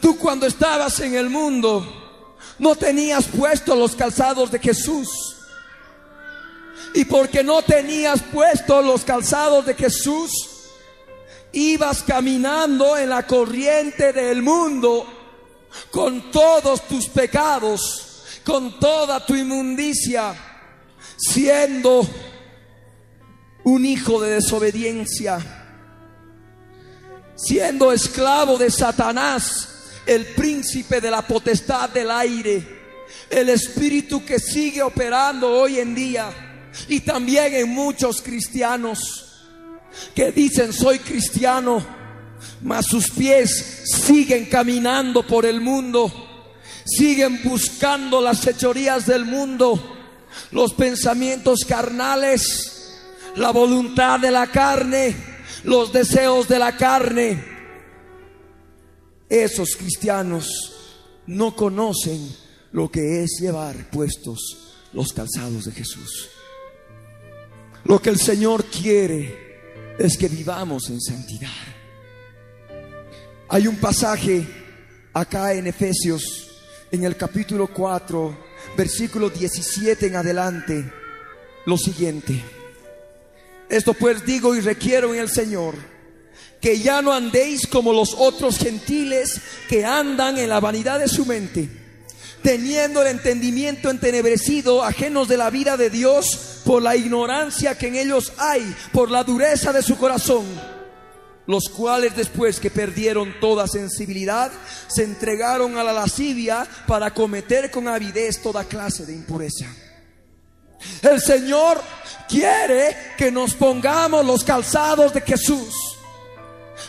Tú 0.00 0.16
cuando 0.16 0.46
estabas 0.46 1.00
en 1.00 1.14
el 1.14 1.28
mundo, 1.28 2.36
no 2.58 2.74
tenías 2.76 3.26
puesto 3.26 3.74
los 3.74 3.94
calzados 3.94 4.50
de 4.50 4.58
Jesús. 4.60 5.08
Y 6.94 7.04
porque 7.04 7.42
no 7.42 7.62
tenías 7.62 8.22
puesto 8.32 8.80
los 8.80 9.04
calzados 9.04 9.66
de 9.66 9.74
Jesús, 9.74 10.30
ibas 11.58 12.02
caminando 12.02 12.96
en 12.96 13.10
la 13.10 13.26
corriente 13.26 14.12
del 14.12 14.42
mundo 14.42 15.06
con 15.90 16.30
todos 16.30 16.86
tus 16.86 17.08
pecados, 17.08 18.22
con 18.44 18.78
toda 18.78 19.24
tu 19.24 19.34
inmundicia, 19.34 20.34
siendo 21.16 22.06
un 23.64 23.84
hijo 23.84 24.20
de 24.20 24.36
desobediencia, 24.36 25.38
siendo 27.34 27.92
esclavo 27.92 28.56
de 28.56 28.70
Satanás, 28.70 29.68
el 30.06 30.26
príncipe 30.26 31.00
de 31.00 31.10
la 31.10 31.22
potestad 31.22 31.90
del 31.90 32.10
aire, 32.10 32.78
el 33.28 33.48
espíritu 33.48 34.24
que 34.24 34.38
sigue 34.38 34.80
operando 34.80 35.50
hoy 35.50 35.80
en 35.80 35.94
día 35.94 36.30
y 36.88 37.00
también 37.00 37.52
en 37.54 37.68
muchos 37.68 38.22
cristianos 38.22 39.27
que 40.14 40.32
dicen 40.32 40.72
soy 40.72 40.98
cristiano, 40.98 41.84
mas 42.62 42.86
sus 42.86 43.10
pies 43.10 43.84
siguen 43.84 44.46
caminando 44.46 45.26
por 45.26 45.46
el 45.46 45.60
mundo, 45.60 46.12
siguen 46.84 47.40
buscando 47.42 48.20
las 48.20 48.40
fechorías 48.40 49.06
del 49.06 49.24
mundo, 49.24 49.96
los 50.52 50.74
pensamientos 50.74 51.60
carnales, 51.66 53.00
la 53.36 53.50
voluntad 53.50 54.20
de 54.20 54.30
la 54.30 54.46
carne, 54.48 55.14
los 55.64 55.92
deseos 55.92 56.48
de 56.48 56.58
la 56.58 56.76
carne. 56.76 57.44
Esos 59.28 59.76
cristianos 59.76 60.74
no 61.26 61.54
conocen 61.54 62.34
lo 62.72 62.90
que 62.90 63.22
es 63.22 63.38
llevar 63.40 63.90
puestos 63.90 64.68
los 64.92 65.12
calzados 65.12 65.66
de 65.66 65.72
Jesús. 65.72 66.30
Lo 67.84 68.00
que 68.00 68.10
el 68.10 68.18
Señor 68.18 68.64
quiere 68.64 69.47
es 69.98 70.16
que 70.16 70.28
vivamos 70.28 70.88
en 70.90 71.00
santidad. 71.00 71.50
Hay 73.48 73.66
un 73.66 73.76
pasaje 73.76 74.46
acá 75.12 75.52
en 75.54 75.66
Efesios 75.66 76.48
en 76.90 77.04
el 77.04 77.16
capítulo 77.16 77.68
4, 77.68 78.38
versículo 78.76 79.28
17 79.28 80.06
en 80.06 80.16
adelante, 80.16 80.92
lo 81.66 81.76
siguiente. 81.76 82.42
Esto 83.68 83.92
pues 83.94 84.24
digo 84.24 84.54
y 84.54 84.60
requiero 84.60 85.12
en 85.14 85.20
el 85.20 85.28
Señor, 85.28 85.74
que 86.60 86.78
ya 86.78 87.02
no 87.02 87.12
andéis 87.12 87.66
como 87.66 87.92
los 87.92 88.14
otros 88.14 88.58
gentiles 88.58 89.40
que 89.68 89.84
andan 89.84 90.38
en 90.38 90.48
la 90.48 90.60
vanidad 90.60 90.98
de 90.98 91.08
su 91.08 91.26
mente, 91.26 91.68
teniendo 92.42 93.02
el 93.02 93.08
entendimiento 93.08 93.90
entenebrecido, 93.90 94.82
ajenos 94.82 95.28
de 95.28 95.36
la 95.36 95.50
vida 95.50 95.76
de 95.76 95.90
Dios 95.90 96.60
por 96.64 96.82
la 96.82 96.96
ignorancia 96.96 97.76
que 97.76 97.88
en 97.88 97.96
ellos 97.96 98.32
hay, 98.38 98.74
por 98.92 99.10
la 99.10 99.24
dureza 99.24 99.72
de 99.72 99.82
su 99.82 99.96
corazón 99.96 100.46
los 101.48 101.70
cuales 101.70 102.14
después 102.14 102.60
que 102.60 102.70
perdieron 102.70 103.40
toda 103.40 103.66
sensibilidad, 103.66 104.52
se 104.86 105.02
entregaron 105.02 105.78
a 105.78 105.82
la 105.82 105.94
lascivia 105.94 106.66
para 106.86 107.14
cometer 107.14 107.70
con 107.70 107.88
avidez 107.88 108.42
toda 108.42 108.64
clase 108.64 109.06
de 109.06 109.14
impureza. 109.14 109.64
El 111.00 111.22
Señor 111.22 111.80
quiere 112.28 113.14
que 113.16 113.32
nos 113.32 113.54
pongamos 113.54 114.26
los 114.26 114.44
calzados 114.44 115.14
de 115.14 115.22
Jesús. 115.22 115.97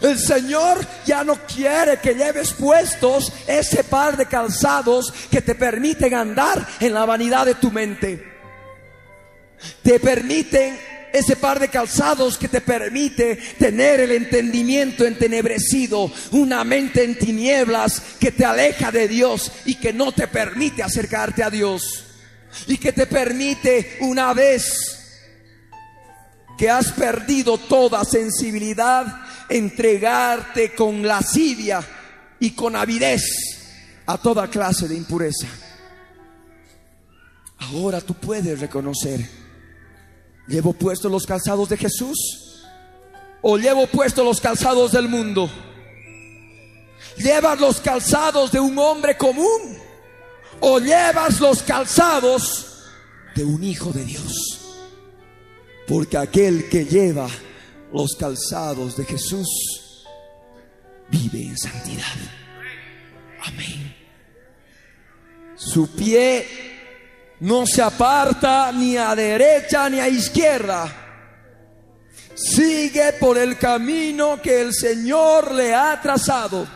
El 0.01 0.17
Señor 0.17 0.85
ya 1.05 1.23
no 1.23 1.35
quiere 1.45 1.97
que 1.97 2.13
lleves 2.13 2.53
puestos 2.53 3.31
ese 3.47 3.83
par 3.83 4.15
de 4.17 4.27
calzados 4.27 5.13
que 5.29 5.41
te 5.41 5.55
permiten 5.55 6.13
andar 6.13 6.65
en 6.79 6.93
la 6.93 7.05
vanidad 7.05 7.45
de 7.45 7.55
tu 7.55 7.71
mente. 7.71 8.23
Te 9.83 9.99
permiten 9.99 10.79
ese 11.11 11.35
par 11.35 11.59
de 11.59 11.69
calzados 11.69 12.37
que 12.37 12.47
te 12.47 12.61
permite 12.61 13.35
tener 13.57 13.99
el 13.99 14.11
entendimiento 14.11 15.05
entenebrecido, 15.05 16.11
una 16.31 16.63
mente 16.63 17.03
en 17.03 17.17
tinieblas 17.17 18.01
que 18.19 18.31
te 18.31 18.45
aleja 18.45 18.91
de 18.91 19.07
Dios 19.07 19.51
y 19.65 19.75
que 19.75 19.91
no 19.91 20.11
te 20.11 20.27
permite 20.27 20.83
acercarte 20.83 21.43
a 21.43 21.49
Dios. 21.49 22.05
Y 22.67 22.77
que 22.77 22.93
te 22.93 23.05
permite 23.05 23.97
una 24.01 24.33
vez 24.33 24.98
que 26.59 26.69
has 26.69 26.91
perdido 26.91 27.57
toda 27.57 28.03
sensibilidad, 28.03 29.21
entregarte 29.49 30.75
con 30.75 31.07
lascivia 31.07 31.81
y 32.39 32.51
con 32.51 32.75
avidez 32.75 33.23
a 34.05 34.19
toda 34.19 34.47
clase 34.47 34.87
de 34.87 34.95
impureza. 34.95 35.47
Ahora 37.59 37.99
tú 38.01 38.13
puedes 38.13 38.59
reconocer 38.59 39.39
¿Llevo 40.49 40.73
puestos 40.73 41.11
los 41.11 41.27
calzados 41.27 41.69
de 41.69 41.77
Jesús? 41.77 42.17
¿O 43.43 43.57
llevo 43.57 43.85
puestos 43.85 44.25
los 44.25 44.41
calzados 44.41 44.91
del 44.91 45.07
mundo? 45.07 45.47
¿Llevas 47.17 47.59
los 47.59 47.79
calzados 47.79 48.51
de 48.51 48.59
un 48.59 48.77
hombre 48.79 49.15
común? 49.15 49.77
¿O 50.59 50.79
llevas 50.79 51.39
los 51.39 51.61
calzados 51.61 52.83
de 53.35 53.45
un 53.45 53.63
hijo 53.63 53.91
de 53.91 54.05
Dios? 54.05 54.48
Porque 55.89 56.17
aquel 56.19 56.69
que 56.69 56.85
lleva 56.85 57.27
los 57.91 58.15
calzados 58.15 58.95
de 58.95 59.05
Jesús 59.05 60.05
vive 61.09 61.41
en 61.41 61.57
santidad. 61.57 62.05
Amén. 63.41 63.95
Su 65.55 65.89
pie 65.95 66.45
no 67.39 67.65
se 67.65 67.81
aparta 67.81 68.71
ni 68.71 68.97
a 68.97 69.15
derecha 69.15 69.89
ni 69.89 69.99
a 69.99 70.07
izquierda. 70.07 70.95
Sigue 72.35 73.13
por 73.13 73.39
el 73.39 73.57
camino 73.57 74.39
que 74.39 74.61
el 74.61 74.75
Señor 74.75 75.55
le 75.55 75.73
ha 75.73 75.99
trazado. 75.99 76.67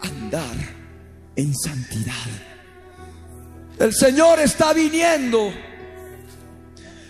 Andar 0.00 0.54
en 1.34 1.54
santidad. 1.56 2.12
El 3.78 3.94
Señor 3.94 4.38
está 4.40 4.74
viniendo. 4.74 5.50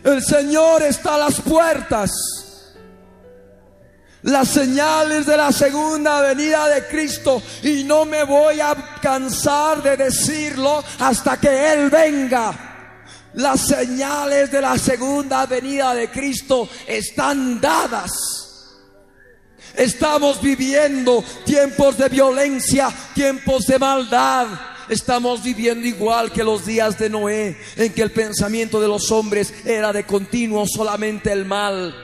El 0.05 0.23
Señor 0.23 0.83
está 0.83 1.15
a 1.15 1.19
las 1.19 1.41
puertas 1.41 2.11
las 4.25 4.49
señales 4.49 5.27
de 5.27 5.37
la 5.37 5.53
segunda 5.53 6.23
venida 6.23 6.67
de 6.69 6.87
Cristo 6.87 7.43
y 7.63 7.85
no 7.85 8.07
me 8.07 8.25
voy 8.25 8.59
a 8.59 8.75
cansar 9.01 9.83
de 9.83 9.99
decirlo 9.99 10.83
hasta 10.99 11.37
que 11.39 11.73
Él 11.73 11.91
venga. 11.91 13.01
Las 13.35 13.67
señales 13.67 14.51
de 14.51 14.63
la 14.63 14.79
segunda 14.79 15.45
venida 15.45 15.95
de 15.95 16.11
Cristo 16.11 16.69
están 16.87 17.61
dadas. 17.61 18.13
Estamos 19.75 20.41
viviendo 20.41 21.23
tiempos 21.45 21.99
de 21.99 22.09
violencia, 22.09 22.91
tiempos 23.15 23.67
de 23.67 23.79
maldad. 23.79 24.47
Estamos 24.89 25.43
viviendo 25.43 25.87
igual 25.87 26.31
que 26.31 26.45
los 26.45 26.67
días 26.67 26.99
de 26.99 27.09
Noé, 27.09 27.57
en 27.77 27.93
que 27.93 28.03
el 28.03 28.11
pensamiento 28.11 28.81
de 28.81 28.89
los 28.89 29.11
hombres 29.11 29.53
era 29.65 29.93
de 29.93 30.05
continuo 30.05 30.67
solamente 30.67 31.33
el 31.33 31.45
mal. 31.47 31.95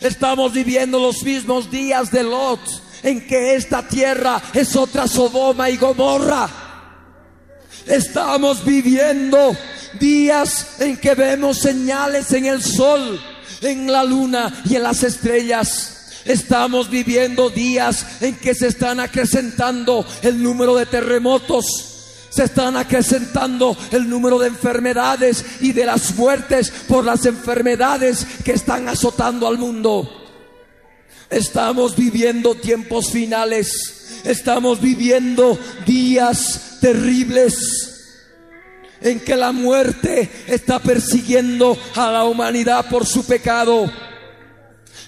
Estamos 0.00 0.52
viviendo 0.52 0.98
los 0.98 1.22
mismos 1.22 1.70
días 1.70 2.10
de 2.10 2.22
Lot, 2.22 2.60
en 3.02 3.26
que 3.26 3.54
esta 3.56 3.86
tierra 3.86 4.40
es 4.54 4.74
otra 4.74 5.06
Sodoma 5.06 5.68
y 5.68 5.76
Gomorra. 5.76 6.48
Estamos 7.86 8.64
viviendo 8.64 9.56
días 10.00 10.80
en 10.80 10.96
que 10.96 11.14
vemos 11.14 11.58
señales 11.58 12.32
en 12.32 12.46
el 12.46 12.62
sol, 12.62 13.20
en 13.60 13.90
la 13.90 14.04
luna 14.04 14.62
y 14.64 14.76
en 14.76 14.82
las 14.82 15.02
estrellas. 15.02 15.94
Estamos 16.24 16.90
viviendo 16.90 17.48
días 17.48 18.22
en 18.22 18.36
que 18.36 18.54
se 18.54 18.68
están 18.68 19.00
acrecentando 19.00 20.06
el 20.22 20.42
número 20.42 20.74
de 20.74 20.86
terremotos 20.86 21.97
se 22.30 22.44
están 22.44 22.76
acrecentando 22.76 23.76
el 23.90 24.08
número 24.08 24.38
de 24.38 24.48
enfermedades 24.48 25.44
y 25.60 25.72
de 25.72 25.86
las 25.86 26.14
muertes 26.14 26.70
por 26.86 27.04
las 27.04 27.24
enfermedades 27.26 28.26
que 28.44 28.52
están 28.52 28.88
azotando 28.88 29.46
al 29.46 29.58
mundo. 29.58 30.08
Estamos 31.30 31.94
viviendo 31.96 32.54
tiempos 32.54 33.10
finales, 33.10 34.22
estamos 34.24 34.80
viviendo 34.80 35.58
días 35.86 36.78
terribles 36.80 37.94
en 39.00 39.20
que 39.20 39.36
la 39.36 39.52
muerte 39.52 40.28
está 40.46 40.78
persiguiendo 40.78 41.78
a 41.94 42.10
la 42.10 42.24
humanidad 42.24 42.88
por 42.88 43.06
su 43.06 43.24
pecado. 43.24 43.90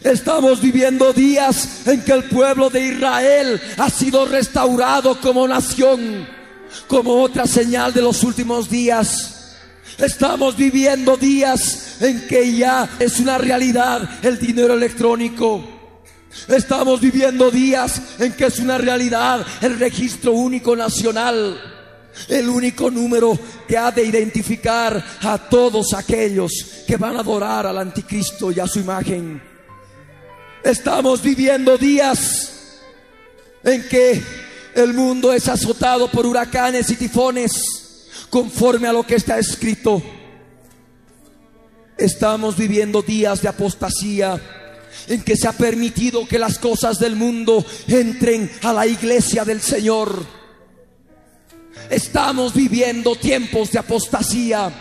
Estamos 0.02 0.60
viviendo 0.60 1.12
días 1.12 1.86
en 1.86 2.02
que 2.02 2.12
el 2.12 2.24
pueblo 2.24 2.70
de 2.70 2.86
Israel 2.86 3.60
ha 3.76 3.90
sido 3.90 4.24
restaurado 4.24 5.20
como 5.20 5.46
nación 5.46 6.39
como 6.86 7.22
otra 7.22 7.46
señal 7.46 7.92
de 7.92 8.02
los 8.02 8.22
últimos 8.22 8.68
días. 8.68 9.56
Estamos 9.98 10.56
viviendo 10.56 11.16
días 11.16 12.00
en 12.00 12.26
que 12.26 12.56
ya 12.56 12.88
es 12.98 13.20
una 13.20 13.38
realidad 13.38 14.08
el 14.22 14.38
dinero 14.38 14.74
electrónico. 14.74 15.62
Estamos 16.48 17.00
viviendo 17.00 17.50
días 17.50 18.00
en 18.18 18.32
que 18.32 18.46
es 18.46 18.58
una 18.60 18.78
realidad 18.78 19.44
el 19.60 19.78
registro 19.78 20.32
único 20.32 20.76
nacional. 20.76 21.60
El 22.28 22.48
único 22.48 22.90
número 22.90 23.38
que 23.66 23.78
ha 23.78 23.90
de 23.90 24.04
identificar 24.04 25.02
a 25.22 25.38
todos 25.38 25.94
aquellos 25.94 26.52
que 26.86 26.96
van 26.96 27.16
a 27.16 27.20
adorar 27.20 27.66
al 27.66 27.78
anticristo 27.78 28.50
y 28.52 28.60
a 28.60 28.66
su 28.66 28.80
imagen. 28.80 29.40
Estamos 30.62 31.22
viviendo 31.22 31.78
días 31.78 32.78
en 33.62 33.88
que 33.88 34.22
el 34.74 34.94
mundo 34.94 35.32
es 35.32 35.48
azotado 35.48 36.10
por 36.10 36.26
huracanes 36.26 36.90
y 36.90 36.96
tifones 36.96 38.06
conforme 38.30 38.88
a 38.88 38.92
lo 38.92 39.04
que 39.04 39.16
está 39.16 39.38
escrito. 39.38 40.02
Estamos 41.98 42.56
viviendo 42.56 43.02
días 43.02 43.42
de 43.42 43.48
apostasía 43.48 44.40
en 45.06 45.22
que 45.22 45.36
se 45.36 45.48
ha 45.48 45.52
permitido 45.52 46.26
que 46.26 46.38
las 46.38 46.58
cosas 46.58 46.98
del 46.98 47.16
mundo 47.16 47.64
entren 47.88 48.50
a 48.62 48.72
la 48.72 48.86
iglesia 48.86 49.44
del 49.44 49.60
Señor. 49.60 50.24
Estamos 51.90 52.54
viviendo 52.54 53.16
tiempos 53.16 53.72
de 53.72 53.80
apostasía. 53.80 54.72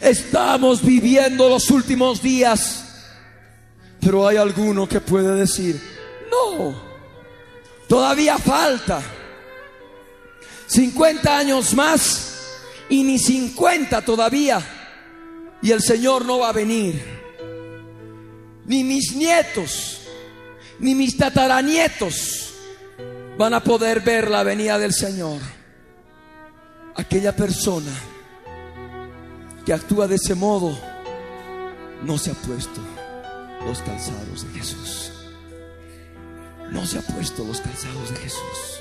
Estamos 0.00 0.82
viviendo 0.82 1.48
los 1.48 1.70
últimos 1.70 2.20
días. 2.20 2.84
Pero 4.00 4.26
hay 4.26 4.36
alguno 4.36 4.86
que 4.88 5.00
puede 5.00 5.34
decir, 5.34 5.80
no, 6.30 6.93
Todavía 7.94 8.38
falta 8.38 9.00
50 10.66 11.38
años 11.38 11.74
más 11.74 12.58
y 12.88 13.04
ni 13.04 13.20
50 13.20 14.02
todavía. 14.02 14.60
Y 15.62 15.70
el 15.70 15.80
Señor 15.80 16.24
no 16.24 16.40
va 16.40 16.48
a 16.48 16.52
venir. 16.52 17.00
Ni 18.66 18.82
mis 18.82 19.14
nietos, 19.14 20.00
ni 20.80 20.96
mis 20.96 21.16
tataranietos 21.16 22.54
van 23.38 23.54
a 23.54 23.62
poder 23.62 24.00
ver 24.00 24.28
la 24.28 24.42
venida 24.42 24.76
del 24.76 24.92
Señor. 24.92 25.40
Aquella 26.96 27.36
persona 27.36 27.92
que 29.64 29.72
actúa 29.72 30.08
de 30.08 30.16
ese 30.16 30.34
modo 30.34 30.76
no 32.02 32.18
se 32.18 32.32
ha 32.32 32.34
puesto 32.34 32.80
los 33.64 33.80
calzados 33.82 34.52
de 34.52 34.58
Jesús 34.58 35.12
no 36.70 36.86
se 36.86 36.98
ha 36.98 37.02
puesto 37.02 37.44
los 37.44 37.60
calzados 37.60 38.10
de 38.10 38.16
Jesús. 38.16 38.80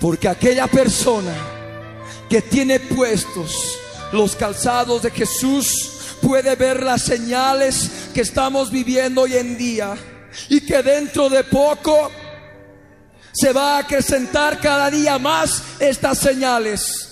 Porque 0.00 0.28
aquella 0.28 0.66
persona 0.66 1.34
que 2.28 2.42
tiene 2.42 2.80
puestos 2.80 3.78
los 4.12 4.36
calzados 4.36 5.02
de 5.02 5.10
Jesús 5.10 6.16
puede 6.22 6.54
ver 6.56 6.82
las 6.82 7.02
señales 7.02 7.90
que 8.14 8.20
estamos 8.20 8.70
viviendo 8.70 9.22
hoy 9.22 9.34
en 9.34 9.58
día 9.58 9.96
y 10.48 10.60
que 10.60 10.82
dentro 10.82 11.28
de 11.28 11.44
poco 11.44 12.10
se 13.32 13.52
va 13.52 13.76
a 13.76 13.78
acrecentar 13.80 14.60
cada 14.60 14.90
día 14.90 15.18
más 15.18 15.62
estas 15.80 16.18
señales. 16.18 17.10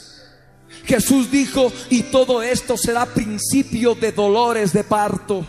Jesús 0.85 1.31
dijo, 1.31 1.73
y 1.91 2.05
todo 2.05 2.43
esto 2.43 2.77
será 2.77 3.07
principio 3.07 3.95
de 3.95 4.13
dolores 4.13 4.73
de 4.73 4.85
parto. 4.85 5.47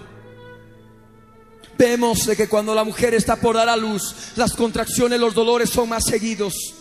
Vemos 1.83 2.25
de 2.25 2.37
que 2.37 2.47
cuando 2.47 2.73
la 2.73 2.85
mujer 2.85 3.13
está 3.13 3.35
por 3.35 3.57
dar 3.57 3.67
a 3.67 3.75
luz, 3.75 4.15
las 4.37 4.53
contracciones, 4.53 5.19
los 5.19 5.33
dolores 5.33 5.69
son 5.69 5.89
más 5.89 6.05
seguidos. 6.05 6.73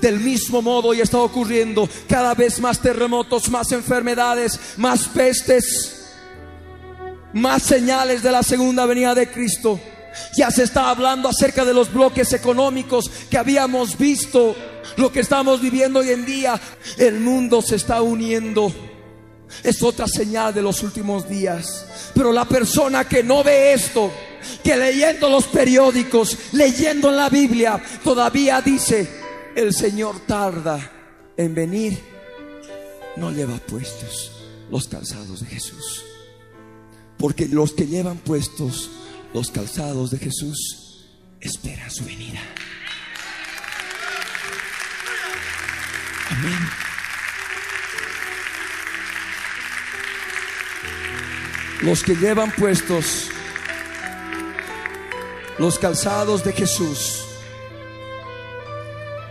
Del 0.00 0.18
mismo 0.18 0.60
modo 0.60 0.92
y 0.92 1.00
está 1.00 1.18
ocurriendo 1.18 1.88
cada 2.08 2.34
vez 2.34 2.58
más 2.58 2.80
terremotos, 2.80 3.48
más 3.48 3.70
enfermedades, 3.70 4.58
más 4.76 5.06
pestes, 5.06 6.16
más 7.32 7.62
señales 7.62 8.20
de 8.24 8.32
la 8.32 8.42
segunda 8.42 8.86
venida 8.86 9.14
de 9.14 9.30
Cristo. 9.30 9.78
Ya 10.36 10.50
se 10.50 10.64
está 10.64 10.90
hablando 10.90 11.28
acerca 11.28 11.64
de 11.64 11.74
los 11.74 11.92
bloques 11.92 12.32
económicos 12.32 13.08
que 13.30 13.38
habíamos 13.38 13.96
visto, 13.96 14.56
lo 14.96 15.12
que 15.12 15.20
estamos 15.20 15.60
viviendo 15.60 16.00
hoy 16.00 16.10
en 16.10 16.26
día. 16.26 16.60
El 16.96 17.20
mundo 17.20 17.62
se 17.62 17.76
está 17.76 18.02
uniendo. 18.02 18.74
Es 19.62 19.82
otra 19.82 20.06
señal 20.06 20.54
de 20.54 20.62
los 20.62 20.82
últimos 20.82 21.28
días. 21.28 21.86
Pero 22.14 22.32
la 22.32 22.44
persona 22.44 23.08
que 23.08 23.22
no 23.22 23.42
ve 23.42 23.72
esto, 23.72 24.10
que 24.62 24.76
leyendo 24.76 25.28
los 25.28 25.46
periódicos, 25.46 26.36
leyendo 26.52 27.10
la 27.10 27.28
Biblia, 27.28 27.82
todavía 28.02 28.60
dice, 28.60 29.08
el 29.54 29.74
Señor 29.74 30.20
tarda 30.26 30.90
en 31.36 31.54
venir, 31.54 31.98
no 33.16 33.30
lleva 33.30 33.56
puestos 33.58 34.32
los 34.70 34.88
calzados 34.88 35.40
de 35.40 35.46
Jesús. 35.46 36.04
Porque 37.16 37.48
los 37.48 37.72
que 37.72 37.86
llevan 37.86 38.18
puestos 38.18 38.90
los 39.34 39.50
calzados 39.50 40.10
de 40.10 40.18
Jesús 40.18 41.06
esperan 41.40 41.90
su 41.90 42.04
venida. 42.04 42.40
Amén. 46.30 46.97
Los 51.82 52.02
que 52.02 52.16
llevan 52.16 52.50
puestos 52.50 53.28
los 55.58 55.78
calzados 55.78 56.42
de 56.42 56.52
Jesús 56.52 57.24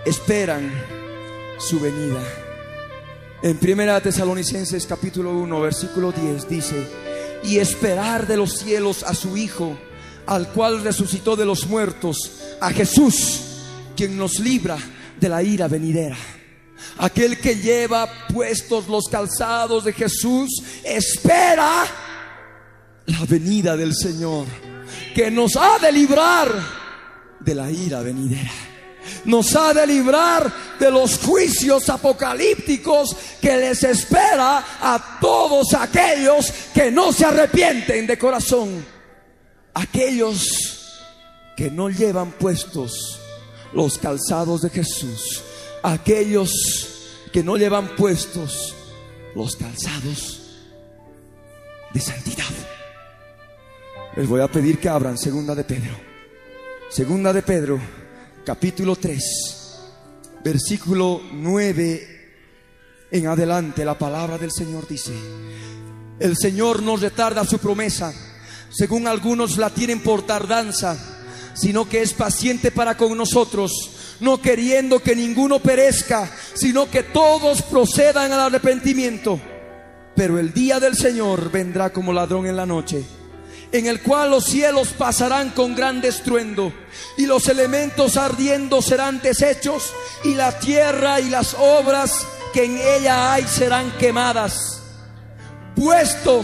esperan 0.06 0.72
su 1.60 1.78
venida. 1.82 2.22
En 3.42 3.58
Primera 3.58 4.00
Tesalonicenses 4.00 4.86
capítulo 4.86 5.32
1, 5.32 5.60
versículo 5.60 6.14
10 6.14 6.48
dice, 6.48 6.88
"Y 7.44 7.58
esperar 7.58 8.26
de 8.26 8.38
los 8.38 8.60
cielos 8.60 9.04
a 9.04 9.14
su 9.14 9.36
Hijo, 9.36 9.78
al 10.26 10.48
cual 10.54 10.84
resucitó 10.84 11.36
de 11.36 11.46
los 11.46 11.68
muertos, 11.68 12.32
a 12.62 12.72
Jesús, 12.72 13.42
quien 13.98 14.18
nos 14.18 14.40
libra 14.40 14.78
de 15.20 15.28
la 15.28 15.44
ira 15.44 15.68
venidera." 15.68 16.18
Aquel 16.98 17.40
que 17.40 17.56
lleva 17.56 18.10
puestos 18.34 18.88
los 18.88 19.10
calzados 19.10 19.84
de 19.84 19.92
Jesús 19.92 20.64
espera 20.84 21.86
la 23.08 23.26
venida 23.26 23.76
del 23.76 23.96
Señor, 23.96 24.46
que 25.16 25.32
nos 25.32 25.56
ha 25.56 25.80
de 25.80 25.92
librar 25.92 26.50
de 27.40 27.56
la 27.56 27.70
ira 27.72 28.02
venidera 28.02 28.52
nos 29.26 29.56
ha 29.56 29.74
de 29.74 29.86
librar 29.86 30.52
de 30.80 30.92
los 30.92 31.20
juicios 31.20 31.90
apocalípticos 31.90 33.16
que 33.42 33.58
les 33.58 33.84
espera 33.84 34.64
a 34.82 35.20
todos 35.20 35.74
aquellos 35.74 36.52
que 36.74 36.92
no 36.92 37.12
se 37.12 37.26
arrepienten 37.26 38.08
de 38.08 38.18
corazón. 38.18 38.86
Aquellos 39.74 41.04
que 41.56 41.70
no 41.70 41.90
llevan 41.90 42.32
puestos 42.32 43.20
los 43.74 43.98
calzados 43.98 44.62
de 44.62 44.70
Jesús. 44.70 45.44
Aquellos 45.84 46.52
que 47.32 47.44
no 47.44 47.58
llevan 47.58 47.96
puestos 47.96 48.74
los 49.36 49.56
calzados 49.56 50.42
de 51.94 52.00
santidad. 52.00 52.46
Les 54.18 54.28
voy 54.28 54.42
a 54.42 54.48
pedir 54.48 54.80
que 54.80 54.90
abran 54.90 55.16
segunda 55.16 55.54
de 55.54 55.64
Pedro. 55.64 55.96
Segunda 56.90 57.32
de 57.32 57.44
Pedro 57.44 57.80
capítulo 58.44 58.96
3, 58.96 59.24
versículo 60.44 61.22
9 61.34 63.12
en 63.12 63.28
adelante, 63.28 63.86
la 63.86 63.96
palabra 63.96 64.40
del 64.40 64.52
Señor 64.52 64.88
dice, 64.88 65.14
el 66.20 66.36
Señor 66.36 66.82
no 66.82 66.98
retarda 66.98 67.46
su 67.46 67.60
promesa, 67.60 68.12
según 68.72 69.06
algunos 69.06 69.56
la 69.58 69.70
tienen 69.70 70.02
por 70.02 70.26
tardanza, 70.26 70.98
sino 71.54 71.88
que 71.88 72.02
es 72.02 72.14
paciente 72.14 72.72
para 72.72 72.98
con 72.98 73.16
nosotros, 73.16 74.18
no 74.20 74.42
queriendo 74.42 74.98
que 75.00 75.16
ninguno 75.16 75.60
perezca, 75.60 76.28
sino 76.56 76.90
que 76.90 77.04
todos 77.04 77.62
procedan 77.62 78.32
al 78.32 78.40
arrepentimiento. 78.40 79.40
Pero 80.16 80.40
el 80.40 80.54
día 80.54 80.80
del 80.80 80.96
Señor 80.96 81.52
vendrá 81.52 81.94
como 81.94 82.12
ladrón 82.12 82.48
en 82.48 82.56
la 82.56 82.66
noche 82.66 83.06
en 83.72 83.88
el 83.88 84.02
cual 84.02 84.32
los 84.32 84.46
cielos 84.46 84.90
pasarán 84.90 85.50
con 85.50 85.76
gran 85.76 86.04
estruendo 86.04 86.72
y 87.18 87.26
los 87.26 87.48
elementos 87.48 88.18
ardiendo 88.18 88.82
serán 88.82 89.22
deshechos 89.22 89.94
y 90.24 90.34
la 90.34 90.58
tierra 90.60 91.20
y 91.20 91.30
las 91.30 91.54
obras 91.56 92.26
que 92.54 92.66
en 92.66 92.78
ella 92.78 93.34
hay 93.34 93.44
serán 93.44 93.92
quemadas. 93.98 94.82
Puesto 95.76 96.44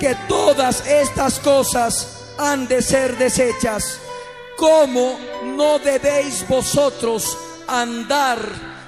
que 0.00 0.16
todas 0.28 0.86
estas 0.86 1.38
cosas 1.38 2.08
han 2.38 2.66
de 2.66 2.82
ser 2.82 3.16
deshechas, 3.16 3.98
¿cómo 4.56 5.18
no 5.56 5.78
debéis 5.78 6.46
vosotros 6.48 7.36
andar 7.68 8.38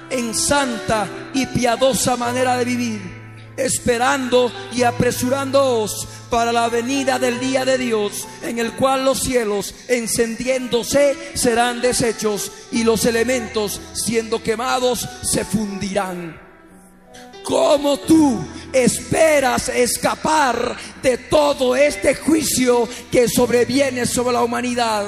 en 0.09 0.35
santa 0.35 1.07
y 1.33 1.45
piadosa 1.47 2.15
manera 2.17 2.57
de 2.57 2.65
vivir? 2.65 3.16
Esperando 3.57 4.51
y 4.71 4.83
apresurándoos 4.83 6.07
para 6.29 6.51
la 6.51 6.69
venida 6.69 7.19
del 7.19 7.39
día 7.39 7.65
de 7.65 7.77
Dios, 7.77 8.27
en 8.43 8.59
el 8.59 8.73
cual 8.73 9.03
los 9.05 9.19
cielos 9.19 9.73
encendiéndose 9.87 11.15
serán 11.33 11.81
deshechos 11.81 12.51
y 12.71 12.83
los 12.83 13.05
elementos 13.05 13.81
siendo 13.93 14.41
quemados 14.41 15.07
se 15.23 15.43
fundirán. 15.43 16.39
¿Cómo 17.43 17.97
tú 17.97 18.45
esperas 18.73 19.69
escapar 19.69 20.75
de 21.01 21.17
todo 21.17 21.75
este 21.75 22.15
juicio 22.15 22.87
que 23.09 23.29
sobreviene 23.29 24.05
sobre 24.05 24.33
la 24.33 24.43
humanidad? 24.43 25.05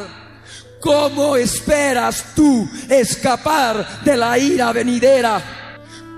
¿Cómo 0.80 1.36
esperas 1.36 2.24
tú 2.36 2.66
escapar 2.90 4.04
de 4.06 4.16
la 4.16 4.38
ira 4.38 4.72
venidera? 4.72 5.59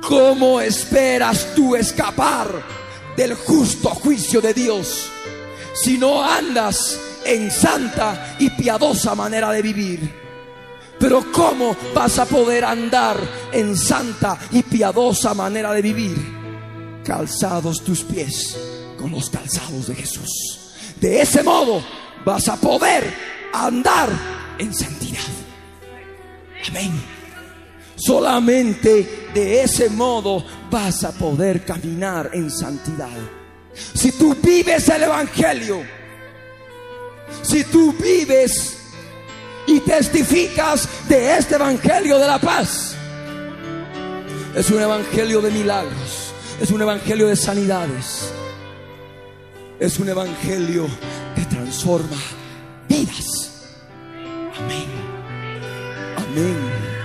¿Cómo 0.01 0.59
esperas 0.59 1.53
tú 1.55 1.75
escapar 1.75 2.47
del 3.15 3.35
justo 3.35 3.89
juicio 3.89 4.41
de 4.41 4.53
Dios 4.53 5.09
si 5.73 5.97
no 5.97 6.23
andas 6.23 6.99
en 7.25 7.51
santa 7.51 8.35
y 8.39 8.49
piadosa 8.49 9.15
manera 9.15 9.51
de 9.51 9.61
vivir? 9.61 10.21
Pero 10.99 11.31
¿cómo 11.31 11.75
vas 11.95 12.19
a 12.19 12.25
poder 12.25 12.63
andar 12.65 13.17
en 13.51 13.75
santa 13.77 14.37
y 14.51 14.63
piadosa 14.63 15.33
manera 15.33 15.73
de 15.73 15.81
vivir? 15.81 16.15
Calzados 17.03 17.83
tus 17.83 18.03
pies 18.03 18.57
con 18.99 19.11
los 19.11 19.29
calzados 19.29 19.87
de 19.87 19.95
Jesús. 19.95 20.29
De 20.99 21.21
ese 21.21 21.41
modo 21.41 21.83
vas 22.23 22.47
a 22.47 22.55
poder 22.55 23.11
andar 23.53 24.09
en 24.59 24.73
santidad. 24.73 25.19
Amén. 26.69 27.20
Solamente 28.01 29.29
de 29.31 29.61
ese 29.61 29.87
modo 29.87 30.43
vas 30.71 31.03
a 31.03 31.11
poder 31.11 31.63
caminar 31.63 32.31
en 32.33 32.49
santidad. 32.49 33.15
Si 33.93 34.11
tú 34.13 34.35
vives 34.41 34.89
el 34.89 35.03
Evangelio, 35.03 35.83
si 37.43 37.63
tú 37.65 37.93
vives 37.93 38.77
y 39.67 39.81
testificas 39.81 40.89
de 41.07 41.37
este 41.37 41.55
Evangelio 41.55 42.17
de 42.17 42.25
la 42.25 42.39
paz, 42.39 42.95
es 44.55 44.71
un 44.71 44.81
Evangelio 44.81 45.39
de 45.39 45.51
milagros, 45.51 46.33
es 46.59 46.71
un 46.71 46.81
Evangelio 46.81 47.27
de 47.27 47.35
sanidades, 47.35 48.31
es 49.79 49.99
un 49.99 50.09
Evangelio 50.09 50.87
que 51.35 51.45
transforma 51.45 52.17
vidas. 52.89 53.77
Amén. 54.57 54.87
Amén. 56.17 57.00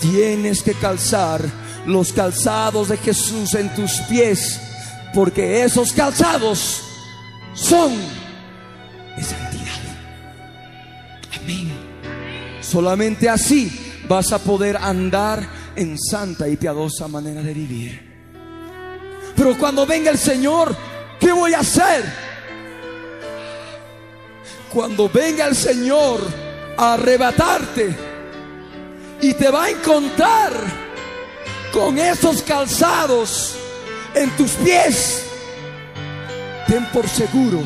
Tienes 0.00 0.62
que 0.62 0.74
calzar 0.74 1.42
los 1.86 2.12
calzados 2.12 2.88
de 2.88 2.96
Jesús 2.96 3.54
en 3.54 3.74
tus 3.74 3.92
pies, 4.08 4.60
porque 5.14 5.62
esos 5.62 5.92
calzados 5.92 6.82
son 7.54 7.92
de 9.16 9.22
santidad. 9.22 9.60
Amén. 11.40 11.72
Solamente 12.60 13.28
así 13.28 13.94
vas 14.08 14.32
a 14.32 14.38
poder 14.38 14.76
andar 14.76 15.46
en 15.76 15.98
santa 15.98 16.48
y 16.48 16.56
piadosa 16.56 17.08
manera 17.08 17.42
de 17.42 17.54
vivir. 17.54 18.10
Pero 19.36 19.56
cuando 19.58 19.86
venga 19.86 20.10
el 20.10 20.18
Señor, 20.18 20.76
¿qué 21.18 21.32
voy 21.32 21.54
a 21.54 21.60
hacer? 21.60 22.04
Cuando 24.72 25.08
venga 25.08 25.46
el 25.46 25.56
Señor 25.56 26.20
a 26.76 26.94
arrebatarte 26.94 28.09
y 29.20 29.34
te 29.34 29.50
va 29.50 29.64
a 29.64 29.70
encontrar 29.70 30.52
con 31.72 31.98
esos 31.98 32.42
calzados 32.42 33.56
en 34.14 34.30
tus 34.36 34.52
pies, 34.52 35.24
ten 36.66 36.84
por 36.86 37.08
seguro 37.08 37.62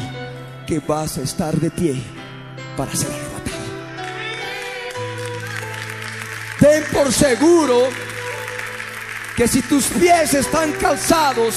que 0.66 0.78
vas 0.80 1.18
a 1.18 1.22
estar 1.22 1.54
de 1.56 1.70
pie 1.70 2.02
para 2.76 2.94
ser 2.94 3.08
arrebatado. 3.08 3.34
Ten 6.60 6.84
por 6.92 7.12
seguro 7.12 7.88
que 9.36 9.48
si 9.48 9.62
tus 9.62 9.84
pies 9.86 10.34
están 10.34 10.72
calzados 10.72 11.56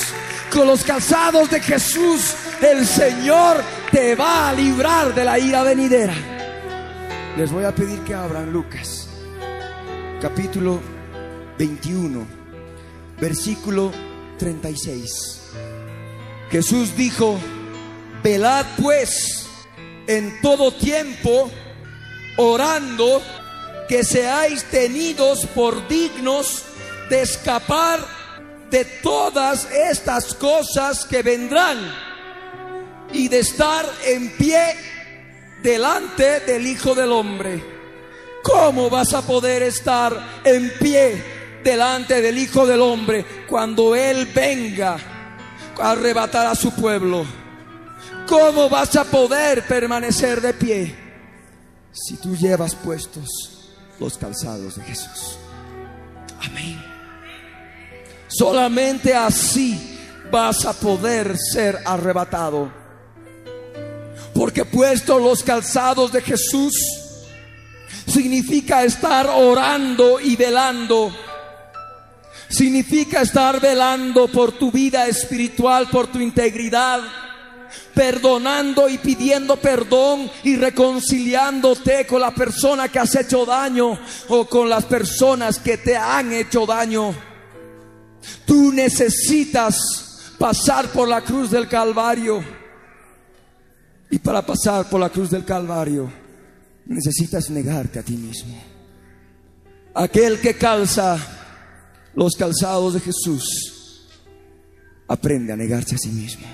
con 0.51 0.67
los 0.67 0.83
calzados 0.83 1.49
de 1.49 1.59
Jesús, 1.59 2.35
el 2.61 2.85
Señor 2.85 3.63
te 3.91 4.15
va 4.15 4.49
a 4.49 4.53
librar 4.53 5.13
de 5.13 5.23
la 5.23 5.37
ira 5.37 5.63
venidera. 5.63 6.15
Les 7.37 7.51
voy 7.51 7.65
a 7.65 7.73
pedir 7.73 7.99
que 7.99 8.13
abran 8.15 8.51
Lucas, 8.51 9.06
capítulo 10.21 10.81
21, 11.59 12.25
versículo 13.19 13.91
36. 14.39 15.41
Jesús 16.49 16.95
dijo, 16.95 17.37
velad 18.23 18.65
pues 18.81 19.47
en 20.07 20.41
todo 20.41 20.71
tiempo, 20.71 21.51
orando 22.37 23.21
que 23.87 24.03
seáis 24.03 24.63
tenidos 24.65 25.45
por 25.47 25.87
dignos 25.87 26.63
de 27.09 27.21
escapar 27.21 27.99
de 28.71 28.85
todas 28.85 29.69
estas 29.71 30.33
cosas 30.33 31.05
que 31.05 31.21
vendrán 31.21 31.77
y 33.13 33.27
de 33.27 33.39
estar 33.39 33.85
en 34.05 34.35
pie 34.35 34.75
delante 35.61 36.39
del 36.41 36.65
Hijo 36.65 36.95
del 36.95 37.11
Hombre. 37.11 37.76
¿Cómo 38.47 38.89
vas 38.89 39.13
a 39.13 39.21
poder 39.21 39.61
estar 39.63 40.41
en 40.45 40.71
pie 40.79 41.21
delante 41.65 42.21
del 42.21 42.37
Hijo 42.37 42.65
del 42.65 42.79
Hombre 42.79 43.25
cuando 43.45 43.93
Él 43.93 44.25
venga 44.33 44.97
a 45.77 45.91
arrebatar 45.91 46.47
a 46.47 46.55
su 46.55 46.71
pueblo? 46.71 47.25
¿Cómo 48.25 48.69
vas 48.69 48.95
a 48.95 49.03
poder 49.03 49.67
permanecer 49.67 50.39
de 50.39 50.53
pie 50.53 50.95
si 51.91 52.15
tú 52.15 52.37
llevas 52.37 52.73
puestos 52.73 53.69
los 53.99 54.17
calzados 54.17 54.77
de 54.77 54.83
Jesús? 54.83 55.37
Amén. 56.41 56.81
Solamente 58.29 59.13
así 59.13 59.99
vas 60.31 60.65
a 60.65 60.71
poder 60.71 61.37
ser 61.37 61.79
arrebatado. 61.85 62.71
Porque 64.33 64.63
puesto 64.63 65.19
los 65.19 65.43
calzados 65.43 66.13
de 66.13 66.21
Jesús, 66.21 66.73
significa 68.07 68.83
estar 68.83 69.27
orando 69.27 70.19
y 70.19 70.35
velando. 70.35 71.15
Significa 72.49 73.21
estar 73.21 73.59
velando 73.59 74.27
por 74.27 74.53
tu 74.53 74.71
vida 74.71 75.07
espiritual, 75.07 75.89
por 75.89 76.07
tu 76.07 76.19
integridad, 76.19 77.01
perdonando 77.93 78.87
y 78.87 78.97
pidiendo 78.97 79.57
perdón 79.57 80.31
y 80.43 80.55
reconciliándote 80.55 82.07
con 82.07 82.21
la 82.21 82.33
persona 82.33 82.87
que 82.87 82.99
has 82.99 83.15
hecho 83.15 83.45
daño 83.45 83.99
o 84.29 84.45
con 84.45 84.69
las 84.69 84.85
personas 84.85 85.59
que 85.59 85.77
te 85.77 85.97
han 85.97 86.31
hecho 86.31 86.65
daño. 86.65 87.13
Tú 88.45 88.71
necesitas 88.71 90.33
pasar 90.37 90.87
por 90.89 91.07
la 91.07 91.21
cruz 91.21 91.51
del 91.51 91.67
Calvario. 91.67 92.43
Y 94.09 94.19
para 94.19 94.41
pasar 94.41 94.89
por 94.89 95.01
la 95.01 95.09
cruz 95.09 95.29
del 95.29 95.43
Calvario, 95.43 96.09
necesitas 96.87 97.49
negarte 97.49 97.99
a 97.99 98.03
ti 98.03 98.13
mismo. 98.13 98.55
Aquel 99.93 100.39
que 100.39 100.55
calza 100.55 101.17
los 102.13 102.35
calzados 102.35 102.93
de 102.93 102.99
Jesús, 102.99 104.07
aprende 105.07 105.53
a 105.53 105.55
negarse 105.55 105.95
a 105.95 105.97
sí 105.97 106.09
mismo 106.09 106.47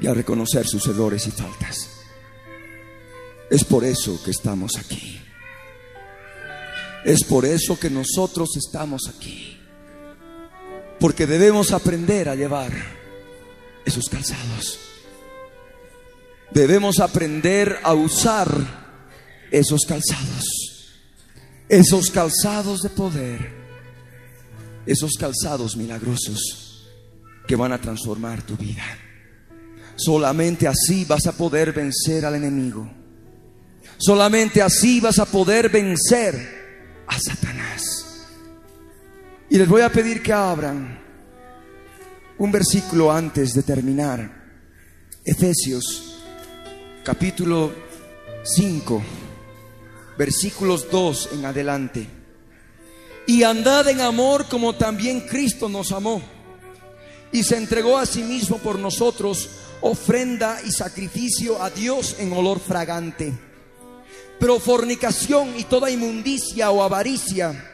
y 0.00 0.06
a 0.06 0.14
reconocer 0.14 0.66
sus 0.66 0.86
errores 0.86 1.26
y 1.26 1.30
faltas. 1.30 1.88
Es 3.50 3.64
por 3.64 3.84
eso 3.84 4.22
que 4.22 4.30
estamos 4.30 4.76
aquí. 4.76 5.20
Es 7.04 7.24
por 7.24 7.44
eso 7.44 7.78
que 7.78 7.90
nosotros 7.90 8.56
estamos 8.56 9.08
aquí. 9.08 9.58
Porque 10.98 11.26
debemos 11.26 11.72
aprender 11.72 12.28
a 12.28 12.34
llevar 12.34 12.72
esos 13.84 14.08
calzados. 14.08 14.89
Debemos 16.52 16.98
aprender 16.98 17.78
a 17.82 17.94
usar 17.94 18.48
esos 19.50 19.82
calzados. 19.86 20.44
Esos 21.68 22.10
calzados 22.10 22.80
de 22.82 22.90
poder. 22.90 23.52
Esos 24.86 25.12
calzados 25.18 25.76
milagrosos 25.76 26.88
que 27.46 27.56
van 27.56 27.72
a 27.72 27.80
transformar 27.80 28.42
tu 28.42 28.56
vida. 28.56 28.82
Solamente 29.96 30.66
así 30.66 31.04
vas 31.04 31.26
a 31.26 31.32
poder 31.32 31.72
vencer 31.72 32.24
al 32.24 32.34
enemigo. 32.34 32.90
Solamente 33.98 34.62
así 34.62 35.00
vas 35.00 35.18
a 35.18 35.26
poder 35.26 35.68
vencer 35.68 37.04
a 37.06 37.18
Satanás. 37.18 38.26
Y 39.50 39.58
les 39.58 39.68
voy 39.68 39.82
a 39.82 39.92
pedir 39.92 40.22
que 40.22 40.32
abran 40.32 40.98
un 42.38 42.50
versículo 42.50 43.12
antes 43.12 43.52
de 43.52 43.62
terminar. 43.62 44.40
Efesios 45.24 46.09
capítulo 47.04 47.72
5, 48.44 49.02
versículos 50.18 50.90
2 50.90 51.30
en 51.32 51.44
adelante. 51.46 52.06
Y 53.26 53.42
andad 53.42 53.88
en 53.88 54.00
amor 54.00 54.46
como 54.46 54.74
también 54.74 55.20
Cristo 55.20 55.68
nos 55.68 55.92
amó 55.92 56.20
y 57.32 57.42
se 57.42 57.56
entregó 57.56 57.96
a 57.96 58.06
sí 58.06 58.22
mismo 58.22 58.58
por 58.58 58.78
nosotros, 58.78 59.48
ofrenda 59.80 60.60
y 60.66 60.72
sacrificio 60.72 61.62
a 61.62 61.70
Dios 61.70 62.16
en 62.18 62.32
olor 62.32 62.60
fragante. 62.60 63.32
Pero 64.38 64.58
fornicación 64.58 65.58
y 65.58 65.64
toda 65.64 65.90
inmundicia 65.90 66.70
o 66.70 66.82
avaricia 66.82 67.66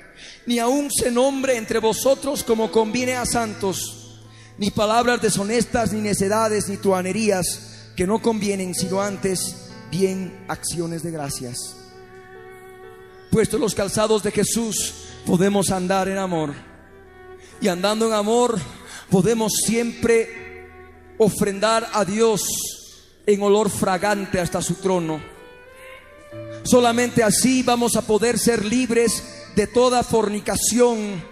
ni 0.46 0.60
aun 0.60 0.90
se 0.90 1.10
nombre 1.10 1.56
entre 1.56 1.80
vosotros 1.80 2.44
como 2.44 2.70
conviene 2.70 3.14
a 3.14 3.26
santos, 3.26 4.20
ni 4.58 4.70
palabras 4.70 5.20
deshonestas, 5.20 5.92
ni 5.92 6.00
necedades, 6.00 6.68
ni 6.68 6.76
tuanerías 6.76 7.75
que 7.96 8.06
no 8.06 8.20
convienen, 8.20 8.74
sino 8.74 9.00
antes 9.00 9.70
bien 9.90 10.44
acciones 10.48 11.02
de 11.02 11.10
gracias. 11.10 11.76
Puesto 13.30 13.58
los 13.58 13.74
calzados 13.74 14.22
de 14.22 14.30
Jesús, 14.30 14.94
podemos 15.24 15.70
andar 15.70 16.08
en 16.08 16.18
amor. 16.18 16.54
Y 17.60 17.68
andando 17.68 18.06
en 18.06 18.12
amor, 18.12 18.58
podemos 19.10 19.52
siempre 19.64 20.68
ofrendar 21.18 21.88
a 21.92 22.04
Dios 22.04 22.42
en 23.26 23.42
olor 23.42 23.70
fragante 23.70 24.38
hasta 24.38 24.60
su 24.60 24.74
trono. 24.74 25.20
Solamente 26.64 27.22
así 27.22 27.62
vamos 27.62 27.96
a 27.96 28.02
poder 28.02 28.38
ser 28.38 28.64
libres 28.64 29.22
de 29.54 29.66
toda 29.66 30.02
fornicación, 30.02 31.22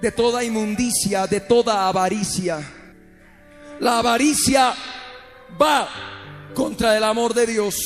de 0.00 0.12
toda 0.12 0.44
inmundicia, 0.44 1.26
de 1.26 1.40
toda 1.40 1.88
avaricia. 1.88 2.60
La 3.80 3.98
avaricia 3.98 4.74
va 5.60 5.88
contra 6.54 6.96
el 6.96 7.04
amor 7.04 7.34
de 7.34 7.46
Dios, 7.46 7.76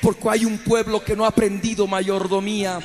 porque 0.00 0.28
hay 0.28 0.44
un 0.44 0.58
pueblo 0.58 1.04
que 1.04 1.16
no 1.16 1.24
ha 1.24 1.28
aprendido 1.28 1.86
mayordomía. 1.86 2.80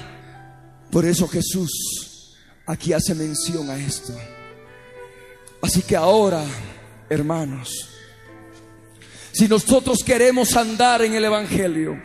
Por 0.91 1.05
eso 1.05 1.27
Jesús 1.27 2.35
aquí 2.65 2.93
hace 2.93 3.13
mención 3.13 3.69
a 3.69 3.77
esto. 3.77 4.13
Así 5.61 5.81
que 5.81 5.95
ahora, 5.95 6.43
hermanos, 7.09 7.89
si 9.31 9.47
nosotros 9.47 9.99
queremos 10.03 10.55
andar 10.55 11.01
en 11.01 11.13
el 11.13 11.25
Evangelio, 11.25 12.01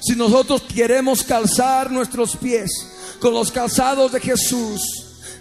si 0.00 0.14
nosotros 0.14 0.62
queremos 0.62 1.22
calzar 1.22 1.90
nuestros 1.90 2.36
pies 2.36 2.70
con 3.20 3.34
los 3.34 3.50
calzados 3.52 4.12
de 4.12 4.20
Jesús, 4.20 4.80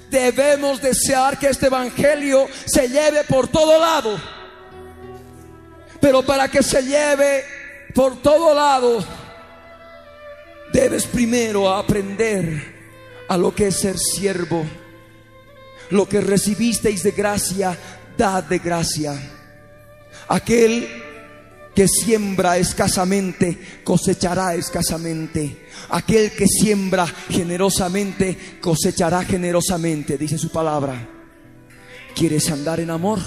debemos 0.09 0.81
desear 0.81 1.39
que 1.39 1.47
este 1.47 1.67
Evangelio 1.67 2.47
se 2.65 2.87
lleve 2.87 3.23
por 3.23 3.47
todo 3.47 3.79
lado. 3.79 4.19
Pero 6.01 6.23
para 6.23 6.49
que 6.49 6.63
se 6.63 6.81
lleve 6.81 7.43
por 7.93 8.21
todo 8.21 8.53
lado, 8.53 9.05
debes 10.73 11.05
primero 11.05 11.71
aprender 11.71 12.81
a 13.29 13.37
lo 13.37 13.53
que 13.53 13.67
es 13.67 13.75
ser 13.79 13.97
siervo. 13.97 14.65
Lo 15.91 16.09
que 16.09 16.19
recibisteis 16.21 17.03
de 17.03 17.11
gracia, 17.11 17.77
dad 18.17 18.43
de 18.45 18.59
gracia. 18.59 19.13
Aquel 20.27 20.87
que 21.75 21.87
siembra 21.87 22.57
escasamente 22.57 23.81
cosechará 23.83 24.55
escasamente. 24.55 25.67
Aquel 25.89 26.31
que 26.31 26.47
siembra 26.47 27.05
generosamente 27.29 28.57
cosechará 28.59 29.23
generosamente, 29.23 30.17
dice 30.17 30.37
su 30.37 30.49
palabra. 30.49 31.07
¿Quieres 32.15 32.49
andar 32.49 32.79
en 32.79 32.89
amor? 32.89 33.19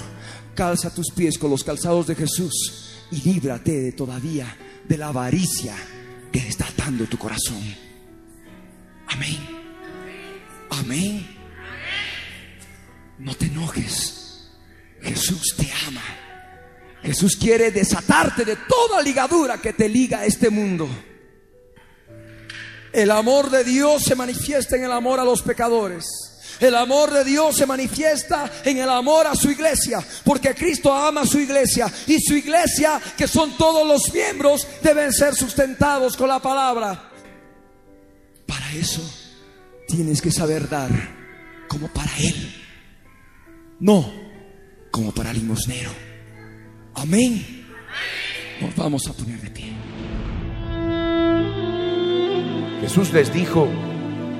Calza 0.55 0.93
tus 0.93 1.11
pies 1.11 1.37
con 1.37 1.51
los 1.51 1.63
calzados 1.63 2.07
de 2.07 2.15
Jesús 2.15 2.95
y 3.11 3.21
líbrate 3.21 3.71
de 3.71 3.91
todavía 3.91 4.55
de 4.87 4.97
la 4.97 5.07
avaricia 5.07 5.75
que 6.31 6.39
está 6.39 6.65
atando 6.67 7.05
tu 7.05 7.17
corazón. 7.17 7.61
Amén. 9.07 9.37
Amén. 10.69 11.27
No 13.19 13.35
te 13.35 13.45
enojes. 13.45 14.49
Jesús 15.01 15.55
te 15.57 15.71
ama. 15.87 16.03
Jesús 17.03 17.35
quiere 17.35 17.69
desatarte 17.71 18.45
de 18.45 18.55
toda 18.55 19.01
ligadura 19.01 19.59
que 19.59 19.73
te 19.73 19.87
liga 19.87 20.19
a 20.19 20.25
este 20.25 20.49
mundo. 20.49 20.89
El 22.91 23.11
amor 23.11 23.51
de 23.51 23.63
Dios 23.63 24.03
se 24.03 24.15
manifiesta 24.15 24.77
en 24.77 24.85
el 24.85 24.91
amor 24.91 25.19
a 25.19 25.25
los 25.25 25.41
pecadores. 25.41 26.05
El 26.59 26.75
amor 26.75 27.11
de 27.11 27.23
Dios 27.23 27.55
se 27.55 27.65
manifiesta 27.65 28.51
en 28.63 28.77
el 28.77 28.89
amor 28.89 29.27
a 29.27 29.35
su 29.35 29.49
iglesia, 29.49 29.99
porque 30.23 30.55
Cristo 30.55 30.93
ama 30.93 31.21
a 31.21 31.25
su 31.25 31.39
iglesia 31.39 31.91
y 32.07 32.19
su 32.19 32.35
iglesia, 32.35 33.01
que 33.17 33.27
son 33.27 33.57
todos 33.57 33.87
los 33.87 34.13
miembros, 34.13 34.67
deben 34.81 35.11
ser 35.11 35.35
sustentados 35.35 36.15
con 36.15 36.29
la 36.29 36.39
palabra. 36.39 37.11
Para 38.45 38.71
eso 38.73 39.01
tienes 39.87 40.21
que 40.21 40.31
saber 40.31 40.69
dar 40.69 40.89
como 41.67 41.87
para 41.89 42.11
Él, 42.17 42.55
no 43.79 44.11
como 44.91 45.11
para 45.11 45.33
limosnero. 45.33 45.91
Amén. 46.93 47.65
Nos 48.61 48.75
vamos 48.75 49.05
a 49.07 49.13
poner 49.13 49.41
de 49.41 49.49
pie. 49.49 49.73
Jesús 52.81 53.11
les 53.11 53.33
dijo, 53.33 53.67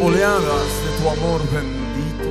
oleadas 0.00 0.70
de 0.84 0.90
tu 0.98 1.08
amor 1.08 1.40
bendito. 1.50 2.28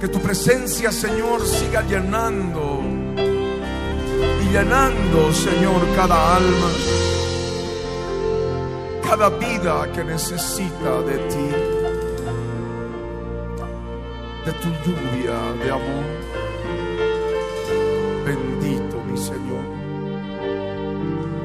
Que 0.00 0.08
tu 0.08 0.20
presencia, 0.20 0.92
Señor, 0.92 1.44
siga 1.46 1.82
llenando 1.82 2.82
y 4.42 4.52
llenando, 4.52 5.32
Señor, 5.32 5.80
cada 5.96 6.36
alma, 6.36 6.70
cada 9.08 9.30
vida 9.30 9.90
que 9.92 10.04
necesita 10.04 11.02
de 11.02 11.18
ti, 11.30 11.48
de 14.44 14.52
tu 14.52 14.68
lluvia 14.84 15.38
de 15.62 15.70
amor. 15.70 16.04
Bendito, 18.24 19.02
mi 19.10 19.18
Señor, 19.18 19.64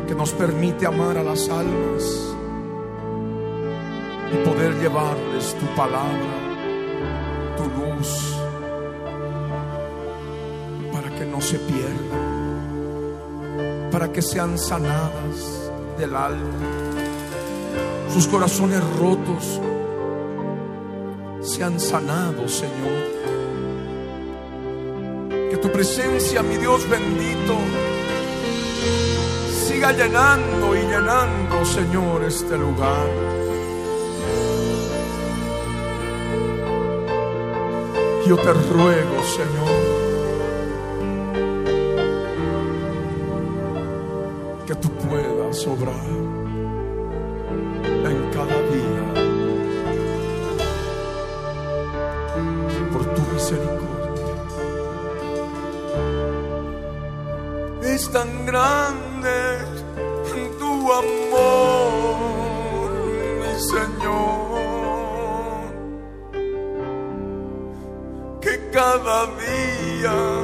que 0.07 0.15
nos 0.15 0.31
permite 0.31 0.85
amar 0.85 1.17
a 1.17 1.23
las 1.23 1.49
almas 1.49 2.35
poder 4.37 4.75
llevarles 4.79 5.55
tu 5.59 5.65
palabra, 5.75 6.33
tu 7.57 7.63
luz, 7.63 8.35
para 10.91 11.09
que 11.15 11.25
no 11.25 11.41
se 11.41 11.57
pierdan, 11.59 12.29
para 13.91 14.11
que 14.11 14.21
sean 14.21 14.57
sanadas 14.57 15.71
del 15.97 16.15
alma, 16.15 16.59
sus 18.13 18.27
corazones 18.27 18.81
rotos 18.97 19.59
sean 21.41 21.79
sanados, 21.79 22.51
Señor. 22.51 23.19
Que 25.49 25.57
tu 25.57 25.71
presencia, 25.71 26.43
mi 26.43 26.57
Dios 26.57 26.87
bendito, 26.89 27.57
siga 29.67 29.91
llenando 29.91 30.75
y 30.75 30.81
llenando, 30.81 31.65
Señor, 31.65 32.23
este 32.23 32.57
lugar. 32.57 33.38
Yo 38.29 38.37
te 38.37 38.53
ruego, 38.53 39.23
Señor, 39.23 39.73
que 44.67 44.75
tú 44.75 44.87
puedas 45.07 45.65
obrar 45.65 46.05
en 48.05 48.29
cada 48.31 48.61
día 48.69 49.05
por 52.93 53.03
tu 53.15 53.21
misericordia. 53.33 54.35
Es 57.81 58.11
tan 58.11 58.45
grande 58.45 59.57
tu 60.59 60.93
amor, 60.93 62.91
mi 63.39 63.59
Señor. 63.59 64.38
Que 69.03 70.38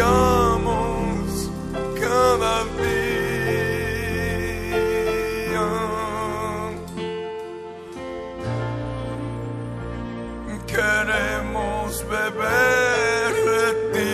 ansiamos 0.00 1.50
cada 2.00 2.64
día. 2.64 3.02
Queremos 10.66 12.04
beber 12.08 13.32
de 13.48 13.64
ti. 13.92 14.12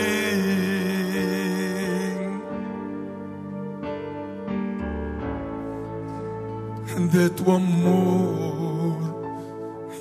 de 7.13 7.31
tu 7.31 7.45
amor 7.53 8.99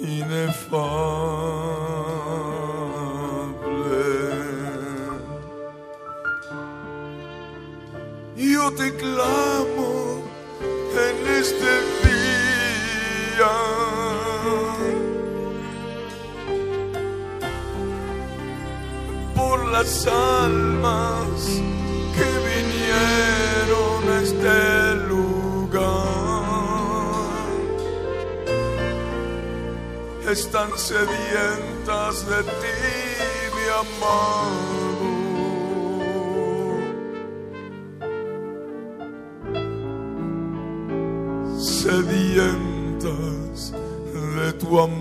inefable. 0.01 1.06
Te 8.77 8.95
clamo 8.95 10.21
en 11.07 11.27
este 11.41 11.71
día. 12.05 13.53
Por 19.35 19.65
las 19.71 20.07
almas 20.07 21.61
que 22.15 22.27
vinieron 22.51 23.99
a 24.09 24.21
este 24.21 24.95
lugar. 25.07 26.07
están 30.29 30.69
sedientas 30.77 32.27
de 32.27 32.43
ti, 32.43 32.77
mi 33.55 33.67
amado. 33.81 34.76
Sedientas 41.87 43.71
de 44.35 44.51
tu 44.59 44.79
amor. 44.79 44.96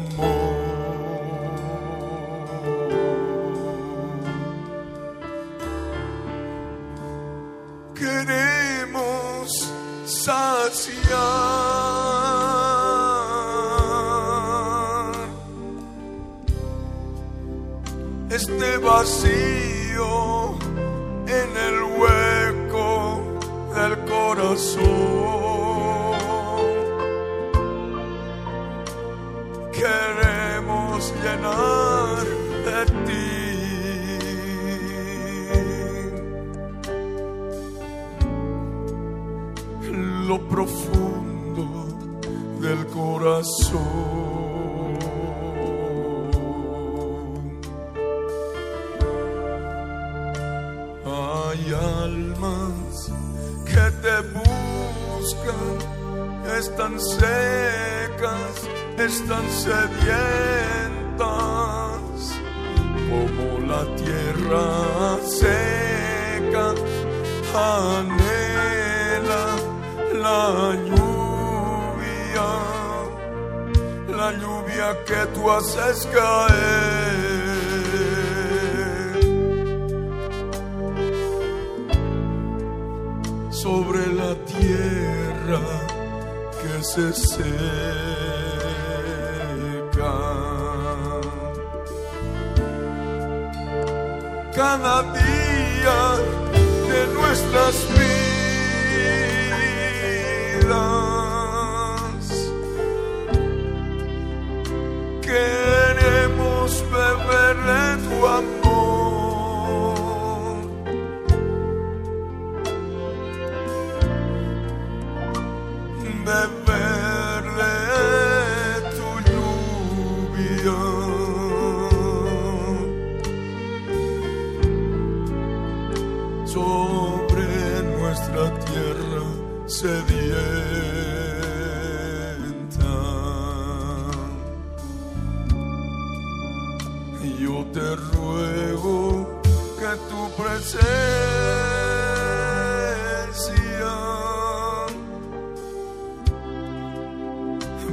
Que 139.86 139.96
tu 140.10 140.22
presencia. 140.36 140.86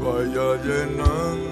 Vaya 0.02 0.48
llenando 0.66 1.43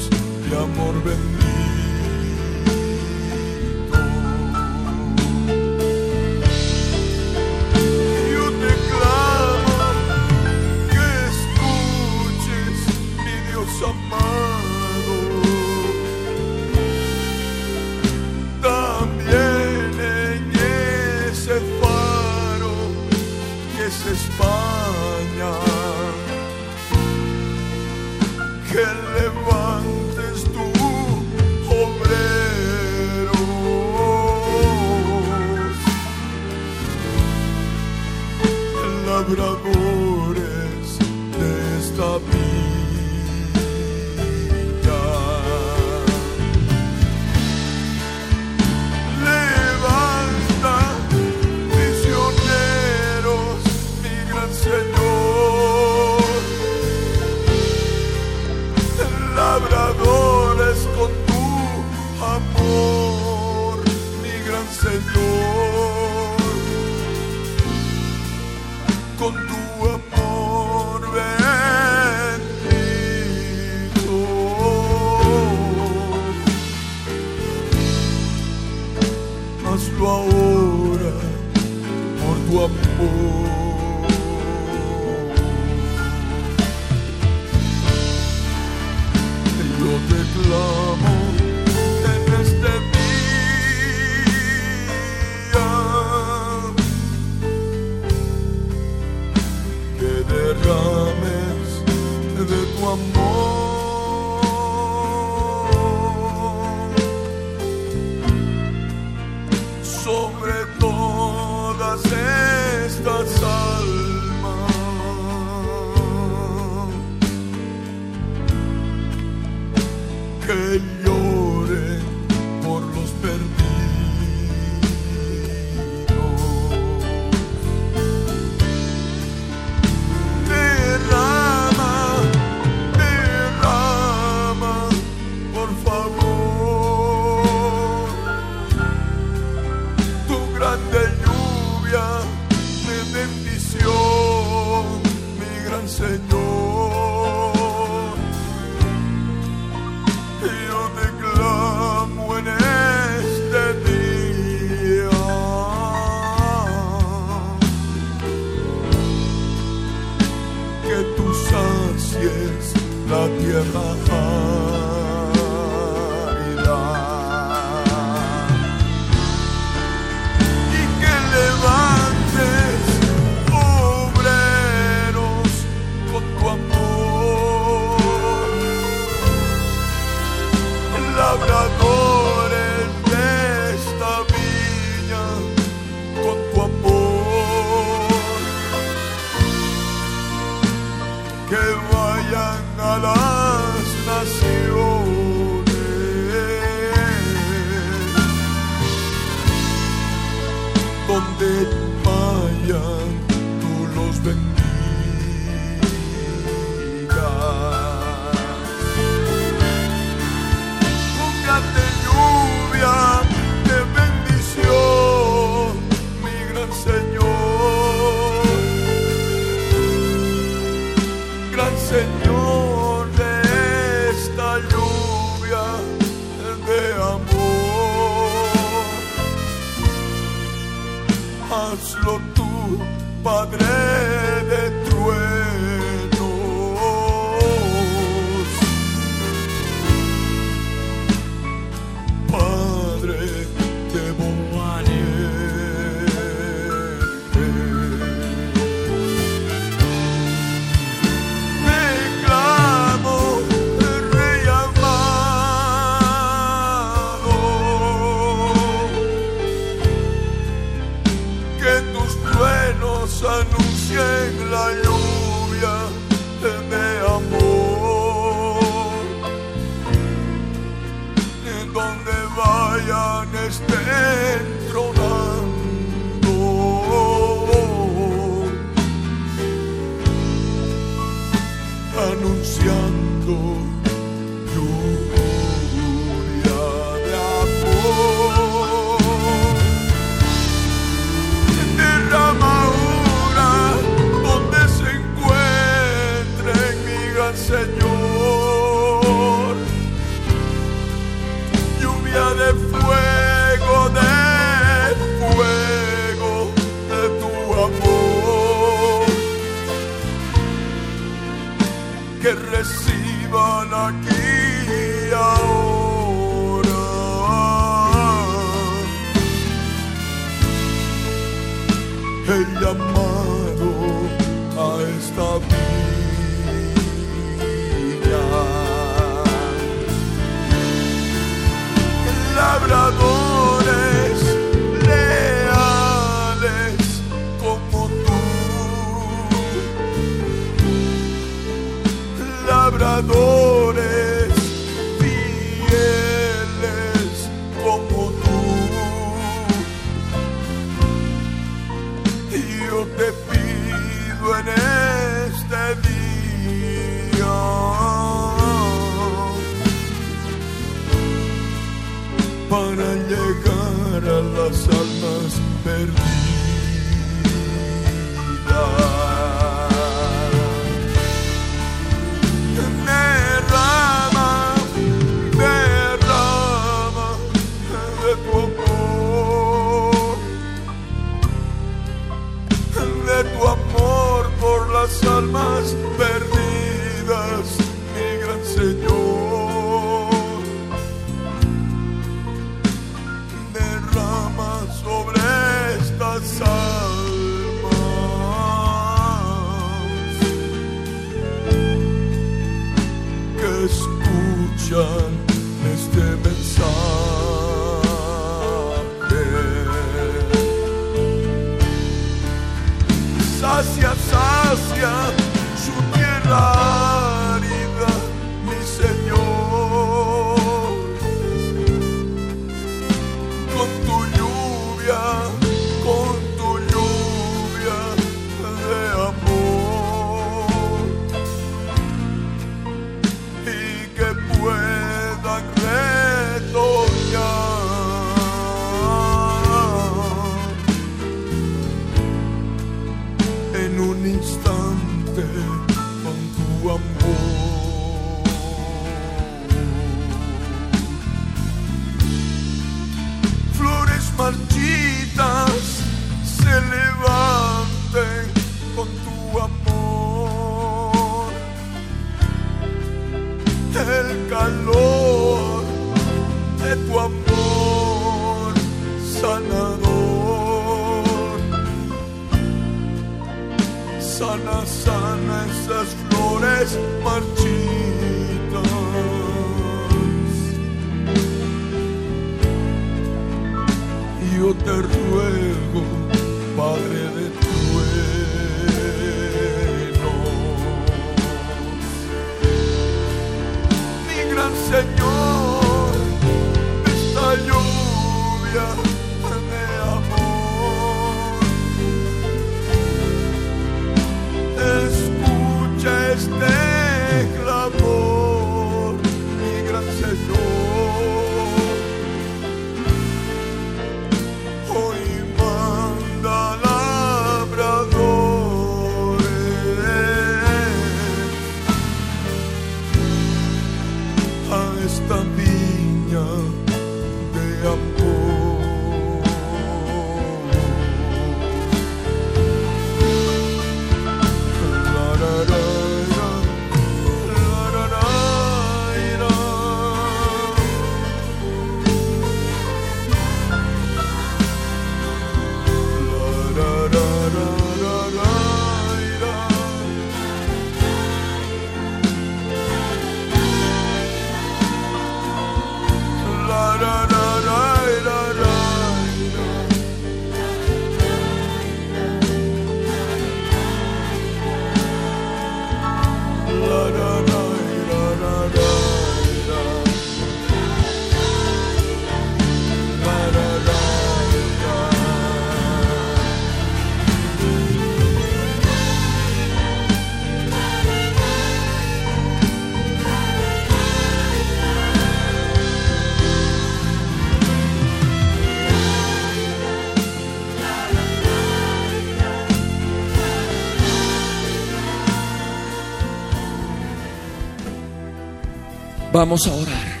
Vamos 599.24 599.46
a 599.46 599.54
orar 599.54 600.00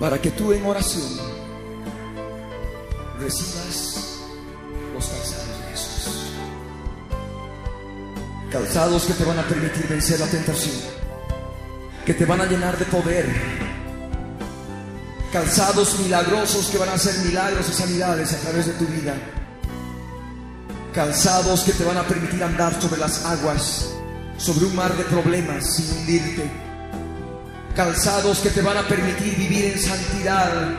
para 0.00 0.20
que 0.20 0.32
tú 0.32 0.52
en 0.52 0.66
oración 0.66 1.16
recibas 3.20 4.18
los 4.92 5.06
calzados 5.06 5.46
de 5.46 5.70
Jesús. 5.70 6.32
Calzados 8.50 9.04
que 9.04 9.12
te 9.12 9.24
van 9.24 9.38
a 9.38 9.44
permitir 9.44 9.86
vencer 9.86 10.18
la 10.18 10.26
tentación, 10.26 10.74
que 12.04 12.14
te 12.14 12.24
van 12.24 12.40
a 12.40 12.46
llenar 12.46 12.76
de 12.76 12.84
poder. 12.86 13.32
Calzados 15.32 15.96
milagrosos 16.00 16.66
que 16.66 16.78
van 16.78 16.88
a 16.88 16.94
hacer 16.94 17.16
milagros 17.26 17.68
y 17.68 17.74
sanidades 17.74 18.32
a 18.32 18.38
través 18.38 18.66
de 18.66 18.72
tu 18.72 18.86
vida. 18.86 19.14
Calzados 20.92 21.62
que 21.62 21.74
te 21.74 21.84
van 21.84 21.98
a 21.98 22.02
permitir 22.02 22.42
andar 22.42 22.82
sobre 22.82 22.98
las 22.98 23.24
aguas, 23.24 23.88
sobre 24.36 24.66
un 24.66 24.74
mar 24.74 24.96
de 24.96 25.04
problemas 25.04 25.76
sin 25.76 25.96
hundirte 25.96 26.73
calzados 27.74 28.38
que 28.38 28.50
te 28.50 28.62
van 28.62 28.76
a 28.76 28.86
permitir 28.86 29.36
vivir 29.36 29.64
en 29.64 29.78
santidad, 29.80 30.74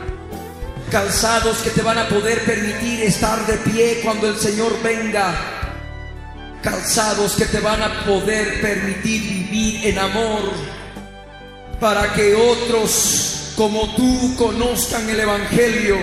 calzados 0.90 1.58
que 1.58 1.70
te 1.70 1.82
van 1.82 1.98
a 1.98 2.08
poder 2.08 2.44
permitir 2.44 3.02
estar 3.02 3.46
de 3.46 3.58
pie 3.58 4.00
cuando 4.02 4.28
el 4.28 4.36
Señor 4.36 4.72
venga, 4.82 5.34
calzados 6.62 7.34
que 7.34 7.44
te 7.44 7.60
van 7.60 7.82
a 7.82 8.04
poder 8.04 8.60
permitir 8.62 9.22
vivir 9.22 9.86
en 9.86 9.98
amor, 9.98 10.50
para 11.80 12.12
que 12.14 12.34
otros 12.34 13.52
como 13.56 13.94
tú 13.94 14.34
conozcan 14.36 15.08
el 15.08 15.20
Evangelio, 15.20 15.96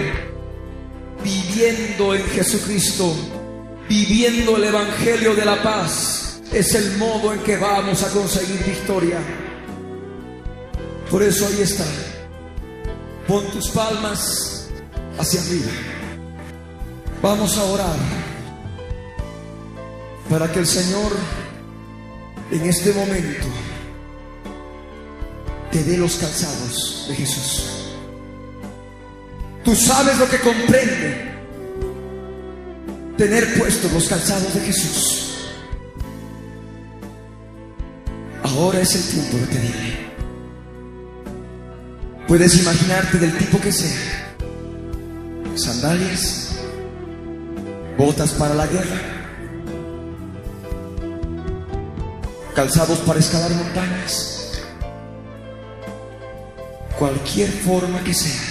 viviendo 1.23 2.13
en 2.13 2.23
Jesucristo, 2.29 3.15
viviendo 3.89 4.57
el 4.57 4.65
Evangelio 4.65 5.33
de 5.33 5.45
la 5.45 5.61
paz, 5.63 6.41
es 6.51 6.75
el 6.75 6.97
modo 6.97 7.33
en 7.33 7.39
que 7.39 7.57
vamos 7.57 8.03
a 8.03 8.09
conseguir 8.09 8.63
victoria. 8.63 9.19
Por 11.13 11.21
eso 11.21 11.45
ahí 11.45 11.61
está. 11.61 11.85
Pon 13.27 13.45
tus 13.51 13.69
palmas 13.69 14.67
hacia 15.19 15.41
arriba. 15.41 15.71
Vamos 17.21 17.55
a 17.55 17.63
orar 17.65 17.95
para 20.27 20.51
que 20.51 20.57
el 20.57 20.65
Señor 20.65 21.11
en 22.49 22.63
este 22.63 22.93
momento 22.93 23.45
te 25.71 25.83
dé 25.83 25.97
los 25.97 26.15
calzados 26.15 27.05
de 27.07 27.15
Jesús. 27.15 27.63
Tú 29.63 29.75
sabes 29.75 30.17
lo 30.17 30.27
que 30.27 30.39
comprende 30.39 31.31
tener 33.19 33.59
puestos 33.59 33.93
los 33.93 34.07
calzados 34.07 34.51
de 34.55 34.61
Jesús. 34.61 35.19
ahora 38.41 38.81
es 38.81 38.95
el 38.95 39.03
tiempo 39.03 39.37
de 39.37 39.45
pedirle. 39.45 40.02
Puedes 42.33 42.59
imaginarte 42.59 43.19
del 43.19 43.37
tipo 43.37 43.61
que 43.61 43.71
sea. 43.71 44.35
Sandalias, 45.53 46.49
botas 47.95 48.31
para 48.31 48.55
la 48.55 48.65
guerra, 48.65 49.01
calzados 52.55 52.97
para 53.01 53.19
escalar 53.19 53.51
montañas, 53.51 54.63
cualquier 56.97 57.51
forma 57.51 58.03
que 58.03 58.15
sea, 58.15 58.41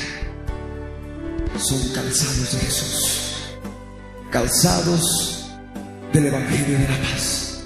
son 1.58 1.80
calzados 1.88 2.52
de 2.52 2.58
Jesús, 2.60 3.56
calzados 4.30 5.50
del 6.12 6.26
Evangelio 6.26 6.78
de 6.78 6.88
la 6.88 6.98
paz, 6.98 7.64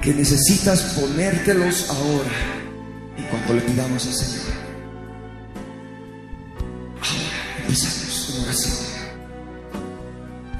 que 0.00 0.14
necesitas 0.14 0.82
ponértelos 0.98 1.90
ahora 1.90 2.66
y 3.16 3.22
cuando 3.30 3.54
le 3.54 3.60
pidamos 3.60 4.04
al 4.04 4.14
Señor. 4.14 4.41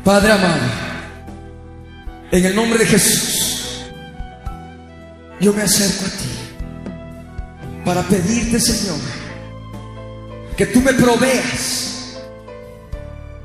Padre 0.05 0.33
amado, 0.33 0.61
en 2.31 2.45
el 2.45 2.57
nombre 2.57 2.79
de 2.79 2.87
Jesús, 2.87 3.85
yo 5.41 5.53
me 5.53 5.63
acerco 5.63 6.07
a 6.07 6.09
ti 6.09 7.83
para 7.85 8.03
pedirte, 8.03 8.59
Señor, 8.59 8.99
que 10.57 10.67
tú 10.67 10.81
me 10.81 10.93
proveas 10.95 12.17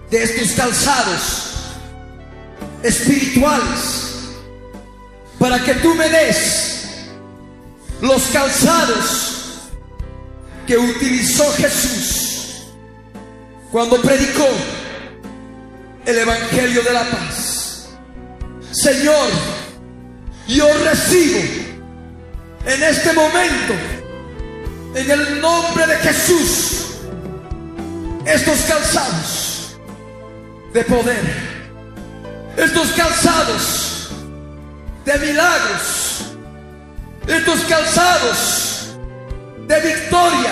de 0.10 0.24
estos 0.24 0.52
calzados 0.52 1.48
espirituales 2.84 4.08
para 5.38 5.64
que 5.64 5.74
tú 5.76 5.94
me 5.94 6.10
des 6.10 7.08
los 8.02 8.24
calzados 8.28 9.70
que 10.66 10.78
utilizó 10.78 11.52
Jesús 11.54 12.27
cuando 13.72 14.02
predicó 14.02 14.48
el 16.06 16.18
Evangelio 16.18 16.82
de 16.84 16.94
la 16.94 17.04
paz. 17.04 17.90
Señor, 18.72 19.28
yo 20.48 20.68
recibo 20.86 21.40
en 22.66 22.84
este 22.84 23.14
momento, 23.14 23.74
en 24.96 25.12
el 25.12 25.42
nombre 25.42 25.88
de 25.88 25.96
Jesús, 25.98 26.86
estos 28.26 28.60
calzados 28.62 29.78
de 30.74 30.84
poder, 30.84 31.24
estos 32.58 32.88
calzados 32.92 34.10
de 35.06 35.18
milagros, 35.20 36.26
estos 37.28 37.60
calzados 37.62 38.90
de 39.68 39.80
victoria, 39.82 40.52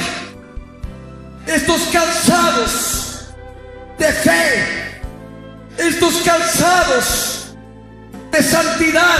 estos 1.48 1.82
calzados 1.92 3.05
de 3.98 4.12
fe, 4.12 5.02
estos 5.78 6.16
calzados 6.22 7.56
de 8.32 8.44
santidad, 8.44 9.20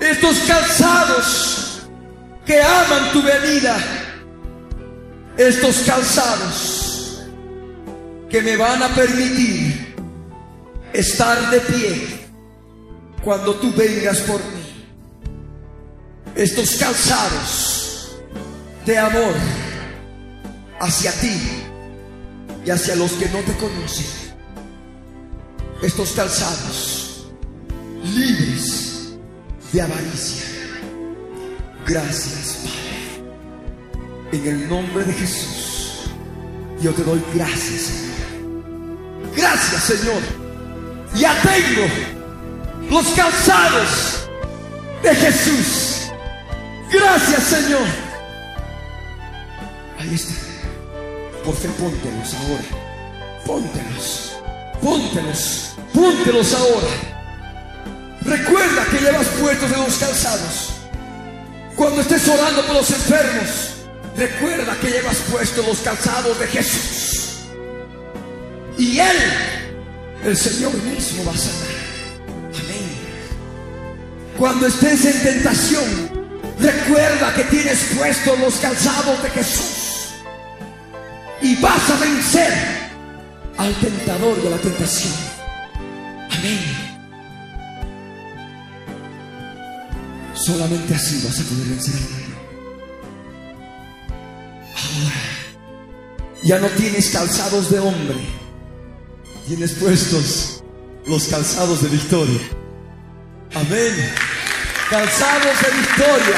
estos 0.00 0.38
calzados 0.40 1.82
que 2.44 2.60
aman 2.60 3.12
tu 3.12 3.22
venida, 3.22 3.76
estos 5.36 5.78
calzados 5.82 7.22
que 8.28 8.42
me 8.42 8.56
van 8.56 8.82
a 8.82 8.88
permitir 8.88 9.94
estar 10.92 11.50
de 11.50 11.60
pie 11.60 12.28
cuando 13.22 13.54
tú 13.54 13.72
vengas 13.72 14.18
por 14.20 14.40
mí. 14.40 14.86
Estos 16.34 16.76
calzados 16.76 18.16
de 18.86 18.98
amor 18.98 19.34
hacia 20.80 21.12
ti 21.12 21.61
y 22.64 22.70
hacia 22.70 22.96
los 22.96 23.12
que 23.12 23.28
no 23.28 23.38
te 23.40 23.52
conocen. 23.54 24.06
Estos 25.82 26.12
calzados 26.12 27.26
libres 28.04 29.14
de 29.72 29.82
avaricia. 29.82 30.46
Gracias, 31.86 32.58
Padre. 32.62 34.38
En 34.38 34.46
el 34.46 34.68
nombre 34.68 35.04
de 35.04 35.12
Jesús, 35.12 36.10
yo 36.80 36.92
te 36.92 37.02
doy 37.02 37.22
gracias, 37.34 37.80
Señor. 37.82 38.12
Gracias, 39.36 39.82
Señor. 39.82 40.22
Ya 41.14 41.34
tengo 41.42 41.86
los 42.90 43.06
calzados 43.08 44.28
de 45.02 45.14
Jesús. 45.14 46.10
Gracias, 46.92 47.42
Señor. 47.42 47.86
Ahí 49.98 50.14
está. 50.14 50.51
Por 51.44 51.56
fe, 51.56 51.68
póntelos 51.70 52.34
ahora. 52.34 52.82
Póntelos. 53.44 54.36
Póntelos. 54.80 55.74
Póntelos 55.92 56.54
ahora. 56.54 57.12
Recuerda 58.22 58.84
que 58.86 58.98
llevas 58.98 59.26
puestos 59.40 59.70
de 59.70 59.76
los 59.76 59.96
calzados. 59.96 60.68
Cuando 61.74 62.00
estés 62.00 62.28
orando 62.28 62.64
por 62.66 62.76
los 62.76 62.90
enfermos, 62.90 63.48
recuerda 64.16 64.76
que 64.80 64.90
llevas 64.90 65.16
puestos 65.30 65.66
los 65.66 65.78
calzados 65.78 66.38
de 66.38 66.46
Jesús. 66.46 67.40
Y 68.78 69.00
Él, 69.00 69.16
el 70.24 70.36
Señor 70.36 70.74
mismo, 70.74 71.24
va 71.24 71.32
a 71.32 71.36
sanar. 71.36 71.72
Amén. 72.54 72.92
Cuando 74.38 74.66
estés 74.66 75.04
en 75.06 75.22
tentación, 75.22 76.10
recuerda 76.60 77.34
que 77.34 77.44
tienes 77.44 77.80
puestos 77.96 78.38
los 78.38 78.54
calzados 78.56 79.22
de 79.24 79.30
Jesús. 79.30 79.81
Y 81.42 81.56
vas 81.56 81.90
a 81.90 81.96
vencer 81.96 82.52
al 83.58 83.74
tentador 83.74 84.40
de 84.42 84.50
la 84.50 84.56
tentación. 84.58 85.12
Amén. 86.30 86.82
Solamente 90.34 90.94
así 90.94 91.24
vas 91.24 91.40
a 91.40 91.42
poder 91.44 91.66
vencer 91.66 91.94
al 91.94 92.00
mundo. 92.00 92.36
Ahora, 94.74 95.22
ya 96.42 96.58
no 96.58 96.68
tienes 96.68 97.10
calzados 97.10 97.70
de 97.70 97.78
hombre. 97.80 98.42
Tienes 99.46 99.72
puestos 99.72 100.62
los 101.06 101.24
calzados 101.24 101.82
de 101.82 101.88
victoria. 101.88 102.40
Amén. 103.54 104.14
Calzados 104.88 105.60
de 105.60 105.76
victoria. 105.78 106.36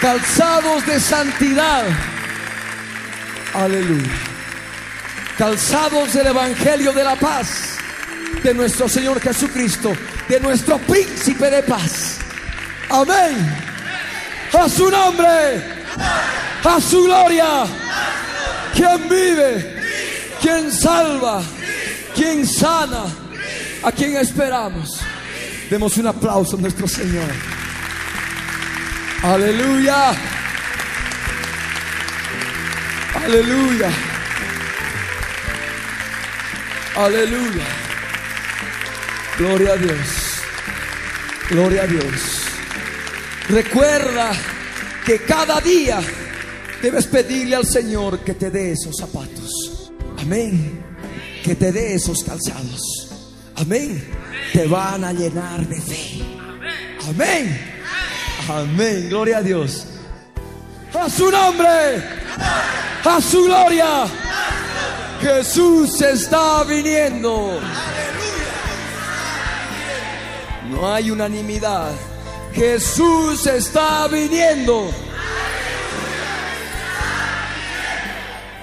Calzados 0.00 0.86
de 0.86 1.00
santidad. 1.00 2.07
Aleluya. 3.54 4.12
Calzados 5.36 6.12
del 6.12 6.26
Evangelio 6.26 6.92
de 6.92 7.04
la 7.04 7.16
paz 7.16 7.78
de 8.42 8.54
nuestro 8.54 8.88
Señor 8.88 9.20
Jesucristo, 9.20 9.92
de 10.28 10.40
nuestro 10.40 10.78
príncipe 10.78 11.50
de 11.50 11.62
paz. 11.62 12.18
Amén. 12.90 13.68
A 14.52 14.68
su 14.68 14.90
nombre, 14.90 15.62
a 16.64 16.80
su 16.80 17.04
gloria. 17.04 17.64
Quien 18.74 19.08
vive, 19.08 19.76
quien 20.40 20.72
salva, 20.72 21.42
quien 22.14 22.46
sana, 22.46 23.04
a 23.82 23.92
quien 23.92 24.16
esperamos. 24.16 25.00
Demos 25.70 25.96
un 25.98 26.06
aplauso 26.06 26.56
a 26.56 26.60
nuestro 26.60 26.88
Señor. 26.88 27.28
Aleluya. 29.22 30.12
Aleluya. 33.24 33.90
Aleluya. 36.96 37.64
Gloria 39.38 39.72
a 39.72 39.76
Dios. 39.76 40.40
Gloria 41.50 41.82
a 41.82 41.86
Dios. 41.86 42.42
Recuerda 43.48 44.32
que 45.04 45.20
cada 45.20 45.60
día 45.60 46.00
debes 46.82 47.06
pedirle 47.06 47.56
al 47.56 47.66
Señor 47.66 48.20
que 48.20 48.34
te 48.34 48.50
dé 48.50 48.72
esos 48.72 48.96
zapatos. 48.96 49.92
Amén. 50.18 50.82
Que 51.42 51.54
te 51.54 51.72
dé 51.72 51.94
esos 51.94 52.22
calzados. 52.22 53.08
Amén. 53.56 54.04
Te 54.52 54.66
van 54.66 55.04
a 55.04 55.12
llenar 55.12 55.66
de 55.66 55.80
fe. 55.80 56.22
Amén. 57.08 57.58
Amén. 58.48 59.08
Gloria 59.08 59.38
a 59.38 59.42
Dios. 59.42 59.86
A 60.94 61.10
su 61.10 61.30
nombre. 61.30 62.02
A 63.04 63.20
su 63.20 63.44
gloria. 63.44 64.06
Jesús 65.20 66.00
está 66.00 66.64
viniendo. 66.64 67.60
No 70.70 70.92
hay 70.92 71.10
unanimidad. 71.10 71.92
Jesús 72.52 73.46
está 73.46 74.06
viniendo. 74.08 74.90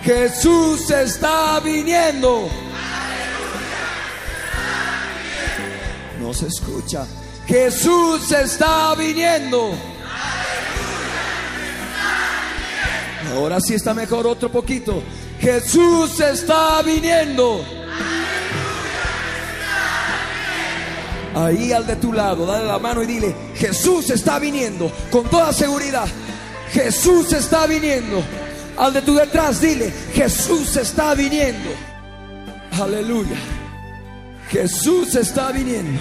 Jesús 0.02 0.89
está 0.89 1.60
viniendo. 1.60 2.49
No 6.19 6.34
se 6.34 6.47
escucha. 6.47 7.06
Jesús 7.47 8.31
está 8.31 8.95
viniendo. 8.95 9.95
Ahora 13.34 13.60
sí 13.60 13.73
está 13.73 13.93
mejor 13.93 14.27
otro 14.27 14.52
poquito. 14.52 15.02
Jesús 15.39 16.19
está 16.19 16.81
viniendo. 16.81 17.64
Ahí 21.35 21.73
al 21.73 21.85
de 21.85 21.97
tu 21.97 22.14
lado, 22.14 22.45
dale 22.45 22.65
la 22.65 22.80
mano 22.80 23.03
y 23.03 23.07
dile, 23.07 23.35
Jesús 23.56 24.10
está 24.10 24.39
viniendo, 24.39 24.89
con 25.11 25.26
toda 25.26 25.52
seguridad. 25.52 26.07
Jesús 26.72 27.34
está 27.34 27.68
viniendo. 27.68 28.23
Al 28.77 28.93
de 28.93 29.02
tu 29.02 29.15
detrás, 29.15 29.60
dile, 29.60 29.91
Jesús 30.14 30.77
está 30.77 31.14
viniendo. 31.14 31.69
Aleluya. 32.81 33.38
Jesús 34.49 35.15
está 35.15 35.52
viniendo. 35.52 35.99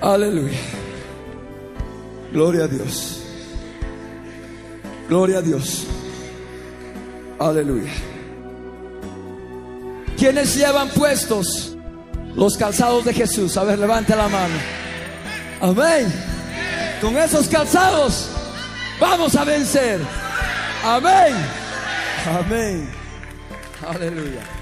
Aleluya. 0.00 0.58
Gloria 2.32 2.64
a 2.64 2.68
Dios. 2.68 3.21
Gloria 5.08 5.38
a 5.38 5.42
Dios. 5.42 5.86
Aleluya. 7.38 7.90
¿Quiénes 10.16 10.54
llevan 10.54 10.88
puestos 10.90 11.76
los 12.34 12.56
calzados 12.56 13.04
de 13.04 13.12
Jesús? 13.12 13.56
A 13.56 13.64
ver, 13.64 13.78
levante 13.78 14.14
la 14.14 14.28
mano. 14.28 14.54
Amén. 15.60 16.12
Con 17.00 17.16
esos 17.16 17.48
calzados 17.48 18.28
vamos 19.00 19.34
a 19.34 19.44
vencer. 19.44 20.00
Amén. 20.84 21.34
Amén. 22.26 22.88
Aleluya. 23.84 24.61